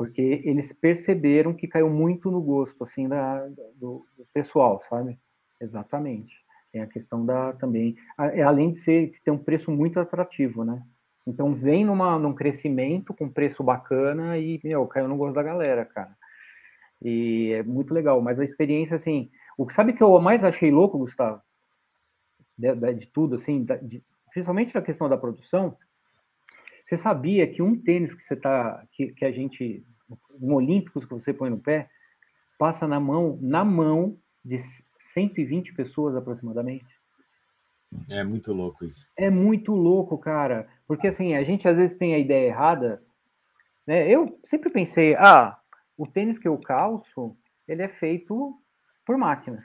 Porque 0.00 0.40
eles 0.46 0.72
perceberam 0.72 1.52
que 1.52 1.68
caiu 1.68 1.90
muito 1.90 2.30
no 2.30 2.40
gosto 2.40 2.84
assim 2.84 3.06
da, 3.06 3.46
do, 3.76 4.06
do 4.16 4.26
pessoal, 4.32 4.80
sabe? 4.88 5.20
Exatamente. 5.60 6.34
Tem 6.72 6.80
a 6.80 6.86
questão 6.86 7.26
da 7.26 7.52
também, 7.52 7.94
é 8.32 8.42
além 8.42 8.72
de 8.72 8.78
ser 8.78 9.10
de 9.10 9.20
ter 9.20 9.30
um 9.30 9.36
preço 9.36 9.70
muito 9.70 10.00
atrativo, 10.00 10.64
né? 10.64 10.82
Então 11.26 11.54
vem 11.54 11.84
numa, 11.84 12.18
num 12.18 12.34
crescimento 12.34 13.12
com 13.12 13.28
preço 13.28 13.62
bacana 13.62 14.38
e, 14.38 14.58
meu, 14.64 14.86
caiu 14.86 15.06
no 15.06 15.18
gosto 15.18 15.34
da 15.34 15.42
galera, 15.42 15.84
cara. 15.84 16.16
E 17.02 17.52
é 17.52 17.62
muito 17.62 17.92
legal, 17.92 18.22
mas 18.22 18.40
a 18.40 18.44
experiência, 18.44 18.96
assim, 18.96 19.30
o 19.58 19.66
que 19.66 19.74
sabe 19.74 19.92
que 19.92 20.02
eu 20.02 20.18
mais 20.18 20.44
achei 20.44 20.70
louco, 20.70 20.96
Gustavo? 20.96 21.42
De, 22.56 22.74
de, 22.74 22.94
de 22.94 23.06
tudo, 23.08 23.34
assim, 23.34 23.66
de, 23.82 24.02
principalmente 24.32 24.74
na 24.74 24.80
questão 24.80 25.10
da 25.10 25.18
produção, 25.18 25.76
você 26.86 26.96
sabia 26.96 27.46
que 27.46 27.60
um 27.60 27.78
tênis 27.78 28.14
que 28.14 28.24
você 28.24 28.34
tá, 28.34 28.82
que, 28.90 29.12
que 29.12 29.24
a 29.24 29.30
gente, 29.30 29.86
um 30.40 30.54
Olímpicos 30.54 31.04
que 31.04 31.12
você 31.12 31.32
põe 31.32 31.50
no 31.50 31.58
pé, 31.58 31.88
passa 32.58 32.86
na 32.86 33.00
mão, 33.00 33.38
na 33.40 33.64
mão 33.64 34.18
de 34.44 34.56
120 34.98 35.74
pessoas 35.74 36.14
aproximadamente? 36.14 37.00
É 38.08 38.22
muito 38.22 38.52
louco 38.52 38.84
isso. 38.84 39.08
É 39.16 39.30
muito 39.30 39.72
louco, 39.74 40.16
cara. 40.16 40.68
Porque 40.86 41.08
assim, 41.08 41.34
a 41.34 41.42
gente 41.42 41.68
às 41.68 41.76
vezes 41.76 41.96
tem 41.96 42.14
a 42.14 42.18
ideia 42.18 42.48
errada. 42.48 43.02
Né? 43.86 44.08
Eu 44.08 44.38
sempre 44.44 44.70
pensei, 44.70 45.14
ah, 45.16 45.58
o 45.96 46.06
tênis 46.06 46.38
que 46.38 46.46
eu 46.46 46.56
calço, 46.58 47.36
ele 47.66 47.82
é 47.82 47.88
feito 47.88 48.56
por 49.04 49.16
máquinas. 49.18 49.64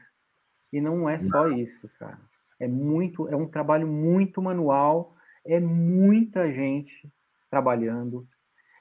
E 0.74 0.82
não 0.82 1.08
é 1.08 1.18
só 1.20 1.48
isso, 1.50 1.89
cara. 2.00 2.20
É 2.60 2.68
muito, 2.68 3.28
é 3.30 3.36
um 3.36 3.48
trabalho 3.48 3.88
muito 3.88 4.41
manual, 4.41 5.16
é 5.46 5.60
muita 5.60 6.52
gente 6.52 7.10
trabalhando. 7.50 8.28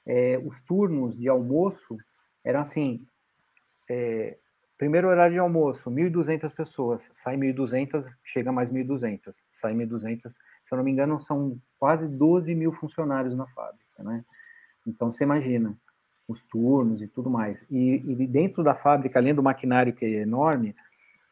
É, 0.05 0.39
os 0.43 0.61
turnos 0.61 1.17
de 1.17 1.27
almoço 1.27 1.97
eram 2.43 2.61
assim, 2.61 3.05
é, 3.89 4.37
Primeiro 4.77 5.07
horário 5.07 5.33
de 5.33 5.39
almoço, 5.39 5.89
1.200 5.89 6.53
pessoas. 6.53 7.09
Sai 7.13 7.37
1.200, 7.37 8.11
chega 8.23 8.51
mais 8.51 8.69
1.200. 8.69 9.33
Sai 9.51 9.73
1.200. 9.73 10.29
Se 10.29 10.37
eu 10.73 10.77
não 10.77 10.83
me 10.83 10.91
engano, 10.91 11.19
são 11.21 11.57
quase 11.79 12.07
12 12.07 12.53
mil 12.53 12.73
funcionários 12.73 13.35
na 13.35 13.47
fábrica, 13.47 14.03
né? 14.03 14.23
Então, 14.85 15.11
você 15.11 15.23
imagina 15.23 15.77
os 16.27 16.43
turnos 16.45 17.01
e 17.01 17.07
tudo 17.07 17.29
mais. 17.29 17.65
E, 17.71 18.03
e 18.05 18.27
dentro 18.27 18.63
da 18.63 18.75
fábrica, 18.75 19.17
além 19.17 19.33
do 19.33 19.41
maquinário 19.41 19.93
que 19.93 20.03
é 20.03 20.21
enorme, 20.21 20.75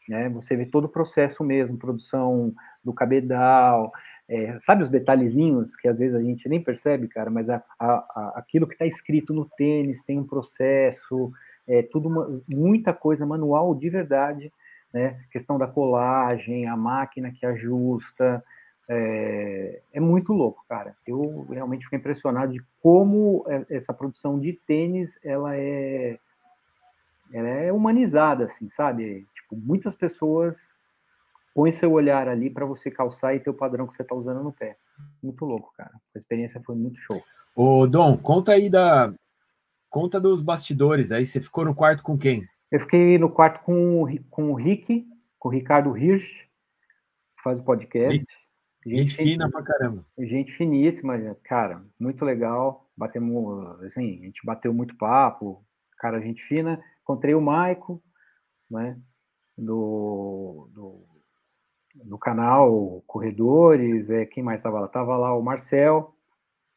né, 0.08 0.30
você 0.30 0.56
vê 0.56 0.66
todo 0.66 0.86
o 0.86 0.90
processo 0.90 1.44
mesmo, 1.44 1.78
produção 1.78 2.54
do 2.84 2.94
cabedal, 2.94 3.92
é, 4.28 4.58
sabe 4.60 4.84
os 4.84 4.90
detalhezinhos 4.90 5.76
que 5.76 5.88
às 5.88 6.00
vezes 6.00 6.16
a 6.16 6.22
gente 6.22 6.48
nem 6.48 6.62
percebe, 6.62 7.08
cara, 7.08 7.30
mas 7.30 7.50
a, 7.50 7.64
a, 7.80 8.34
aquilo 8.36 8.68
que 8.68 8.74
está 8.74 8.86
escrito 8.86 9.34
no 9.34 9.46
tênis 9.46 10.04
tem 10.04 10.20
um 10.20 10.26
processo, 10.26 11.32
é 11.68 11.82
tudo 11.82 12.10
uma, 12.10 12.42
muita 12.48 12.94
coisa 12.94 13.26
manual 13.26 13.76
de 13.76 13.90
verdade, 13.90 14.52
né? 14.94 15.20
Questão 15.32 15.58
da 15.58 15.68
colagem, 15.68 16.68
a 16.68 16.78
máquina 16.78 17.32
que 17.32 17.46
ajusta, 17.46 18.44
é, 18.88 19.82
é, 19.94 20.00
muito 20.00 20.34
louco, 20.34 20.64
cara. 20.68 20.96
Eu 21.06 21.46
realmente 21.50 21.86
fiquei 21.86 22.00
impressionado 22.00 22.54
de 22.54 22.64
como 22.82 23.46
é, 23.48 23.76
essa 23.76 23.94
produção 23.94 24.40
de 24.40 24.54
tênis 24.54 25.18
ela 25.24 25.56
é, 25.56 26.20
ela 27.32 27.48
é 27.48 27.72
humanizada, 27.72 28.46
assim, 28.46 28.70
sabe? 28.70 29.28
Tipo, 29.34 29.56
muitas 29.56 29.96
pessoas 29.96 30.74
põem 31.54 31.72
seu 31.72 31.92
olhar 31.92 32.28
ali 32.28 32.50
para 32.50 32.66
você 32.66 32.90
calçar 32.90 33.36
e 33.36 33.40
ter 33.40 33.50
o 33.50 33.54
padrão 33.54 33.88
que 33.88 33.94
você 33.94 34.02
está 34.02 34.16
usando 34.16 34.44
no 34.44 34.52
pé. 34.52 34.78
Muito 35.22 35.46
louco, 35.46 35.72
cara. 35.78 35.92
A 36.16 36.18
experiência 36.18 36.62
foi 36.66 36.76
muito 36.76 37.00
show. 37.00 37.22
Ô, 37.56 37.86
Dom, 37.86 38.18
conta 38.18 38.54
aí 38.54 38.70
da, 38.70 39.14
Conta 39.94 40.20
dos 40.20 40.42
bastidores 40.42 41.12
aí, 41.12 41.24
você 41.24 41.40
ficou 41.40 41.64
no 41.64 41.76
quarto 41.76 42.02
com 42.02 42.18
quem? 42.18 42.48
Eu 42.72 42.80
fiquei 42.80 43.20
no 43.20 43.30
quarto 43.30 43.64
com, 43.64 44.04
com 44.28 44.52
o 44.52 44.56
Rick, 44.56 45.08
com 45.38 45.50
o 45.50 45.52
Ricardo 45.52 45.96
Hirsch, 45.96 46.48
que 47.38 47.44
faz 47.44 47.60
o 47.60 47.64
podcast. 47.64 48.26
Gente, 48.84 48.98
gente 48.98 49.16
fina 49.16 49.48
pra 49.52 49.62
caramba. 49.62 50.04
Gente 50.18 50.52
finíssima, 50.52 51.38
cara, 51.44 51.86
muito 52.00 52.26
legal. 52.26 52.90
Batemos, 52.98 53.84
assim, 53.84 54.18
a 54.20 54.26
gente 54.26 54.44
bateu 54.44 54.74
muito 54.74 54.98
papo, 54.98 55.64
cara, 56.00 56.20
gente 56.20 56.42
fina. 56.44 56.84
Encontrei 57.04 57.36
o 57.36 57.42
Maico, 57.42 58.02
né, 58.68 58.98
do, 59.56 60.72
do, 60.74 61.06
do 61.94 62.18
canal 62.18 63.04
Corredores, 63.08 64.10
é, 64.10 64.26
quem 64.26 64.44
mais 64.44 64.60
estava 64.60 64.80
lá? 64.80 64.88
Tava 64.88 65.16
lá 65.18 65.36
o 65.36 65.42
Marcel, 65.42 66.16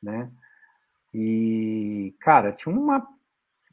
né, 0.03 0.31
e, 1.19 2.15
cara, 2.21 2.53
tinha 2.53 2.75
uma 2.75 3.07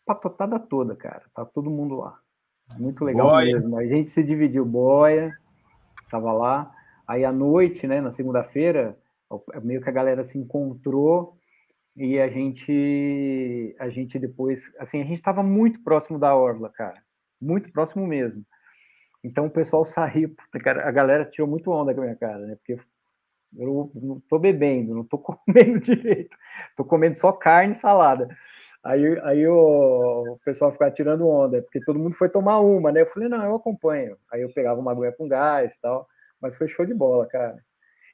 patotada 0.05 0.57
toda, 0.57 0.95
cara. 0.95 1.23
Tá 1.35 1.43
todo 1.43 1.69
mundo 1.69 1.95
lá. 1.95 2.17
Muito 2.79 3.03
legal 3.03 3.31
boia. 3.31 3.55
mesmo. 3.55 3.77
A 3.77 3.85
gente 3.85 4.11
se 4.11 4.23
dividiu, 4.23 4.65
boia, 4.65 5.37
tava 6.09 6.31
lá. 6.31 6.73
Aí 7.05 7.25
à 7.25 7.33
noite, 7.33 7.85
né, 7.85 7.99
na 7.99 8.11
segunda-feira, 8.11 8.97
meio 9.61 9.81
que 9.81 9.89
a 9.89 9.93
galera 9.93 10.23
se 10.23 10.37
encontrou 10.37 11.37
e 11.97 12.17
a 12.17 12.29
gente 12.29 13.75
a 13.77 13.89
gente 13.89 14.17
depois, 14.17 14.73
assim, 14.79 15.01
a 15.01 15.03
gente 15.03 15.17
estava 15.17 15.43
muito 15.43 15.83
próximo 15.83 16.17
da 16.17 16.33
orla, 16.33 16.69
cara. 16.69 17.03
Muito 17.41 17.73
próximo 17.73 18.07
mesmo. 18.07 18.45
Então 19.23 19.45
o 19.45 19.51
pessoal 19.51 19.85
saiu, 19.85 20.35
a 20.83 20.91
galera 20.91 21.25
tirou 21.25 21.47
muito 21.47 21.71
onda 21.71 21.93
com 21.93 22.01
a 22.01 22.03
minha 22.03 22.15
cara, 22.15 22.39
né? 22.45 22.55
Porque 22.55 22.77
eu 23.57 23.91
não 23.95 24.19
tô 24.27 24.37
bebendo, 24.37 24.93
não 24.93 25.03
tô 25.03 25.17
comendo 25.19 25.79
direito, 25.79 26.35
tô 26.75 26.83
comendo 26.83 27.17
só 27.17 27.31
carne 27.31 27.73
e 27.73 27.75
salada. 27.75 28.27
Aí, 28.83 29.17
aí 29.23 29.47
o, 29.47 30.33
o 30.33 30.39
pessoal 30.43 30.71
ficava 30.71 30.91
tirando 30.91 31.27
onda, 31.27 31.61
porque 31.61 31.79
todo 31.79 31.97
mundo 31.97 32.15
foi 32.15 32.27
tomar 32.27 32.59
uma, 32.59 32.91
né? 32.91 33.01
Eu 33.01 33.07
falei, 33.07 33.29
não, 33.29 33.41
eu 33.41 33.55
acompanho. 33.55 34.17
Aí 34.29 34.41
eu 34.41 34.51
pegava 34.53 34.79
uma 34.79 34.91
aguinha 34.91 35.13
com 35.13 35.27
gás 35.27 35.73
e 35.73 35.79
tal, 35.79 36.05
mas 36.41 36.57
foi 36.57 36.67
show 36.67 36.85
de 36.85 36.93
bola, 36.93 37.25
cara. 37.25 37.63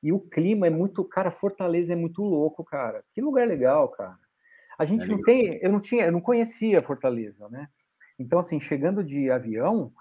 E 0.02 0.14
o 0.14 0.20
clima 0.20 0.68
é 0.68 0.70
muito, 0.70 1.04
cara, 1.04 1.32
Fortaleza 1.32 1.94
é 1.94 1.96
muito 1.96 2.22
louco, 2.22 2.64
cara. 2.64 3.04
Que 3.14 3.20
lugar 3.20 3.48
legal, 3.48 3.90
cara. 3.90 4.18
A 4.78 4.86
gente 4.86 5.06
é 5.06 5.08
não 5.08 5.22
tem, 5.24 5.60
eu 5.62 5.72
não 5.72 5.80
tinha, 5.80 6.06
eu 6.06 6.12
não 6.12 6.22
conhecia 6.22 6.84
Fortaleza, 6.84 7.50
né? 7.50 7.68
Então, 8.18 8.40
assim, 8.40 8.60
chegando 8.60 9.04
de 9.04 9.32
avião, 9.32 9.92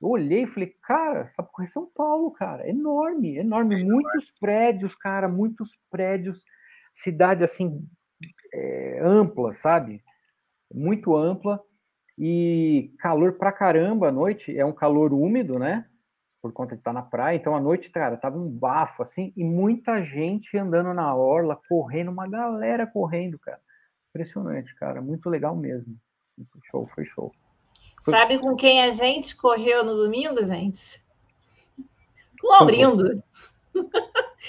eu 0.00 0.08
olhei 0.08 0.42
e 0.42 0.46
falei, 0.46 0.74
cara, 0.82 1.20
essa 1.20 1.42
porra 1.42 1.64
é 1.64 1.66
São 1.66 1.86
Paulo, 1.86 2.30
cara, 2.30 2.68
enorme, 2.68 3.36
enorme, 3.36 3.80
é 3.80 3.84
muitos 3.84 4.30
prédios, 4.38 4.94
cara, 4.94 5.28
muitos 5.28 5.78
prédios, 5.90 6.44
cidade 6.92 7.42
assim 7.42 7.86
é, 8.52 9.00
ampla, 9.02 9.52
sabe? 9.52 10.02
Muito 10.72 11.16
ampla 11.16 11.60
e 12.18 12.94
calor 12.98 13.34
pra 13.34 13.52
caramba 13.52 14.08
à 14.08 14.12
noite, 14.12 14.56
é 14.56 14.64
um 14.64 14.72
calor 14.72 15.12
úmido, 15.12 15.58
né? 15.58 15.86
Por 16.42 16.52
conta 16.52 16.74
de 16.74 16.80
estar 16.80 16.92
na 16.92 17.02
praia, 17.02 17.36
então 17.36 17.56
à 17.56 17.60
noite, 17.60 17.90
cara, 17.90 18.16
tava 18.16 18.36
um 18.38 18.48
bafo 18.48 19.02
assim 19.02 19.32
e 19.36 19.42
muita 19.42 20.02
gente 20.02 20.56
andando 20.58 20.92
na 20.92 21.14
orla, 21.14 21.60
correndo, 21.68 22.10
uma 22.10 22.28
galera 22.28 22.86
correndo, 22.86 23.38
cara. 23.38 23.60
Impressionante, 24.10 24.74
cara, 24.76 25.00
muito 25.00 25.28
legal 25.30 25.56
mesmo. 25.56 25.96
Show, 26.64 26.82
foi 26.94 27.04
show. 27.04 27.32
Sabe 28.04 28.38
com 28.38 28.54
quem 28.54 28.82
a 28.82 28.90
gente 28.90 29.34
correu 29.34 29.82
no 29.82 29.96
domingo, 29.96 30.44
gente? 30.44 31.02
Com 32.40 32.48
o 32.48 32.50
Laurindo. 32.50 33.22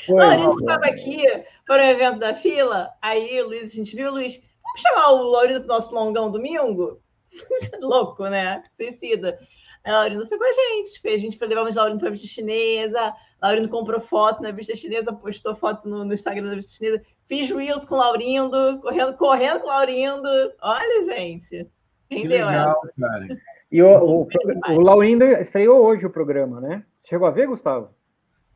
o 0.09 0.13
Laurindo 0.13 0.49
estava 0.49 0.85
aqui 0.85 1.23
para 1.65 1.83
o 1.83 1.85
evento 1.85 2.19
da 2.19 2.33
fila. 2.33 2.89
Aí, 3.01 3.41
Luiz, 3.41 3.71
a 3.71 3.75
gente 3.75 3.95
viu, 3.95 4.11
Luiz, 4.11 4.41
vamos 4.61 4.81
chamar 4.81 5.11
o 5.11 5.23
Laurindo 5.29 5.61
para 5.61 5.73
o 5.73 5.75
nosso 5.75 5.95
longão 5.95 6.29
domingo? 6.29 6.99
Louco, 7.79 8.27
né? 8.27 8.61
Suicida. 8.75 9.39
A 9.85 9.91
Laurindo 9.91 10.27
foi 10.27 10.37
com 10.37 10.43
a 10.43 10.53
gente. 10.53 10.99
Fez, 10.99 11.21
a 11.21 11.23
gente 11.23 11.37
foi 11.37 11.47
levar 11.47 11.61
o 11.61 11.73
Laurindo 11.73 11.99
para 11.99 12.09
a 12.09 12.11
vista 12.11 12.27
chinesa. 12.27 13.13
Laurindo 13.41 13.69
comprou 13.69 14.01
foto 14.01 14.41
na 14.41 14.51
vista 14.51 14.75
chinesa, 14.75 15.13
postou 15.13 15.55
foto 15.55 15.87
no, 15.87 16.03
no 16.03 16.13
Instagram 16.13 16.49
da 16.49 16.55
vista 16.55 16.73
chinesa. 16.73 17.01
Fiz 17.25 17.49
reels 17.49 17.85
com 17.85 17.95
o 17.95 17.99
Laurindo, 17.99 18.79
correndo, 18.81 19.13
correndo 19.13 19.59
com 19.61 19.67
o 19.67 19.69
Laurindo. 19.69 20.27
Olha, 20.61 21.03
gente. 21.03 21.69
Que 22.09 22.27
legal, 22.27 22.81
cara. 22.99 23.27
E 23.71 23.81
o, 23.81 24.21
o, 24.21 24.27
o 24.69 24.79
Laurindo 24.79 25.25
estreou 25.25 25.83
hoje 25.85 26.05
o 26.05 26.09
programa, 26.09 26.61
né? 26.61 26.83
chegou 27.07 27.27
a 27.27 27.31
ver, 27.31 27.47
Gustavo? 27.47 27.89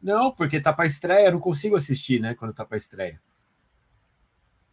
Não, 0.02 0.32
porque 0.32 0.62
tá 0.62 0.72
para 0.72 0.86
estreia, 0.86 1.28
eu 1.28 1.34
não 1.34 1.40
consigo 1.40 1.76
assistir, 1.76 2.20
né, 2.22 2.36
quando 2.36 2.54
tá 2.54 2.66
para 2.66 2.78
estreia. 2.78 3.20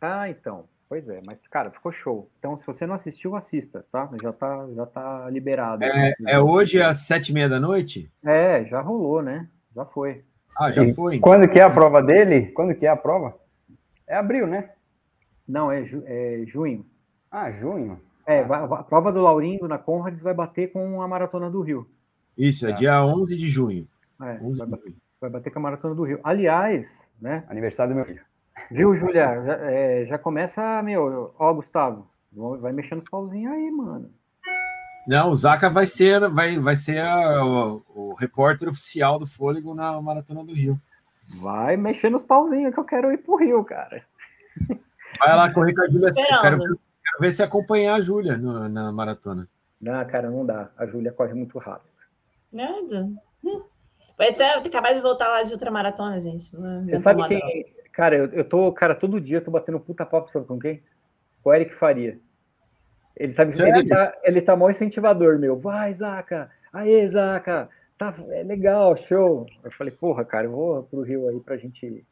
Ah, 0.01 0.29
então. 0.29 0.69
Pois 0.89 1.09
é, 1.09 1.21
mas, 1.25 1.45
cara, 1.49 1.71
ficou 1.73 1.91
show. 1.91 2.31
Então, 2.39 2.57
se 2.57 2.65
você 2.65 2.87
não 2.87 2.95
assistiu, 2.95 3.35
assista, 3.35 3.85
tá? 3.91 4.09
Já 4.23 4.33
tá, 4.33 4.69
já 4.73 4.87
tá 4.87 5.29
liberado. 5.29 5.83
É, 5.83 6.15
é 6.25 6.39
hoje 6.39 6.81
às 6.81 7.01
sete 7.01 7.31
e 7.31 7.35
meia 7.35 7.49
da 7.49 7.59
noite? 7.59 8.09
É, 8.25 8.65
já 8.67 8.81
rolou, 8.81 9.21
né? 9.21 9.49
Já 9.75 9.85
foi. 9.85 10.25
Ah, 10.57 10.71
já 10.71 10.85
e 10.85 10.95
foi. 10.95 11.19
Quando 11.19 11.49
que 11.49 11.59
é 11.59 11.63
a 11.63 11.71
prova 11.71 12.01
dele? 12.01 12.53
Quando 12.53 12.73
que 12.73 12.87
é 12.87 12.89
a 12.89 12.97
prova? 12.97 13.37
É 14.07 14.15
abril, 14.15 14.47
né? 14.47 14.71
Não, 15.47 15.73
é, 15.73 15.83
ju 15.83 16.05
é 16.07 16.45
junho. 16.47 16.87
Ah, 17.29 17.51
junho. 17.51 18.01
É, 18.27 18.41
a 18.41 18.83
prova 18.83 19.13
do 19.13 19.21
Laurindo 19.21 19.69
na 19.69 19.79
Conrads 19.79 20.21
vai 20.21 20.35
bater 20.35 20.73
com 20.73 21.01
a 21.01 21.07
Maratona 21.07 21.49
do 21.49 21.61
Rio. 21.61 21.89
Isso, 22.37 22.67
é, 22.67 22.71
é 22.71 22.73
dia 22.75 23.05
11 23.05 23.37
de 23.37 23.49
junho. 23.49 23.87
É, 24.21 24.39
11 24.43 24.59
vai, 24.59 24.67
bater, 24.67 24.95
vai, 25.21 25.31
bater, 25.31 25.51
com 25.53 25.59
a 25.61 25.63
Maratona 25.63 25.95
do 25.95 26.03
Rio. 26.03 26.19
Aliás, 26.25 26.91
né? 27.21 27.45
Aniversário 27.49 27.93
do 27.93 27.97
meu 27.97 28.05
filho. 28.05 28.23
Viu, 28.71 28.97
Julia? 28.97 29.43
Já, 29.45 29.53
é, 29.71 30.07
já 30.07 30.19
começa, 30.19 30.83
meu, 30.83 31.33
ó, 31.39 31.55
Gustavo, 31.55 32.09
vai 32.61 32.73
mexendo 32.73 32.99
os 32.99 33.09
pauzinhos 33.09 33.53
aí, 33.53 33.71
mano. 33.71 34.11
Não, 35.07 35.31
o 35.31 35.37
Zaca 35.37 35.71
vai 35.71 35.87
ser, 35.87 36.29
vai, 36.29 36.59
vai 36.59 36.75
ser 36.75 36.99
a, 36.99 37.45
o, 37.45 37.83
o, 37.95 38.15
repórter 38.15 38.69
oficial 38.69 39.21
do 39.21 39.27
Fôlego 39.27 39.73
na 39.73 40.03
Maratona 40.03 40.43
do 40.43 40.53
Rio. 40.53 40.81
Vai 41.41 41.77
mexendo 41.77 42.17
os 42.17 42.25
pauzinhos 42.25 42.75
que 42.75 42.81
eu 42.81 42.85
quero 42.85 43.13
ir 43.13 43.19
pro 43.19 43.37
Rio, 43.37 43.63
cara. 43.63 44.03
Vai 45.19 45.37
lá 45.37 45.53
correr 45.53 45.75
com 45.75 45.83
a 45.83 45.89
Júlia. 45.89 46.13
Quero, 46.13 46.59
quero, 46.59 46.81
ver 47.21 47.33
se 47.33 47.43
acompanhar 47.43 47.95
a 47.95 48.01
Júlia 48.01 48.37
na 48.37 48.93
maratona. 48.93 49.49
Não, 49.81 50.05
cara, 50.07 50.31
não 50.31 50.45
dá. 50.45 50.71
A 50.77 50.87
Júlia 50.87 51.13
corre 51.13 51.35
muito 51.35 51.59
rápido. 51.59 51.91
Nada. 52.53 53.09
Hum. 53.45 53.63
Vai 54.17 54.33
ter, 54.33 54.45
acabar 54.45 54.95
de 54.95 55.01
voltar 55.01 55.29
lá 55.29 55.43
de 55.43 55.53
ultramaratona, 55.53 56.21
gente. 56.21 56.51
Você 56.51 56.99
sabe 56.99 57.27
quem. 57.29 57.67
Cara, 57.93 58.17
eu, 58.17 58.27
eu 58.27 58.45
tô, 58.45 58.73
cara, 58.73 58.95
todo 58.95 59.21
dia 59.21 59.39
eu 59.39 59.45
tô 59.45 59.51
batendo 59.51 59.81
puta 59.81 60.05
papo, 60.05 60.31
sabe 60.31 60.47
com 60.47 60.59
quem? 60.59 60.83
Com 61.43 61.51
o 61.51 61.55
Eric 61.55 61.75
Faria. 61.75 62.19
Ele 63.17 63.33
tá, 63.33 63.43
ele 63.43 63.89
tá, 63.89 64.19
ele 64.23 64.43
tá 64.43 64.57
mó 64.57 64.69
incentivador, 64.69 65.39
meu. 65.39 65.59
Vai, 65.59 65.93
Zaca! 65.93 66.51
Aê, 66.73 67.09
Zaca! 67.09 67.71
Tá, 67.97 68.15
é 68.29 68.43
legal, 68.43 68.95
show. 68.97 69.47
Eu 69.65 69.71
falei, 69.71 69.95
porra, 69.95 70.25
cara, 70.25 70.47
eu 70.47 70.51
vou 70.51 70.83
pro 70.83 71.01
Rio 71.01 71.29
aí 71.29 71.41
pra 71.41 71.57
gente. 71.57 72.05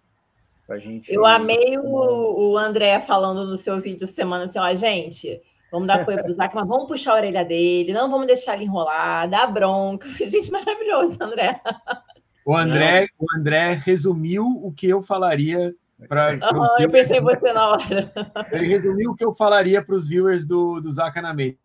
Pra 0.66 0.78
gente 0.78 1.12
eu 1.12 1.26
amei 1.26 1.76
o, 1.78 2.52
o 2.52 2.58
André 2.58 3.00
falando 3.00 3.46
no 3.46 3.56
seu 3.56 3.80
vídeo 3.80 4.06
semana 4.06 4.46
assim, 4.46 4.58
ó, 4.58 4.74
gente, 4.74 5.40
vamos 5.70 5.86
dar 5.86 6.00
apoio 6.00 6.22
pro 6.22 6.32
Zaca, 6.34 6.54
mas 6.54 6.66
vamos 6.66 6.88
puxar 6.88 7.12
a 7.12 7.16
orelha 7.16 7.44
dele, 7.44 7.92
não 7.92 8.10
vamos 8.10 8.26
deixar 8.26 8.54
ele 8.54 8.64
enrolar, 8.64 9.28
dar 9.28 9.46
bronca. 9.46 10.08
Gente, 10.16 10.50
maravilhoso, 10.50 11.22
André. 11.22 11.60
O 12.46 12.56
André, 12.56 13.08
o 13.18 13.26
André 13.36 13.72
resumiu 13.72 14.46
o 14.46 14.72
que 14.72 14.88
eu 14.88 15.02
falaria 15.02 15.74
para. 16.08 16.38
Oh, 16.52 16.82
eu 16.82 16.90
pensei 16.90 17.18
em 17.18 17.22
você 17.22 17.52
na 17.52 17.70
hora. 17.70 18.12
Ele 18.52 18.66
resumiu 18.66 19.10
o 19.10 19.14
que 19.14 19.24
eu 19.24 19.34
falaria 19.34 19.82
para 19.82 19.94
os 19.94 20.06
viewers 20.06 20.44
do, 20.46 20.80
do 20.80 20.90
Zaca 20.92 21.22
na 21.22 21.32
Mente. 21.32 21.58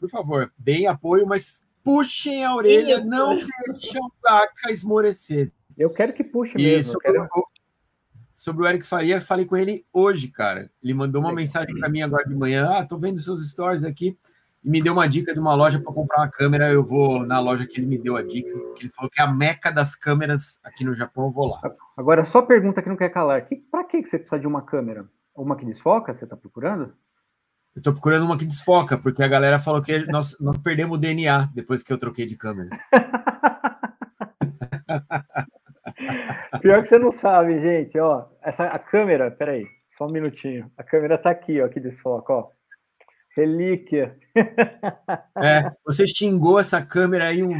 Por 0.00 0.08
favor, 0.08 0.50
deem 0.56 0.86
apoio, 0.86 1.26
mas 1.26 1.62
puxem 1.82 2.44
a 2.44 2.54
orelha, 2.54 2.94
Isso. 2.94 3.06
não 3.06 3.36
deixem 3.36 4.00
o 4.00 4.12
Zaca 4.22 4.72
esmorecer. 4.72 5.52
Eu 5.76 5.90
quero 5.90 6.12
que 6.12 6.24
puxe 6.24 6.56
mesmo. 6.56 6.92
Sobre, 6.92 7.12
quero... 7.12 7.28
o, 7.34 7.44
sobre 8.34 8.64
o 8.64 8.68
Eric 8.68 8.84
Faria, 8.84 9.20
falei 9.20 9.46
com 9.46 9.56
ele 9.56 9.86
hoje, 9.92 10.26
cara. 10.26 10.68
Ele 10.82 10.92
mandou 10.92 11.22
uma 11.22 11.32
mensagem 11.32 11.72
para 11.78 11.88
mim 11.88 12.02
agora 12.02 12.24
de 12.24 12.34
manhã. 12.34 12.68
Ah, 12.68 12.84
tô 12.84 12.98
vendo 12.98 13.20
seus 13.20 13.48
stories 13.48 13.84
aqui. 13.84 14.18
E 14.64 14.68
me 14.68 14.82
deu 14.82 14.92
uma 14.92 15.06
dica 15.06 15.32
de 15.32 15.38
uma 15.38 15.54
loja 15.54 15.78
para 15.78 15.92
comprar 15.92 16.22
uma 16.22 16.28
câmera. 16.28 16.68
Eu 16.68 16.82
vou 16.82 17.24
na 17.24 17.38
loja 17.38 17.64
que 17.64 17.78
ele 17.78 17.86
me 17.86 17.96
deu 17.96 18.16
a 18.16 18.22
dica, 18.22 18.50
que 18.74 18.82
ele 18.82 18.92
falou 18.92 19.08
que 19.08 19.20
é 19.20 19.24
a 19.24 19.32
meca 19.32 19.70
das 19.70 19.94
câmeras 19.94 20.58
aqui 20.64 20.84
no 20.84 20.96
Japão. 20.96 21.26
Eu 21.26 21.30
vou 21.30 21.46
lá. 21.46 21.60
Agora, 21.96 22.24
só 22.24 22.42
pergunta 22.42 22.82
que 22.82 22.88
não 22.88 22.96
quer 22.96 23.10
calar: 23.10 23.44
que, 23.44 23.54
para 23.54 23.84
que 23.84 24.04
você 24.04 24.18
precisa 24.18 24.40
de 24.40 24.48
uma 24.48 24.62
câmera? 24.62 25.08
Uma 25.32 25.54
que 25.54 25.64
desfoca? 25.64 26.12
Você 26.12 26.24
está 26.24 26.36
procurando? 26.36 26.92
Eu 27.76 27.82
tô 27.82 27.92
procurando 27.92 28.24
uma 28.24 28.36
que 28.36 28.44
desfoca, 28.44 28.98
porque 28.98 29.22
a 29.22 29.28
galera 29.28 29.60
falou 29.60 29.80
que 29.80 30.06
nós, 30.06 30.36
nós 30.40 30.58
perdemos 30.58 30.96
o 30.96 31.00
DNA 31.00 31.50
depois 31.54 31.84
que 31.84 31.92
eu 31.92 31.98
troquei 31.98 32.26
de 32.26 32.36
câmera. 32.36 32.70
Pior 36.60 36.82
que 36.82 36.88
você 36.88 36.98
não 36.98 37.10
sabe, 37.10 37.58
gente, 37.58 37.98
ó. 37.98 38.26
Essa, 38.42 38.66
a 38.66 38.78
câmera, 38.78 39.30
peraí, 39.30 39.66
só 39.90 40.06
um 40.06 40.10
minutinho. 40.10 40.70
A 40.76 40.82
câmera 40.82 41.18
tá 41.18 41.30
aqui, 41.30 41.60
ó, 41.60 41.68
que 41.68 41.80
desfoca, 41.80 42.32
ó. 42.32 42.48
Relíquia. 43.36 44.16
É, 45.36 45.70
você 45.84 46.06
xingou 46.06 46.58
essa 46.58 46.80
câmera 46.80 47.26
aí 47.26 47.42
um. 47.42 47.52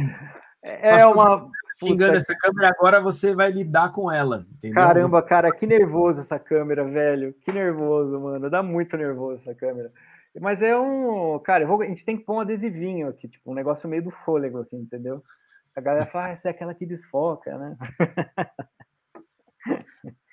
É 0.63 1.05
uma. 1.05 1.49
Xingando 1.77 2.15
essa 2.15 2.33
câmera, 2.33 2.69
agora 2.69 3.01
você 3.01 3.35
vai 3.35 3.51
lidar 3.51 3.91
com 3.91 4.09
ela. 4.09 4.45
Entendeu? 4.49 4.81
Caramba, 4.81 5.21
cara, 5.21 5.51
que 5.51 5.67
nervoso 5.67 6.21
essa 6.21 6.39
câmera, 6.39 6.85
velho. 6.85 7.33
Que 7.41 7.51
nervoso, 7.51 8.17
mano. 8.19 8.49
Dá 8.49 8.63
muito 8.63 8.95
nervoso 8.95 9.41
essa 9.41 9.53
câmera. 9.53 9.91
Mas 10.39 10.61
é 10.61 10.77
um. 10.77 11.39
Cara, 11.39 11.65
vou... 11.65 11.81
a 11.81 11.85
gente 11.85 12.05
tem 12.05 12.17
que 12.17 12.23
pôr 12.23 12.35
um 12.35 12.39
adesivinho 12.39 13.09
aqui, 13.09 13.27
tipo, 13.27 13.51
um 13.51 13.55
negócio 13.55 13.89
meio 13.89 14.03
do 14.03 14.11
fôlego, 14.11 14.59
assim, 14.59 14.77
entendeu? 14.77 15.21
A 15.75 15.81
galera 15.81 16.05
fala, 16.05 16.27
ah, 16.27 16.29
essa 16.29 16.47
é 16.47 16.51
aquela 16.51 16.73
que 16.73 16.85
desfoca, 16.85 17.57
né? 17.57 17.77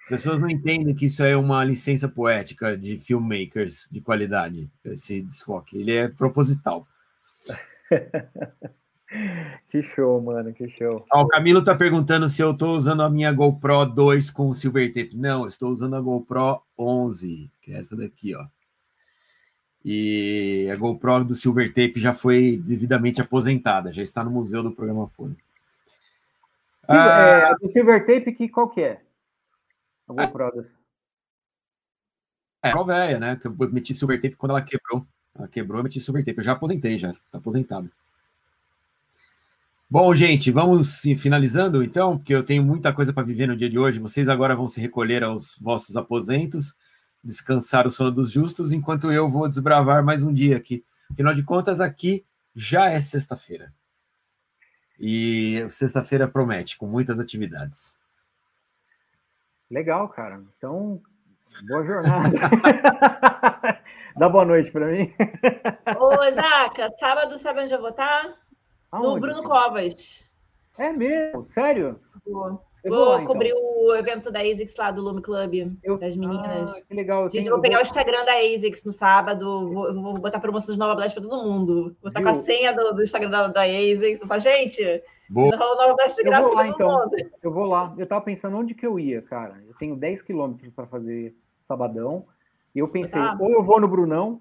As 0.04 0.08
pessoas 0.08 0.38
não 0.38 0.48
entendem 0.48 0.94
que 0.94 1.06
isso 1.06 1.24
é 1.24 1.36
uma 1.36 1.64
licença 1.64 2.08
poética 2.08 2.76
de 2.76 2.98
filmmakers 2.98 3.88
de 3.90 4.00
qualidade, 4.00 4.70
esse 4.84 5.20
desfoque. 5.22 5.80
Ele 5.80 5.94
é 5.94 6.08
proposital. 6.08 6.86
que 9.68 9.82
show, 9.82 10.20
mano, 10.20 10.52
que 10.52 10.68
show. 10.68 11.04
o 11.12 11.26
Camilo 11.28 11.60
está 11.60 11.74
perguntando 11.74 12.28
se 12.28 12.42
eu 12.42 12.52
estou 12.52 12.76
usando 12.76 13.02
a 13.02 13.10
minha 13.10 13.32
GoPro 13.32 13.86
2 13.86 14.30
com 14.30 14.52
silver 14.52 14.92
tape. 14.92 15.16
Não, 15.16 15.42
eu 15.42 15.48
estou 15.48 15.70
usando 15.70 15.96
a 15.96 16.00
GoPro 16.00 16.62
11, 16.78 17.50
que 17.60 17.72
é 17.72 17.78
essa 17.78 17.96
daqui, 17.96 18.34
ó. 18.34 18.46
E 19.84 20.68
a 20.72 20.76
GoPro 20.76 21.24
do 21.24 21.34
silver 21.34 21.68
tape 21.68 21.98
já 21.98 22.12
foi 22.12 22.56
devidamente 22.56 23.20
aposentada, 23.20 23.92
já 23.92 24.02
está 24.02 24.22
no 24.22 24.30
museu 24.30 24.62
do 24.62 24.72
programa 24.72 25.08
Folha. 25.08 25.36
Ah, 26.86 27.50
é, 27.50 27.54
do 27.60 27.68
silver 27.68 28.06
tape, 28.06 28.32
que, 28.32 28.48
qual 28.48 28.68
que 28.68 28.80
é? 28.80 29.00
A 30.08 30.12
GoPro 30.12 30.64
É, 32.62 32.70
a 32.70 32.82
velha, 32.82 33.18
né? 33.18 33.36
Que 33.36 33.46
eu 33.46 33.54
meti 33.72 33.94
silver 33.94 34.20
tape 34.20 34.36
quando 34.36 34.50
ela 34.50 34.62
quebrou. 34.62 35.06
Ela 35.34 35.48
quebrou, 35.48 35.78
eu 35.78 35.84
meti 35.84 36.00
silver 36.00 36.24
tape. 36.24 36.38
Eu 36.38 36.44
já 36.44 36.52
aposentei, 36.52 36.98
já. 36.98 37.12
Tá 37.30 37.38
aposentado. 37.38 37.90
Bom, 39.92 40.14
gente, 40.14 40.50
vamos 40.50 41.02
finalizando 41.18 41.82
então, 41.82 42.16
porque 42.16 42.34
eu 42.34 42.42
tenho 42.42 42.62
muita 42.62 42.94
coisa 42.94 43.12
para 43.12 43.24
viver 43.24 43.46
no 43.46 43.54
dia 43.56 43.68
de 43.68 43.78
hoje. 43.78 43.98
Vocês 43.98 44.26
agora 44.28 44.56
vão 44.56 44.66
se 44.66 44.80
recolher 44.80 45.22
aos 45.22 45.58
vossos 45.60 45.96
aposentos, 45.98 46.74
descansar 47.22 47.86
o 47.86 47.90
sono 47.90 48.10
dos 48.10 48.30
justos, 48.30 48.72
enquanto 48.72 49.12
eu 49.12 49.28
vou 49.28 49.48
desbravar 49.48 50.04
mais 50.04 50.22
um 50.22 50.32
dia 50.32 50.56
aqui. 50.56 50.84
Afinal 51.10 51.34
de 51.34 51.42
contas, 51.42 51.80
aqui 51.80 52.24
já 52.54 52.90
é 52.90 53.00
sexta-feira. 53.00 53.72
E 54.98 55.64
sexta-feira 55.68 56.28
promete, 56.28 56.76
com 56.76 56.86
muitas 56.86 57.18
atividades. 57.18 57.96
Legal, 59.70 60.08
cara. 60.08 60.42
Então, 60.56 61.00
boa 61.66 61.84
jornada. 61.84 62.30
Dá 64.16 64.28
boa 64.28 64.44
noite 64.44 64.70
para 64.70 64.86
mim. 64.86 65.12
Ô, 65.98 66.14
Zaca, 66.34 66.90
sábado 66.98 67.38
sabe 67.38 67.62
onde 67.62 67.72
eu 67.72 67.80
vou 67.80 67.90
estar? 67.90 68.34
No 68.92 69.18
Bruno 69.18 69.42
Covas. 69.42 70.30
É 70.76 70.92
mesmo? 70.92 71.46
Sério? 71.46 71.98
Vou, 72.84 72.98
vou 72.98 73.08
lá, 73.08 73.24
cobrir 73.24 73.50
então. 73.50 73.62
o 73.62 73.94
evento 73.94 74.30
da 74.30 74.40
ASICS 74.40 74.76
lá 74.76 74.90
do 74.90 75.02
Lume 75.02 75.22
Club, 75.22 75.76
eu... 75.82 75.98
das 75.98 76.16
meninas. 76.16 76.72
Ah, 76.72 76.82
que 76.88 76.94
legal. 76.94 77.28
Gente, 77.30 77.46
eu 77.46 77.52
vou 77.52 77.60
pegar 77.60 77.76
vou... 77.76 77.84
o 77.84 77.86
Instagram 77.86 78.24
da 78.24 78.38
ASICS 78.38 78.84
no 78.84 78.92
sábado, 78.92 79.72
vou, 79.72 79.94
vou 79.94 80.18
botar 80.18 80.40
promoções 80.40 80.74
de 80.74 80.80
Nova 80.80 80.96
Blast 80.96 81.14
para 81.14 81.28
todo 81.28 81.44
mundo. 81.44 81.96
Vou 82.02 82.08
estar 82.08 82.22
com 82.22 82.28
a 82.28 82.34
senha 82.34 82.72
do, 82.72 82.92
do 82.92 83.02
Instagram 83.02 83.30
da, 83.30 83.46
da 83.48 83.62
ASICS. 83.62 84.18
Vou 84.18 84.28
falar, 84.28 84.40
gente, 84.40 85.02
Boa. 85.32 85.56
Nova 85.56 85.94
Blast 85.94 86.16
de 86.16 86.22
graça 86.24 86.42
eu 86.42 86.48
vou 86.48 86.56
lá, 86.56 86.66
então. 86.68 86.88
Mundo. 86.90 87.16
Eu 87.42 87.52
vou 87.52 87.64
lá. 87.64 87.94
Eu 87.96 88.06
tava 88.06 88.20
pensando 88.20 88.56
onde 88.56 88.74
que 88.74 88.86
eu 88.86 88.98
ia, 88.98 89.22
cara. 89.22 89.62
Eu 89.66 89.74
tenho 89.74 89.96
10 89.96 90.20
quilômetros 90.20 90.70
para 90.70 90.86
fazer 90.86 91.34
sabadão. 91.58 92.26
E 92.74 92.80
eu 92.80 92.88
pensei, 92.88 93.20
ah. 93.20 93.36
ou 93.40 93.50
eu 93.50 93.62
vou 93.62 93.80
no 93.80 93.88
Brunão, 93.88 94.40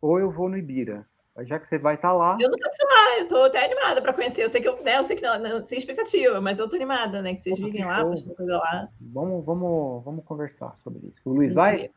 ou 0.00 0.18
eu 0.18 0.30
vou 0.30 0.48
no 0.48 0.56
Ibira. 0.56 1.06
Já 1.42 1.58
que 1.58 1.68
você 1.68 1.78
vai 1.78 1.94
estar 1.94 2.08
tá 2.08 2.14
lá. 2.14 2.36
Eu 2.40 2.50
nunca 2.50 2.68
fui 2.68 2.86
lá, 2.86 2.97
eu 3.18 3.28
tô 3.28 3.42
até 3.44 3.64
animada 3.64 4.00
para 4.02 4.12
conhecer. 4.12 4.42
Eu 4.42 4.50
sei 4.50 4.60
que 4.60 4.68
eu, 4.68 4.82
né, 4.82 4.98
eu 4.98 5.04
sei 5.04 5.16
que 5.16 5.22
não, 5.22 5.38
não 5.38 5.66
sem 5.66 5.78
expectativa, 5.78 6.40
mas 6.40 6.58
eu 6.58 6.68
tô 6.68 6.76
animada, 6.76 7.22
né? 7.22 7.34
Que 7.34 7.42
vocês 7.42 7.58
vivem 7.58 7.84
lá, 7.84 8.04
coisa 8.04 8.58
lá. 8.58 8.88
Vamos, 9.00 9.44
vamos, 9.44 10.04
vamos 10.04 10.24
conversar 10.24 10.76
sobre 10.76 11.08
isso. 11.08 11.20
O 11.24 11.32
Luiz 11.32 11.54
vai? 11.54 11.90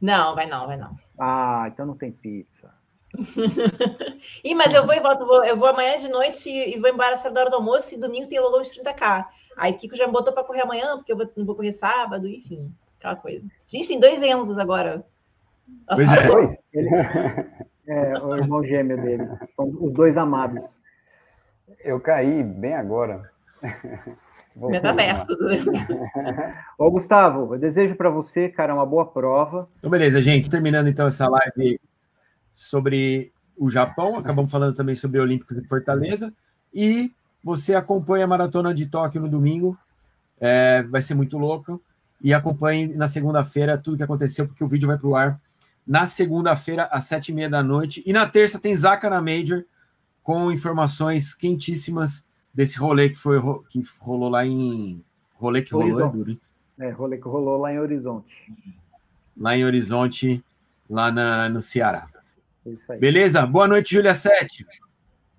Não, 0.00 0.34
vai 0.34 0.46
não, 0.46 0.66
vai 0.66 0.76
não. 0.76 0.96
Ah, 1.18 1.66
então 1.68 1.84
não 1.84 1.96
tem 1.96 2.12
pizza. 2.12 2.72
Ih, 4.44 4.54
mas 4.54 4.72
eu 4.72 4.84
vou 4.84 4.94
e 4.94 5.00
volto, 5.00 5.26
vou, 5.26 5.44
eu 5.44 5.56
vou 5.56 5.68
amanhã 5.68 5.98
de 5.98 6.08
noite 6.08 6.48
e, 6.48 6.76
e 6.76 6.78
vou 6.78 6.90
embora 6.90 7.14
às 7.14 7.22
da 7.22 7.40
hora 7.40 7.50
do 7.50 7.56
almoço 7.56 7.94
e 7.94 7.98
domingo 7.98 8.28
tem 8.28 8.38
logão 8.38 8.60
de 8.60 8.68
30k. 8.68 9.26
Aí 9.56 9.72
Kiko 9.72 9.96
já 9.96 10.06
me 10.06 10.12
botou 10.12 10.32
para 10.32 10.44
correr 10.44 10.62
amanhã, 10.62 10.96
porque 10.96 11.12
eu 11.12 11.16
vou, 11.16 11.28
não 11.36 11.44
vou 11.44 11.56
correr 11.56 11.72
sábado, 11.72 12.28
enfim, 12.28 12.72
aquela 12.98 13.16
coisa. 13.16 13.44
Gente, 13.66 13.88
tem 13.88 13.98
dois 13.98 14.22
Enzos 14.22 14.58
agora. 14.58 15.04
Nossa, 15.88 16.02
é. 16.02 16.26
Dois? 16.26 16.56
é, 17.88 18.18
o 18.18 18.36
irmão 18.36 18.62
gêmeo 18.62 19.00
dele. 19.00 19.26
São 19.52 19.66
os 19.80 19.94
dois 19.94 20.18
amados. 20.18 20.78
Eu 21.82 21.98
caí 21.98 22.42
bem 22.42 22.74
agora. 22.74 23.30
Metaverso. 24.54 25.26
Ô, 26.76 26.90
Gustavo, 26.90 27.54
eu 27.54 27.58
desejo 27.58 27.94
para 27.94 28.10
você, 28.10 28.48
cara, 28.48 28.74
uma 28.74 28.84
boa 28.84 29.06
prova. 29.06 29.68
Então, 29.78 29.90
beleza, 29.90 30.20
gente. 30.20 30.50
Terminando 30.50 30.88
então 30.88 31.06
essa 31.06 31.28
live 31.28 31.80
sobre 32.52 33.32
o 33.56 33.70
Japão, 33.70 34.18
acabamos 34.18 34.50
falando 34.50 34.74
também 34.74 34.94
sobre 34.94 35.20
Olímpicos 35.20 35.56
em 35.56 35.64
Fortaleza, 35.64 36.32
e 36.72 37.12
você 37.42 37.74
acompanha 37.74 38.24
a 38.24 38.28
Maratona 38.28 38.74
de 38.74 38.86
Tóquio 38.86 39.20
no 39.20 39.28
domingo, 39.28 39.76
é, 40.40 40.82
vai 40.82 41.02
ser 41.02 41.14
muito 41.14 41.38
louco, 41.38 41.80
e 42.22 42.34
acompanhe 42.34 42.96
na 42.96 43.08
segunda-feira 43.08 43.78
tudo 43.78 43.96
que 43.96 44.02
aconteceu, 44.02 44.46
porque 44.46 44.62
o 44.62 44.68
vídeo 44.68 44.88
vai 44.88 44.98
para 44.98 45.08
o 45.08 45.16
ar 45.16 45.40
na 45.88 46.06
segunda-feira, 46.06 46.84
às 46.92 47.04
sete 47.04 47.30
e 47.30 47.34
meia 47.34 47.48
da 47.48 47.62
noite. 47.62 48.02
E 48.04 48.12
na 48.12 48.28
terça 48.28 48.58
tem 48.58 48.76
Zaca 48.76 49.08
na 49.08 49.22
Major, 49.22 49.64
com 50.22 50.52
informações 50.52 51.32
quentíssimas 51.32 52.22
desse 52.52 52.76
rolê 52.76 53.08
que 53.08 53.14
foi 53.14 53.40
que 53.70 53.82
rolou 53.98 54.28
lá 54.28 54.44
em. 54.44 55.02
Rolê 55.34 55.62
que 55.62 55.72
rolou, 55.72 56.06
é 56.06 56.10
duro, 56.10 56.30
hein? 56.32 56.40
É, 56.78 56.90
rolê 56.90 57.16
que 57.16 57.26
rolou 57.26 57.56
lá 57.58 57.72
em 57.72 57.78
Horizonte. 57.78 58.52
Lá 59.34 59.56
em 59.56 59.64
Horizonte, 59.64 60.44
lá 60.90 61.10
na, 61.10 61.48
no 61.48 61.62
Ceará. 61.62 62.06
Beleza? 63.00 63.46
Boa 63.46 63.66
noite, 63.66 63.94
Júlia 63.94 64.12
Sete. 64.12 64.66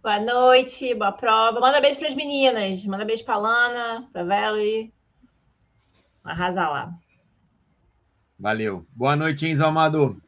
Boa 0.02 0.20
noite, 0.20 0.96
boa 0.96 1.12
prova. 1.12 1.60
Manda 1.60 1.80
beijo 1.80 2.00
para 2.00 2.08
as 2.08 2.16
meninas. 2.16 2.84
Manda 2.86 3.06
beijo 3.06 3.24
para 3.24 3.38
Lana, 3.38 4.10
para 4.12 4.24
Valerie. 4.24 4.92
Arrasa 6.24 6.68
lá. 6.68 6.94
Valeu. 8.40 8.86
Boa 8.96 9.16
noite, 9.16 9.46
Enzo 9.46 9.66
Amado. 9.66 10.20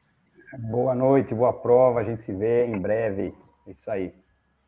Boa 0.60 0.94
noite, 0.94 1.34
boa 1.34 1.54
prova. 1.54 2.02
A 2.02 2.04
gente 2.04 2.24
se 2.24 2.34
vê 2.34 2.66
em 2.66 2.78
breve. 2.78 3.34
Isso 3.66 3.90
aí. 3.90 4.14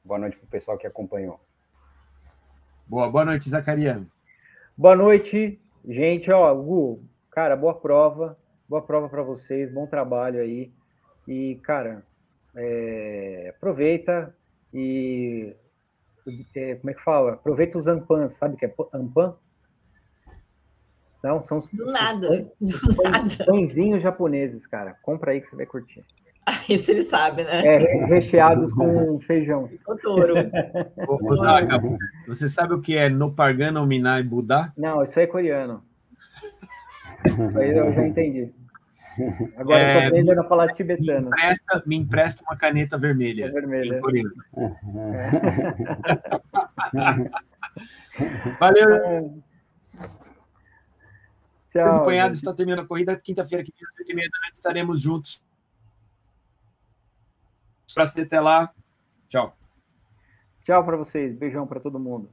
Boa 0.04 0.18
noite 0.18 0.38
para 0.38 0.46
o 0.46 0.50
pessoal 0.50 0.78
que 0.78 0.88
acompanhou. 0.88 1.42
Boa, 2.88 3.10
boa 3.10 3.26
noite, 3.26 3.50
Zacarias. 3.50 4.02
Boa 4.78 4.96
noite, 4.96 5.62
gente. 5.86 6.32
Ó, 6.32 6.56
Gu, 6.56 7.04
cara, 7.32 7.58
boa 7.58 7.74
prova. 7.74 8.38
Boa 8.68 8.82
prova 8.82 9.10
para 9.10 9.24
vocês. 9.24 9.74
Bom 9.74 9.86
trabalho 9.86 10.40
aí. 10.40 10.72
E, 11.28 11.60
cara, 11.64 12.06
é, 12.56 13.54
aproveita 13.54 14.34
e. 14.74 15.54
É, 16.56 16.76
como 16.76 16.92
é 16.92 16.94
que 16.94 17.04
fala? 17.04 17.34
Aproveita 17.34 17.78
os 17.78 17.88
ampans, 17.88 18.36
sabe 18.36 18.56
o 18.56 18.58
que 18.58 18.66
é 18.66 18.74
ampan? 18.94 19.36
Não, 21.24 21.42
são 21.42 21.60
os, 21.60 21.68
Do 21.70 21.86
nada. 21.86 22.50
Os, 22.60 22.76
os, 22.76 22.84
os 22.84 23.38
pãezinhos 23.38 24.04
japoneses, 24.04 24.68
cara. 24.68 24.96
Compra 25.02 25.32
aí 25.32 25.40
que 25.40 25.48
você 25.48 25.56
vai 25.56 25.66
curtir. 25.66 26.04
Isso 26.68 26.92
ele 26.92 27.04
sabe, 27.04 27.44
né? 27.44 27.66
É, 27.66 28.06
recheados 28.06 28.74
com 28.74 29.20
feijão. 29.22 29.70
Totoro. 29.86 30.36
você 32.28 32.50
sabe 32.50 32.74
o 32.74 32.82
que 32.82 32.98
é 32.98 33.10
no 33.10 33.34
Pargana, 33.34 33.86
Minai 33.86 34.24
Buda? 34.24 34.74
Não, 34.78 35.02
isso 35.04 35.18
aí 35.18 35.26
é 35.26 35.28
coreano. 35.28 35.84
Isso 37.26 37.58
aí 37.58 37.78
eu 37.78 37.94
já 37.94 38.06
entendi. 38.06 38.52
Agora 39.56 39.80
é, 39.80 39.98
eu 39.98 40.02
tô 40.02 40.08
aprendendo 40.08 40.42
a 40.42 40.44
falar 40.44 40.68
tibetano. 40.70 41.30
Me 41.30 41.36
empresta, 41.36 41.84
me 41.86 41.96
empresta 41.96 42.44
uma 42.44 42.58
caneta 42.58 42.98
vermelha. 42.98 43.46
É 43.46 43.52
vermelha. 43.52 44.02
É. 46.96 47.30
Valeu. 48.60 49.42
Tchau. 51.74 52.02
O 52.02 52.04
cunhado 52.04 52.36
está 52.36 52.54
terminando 52.54 52.86
a 52.86 52.88
corrida. 52.88 53.20
Quinta-feira, 53.20 53.64
que 53.64 53.72
e 53.72 54.14
noite, 54.14 54.54
estaremos 54.54 55.02
juntos. 55.02 55.44
Próximo 57.92 58.24
até 58.24 58.40
lá. 58.40 58.72
Tchau. 59.28 59.58
Tchau 60.64 60.86
para 60.86 60.98
vocês. 60.98 61.36
Beijão 61.36 61.66
para 61.66 61.80
todo 61.80 62.00
mundo. 62.00 62.30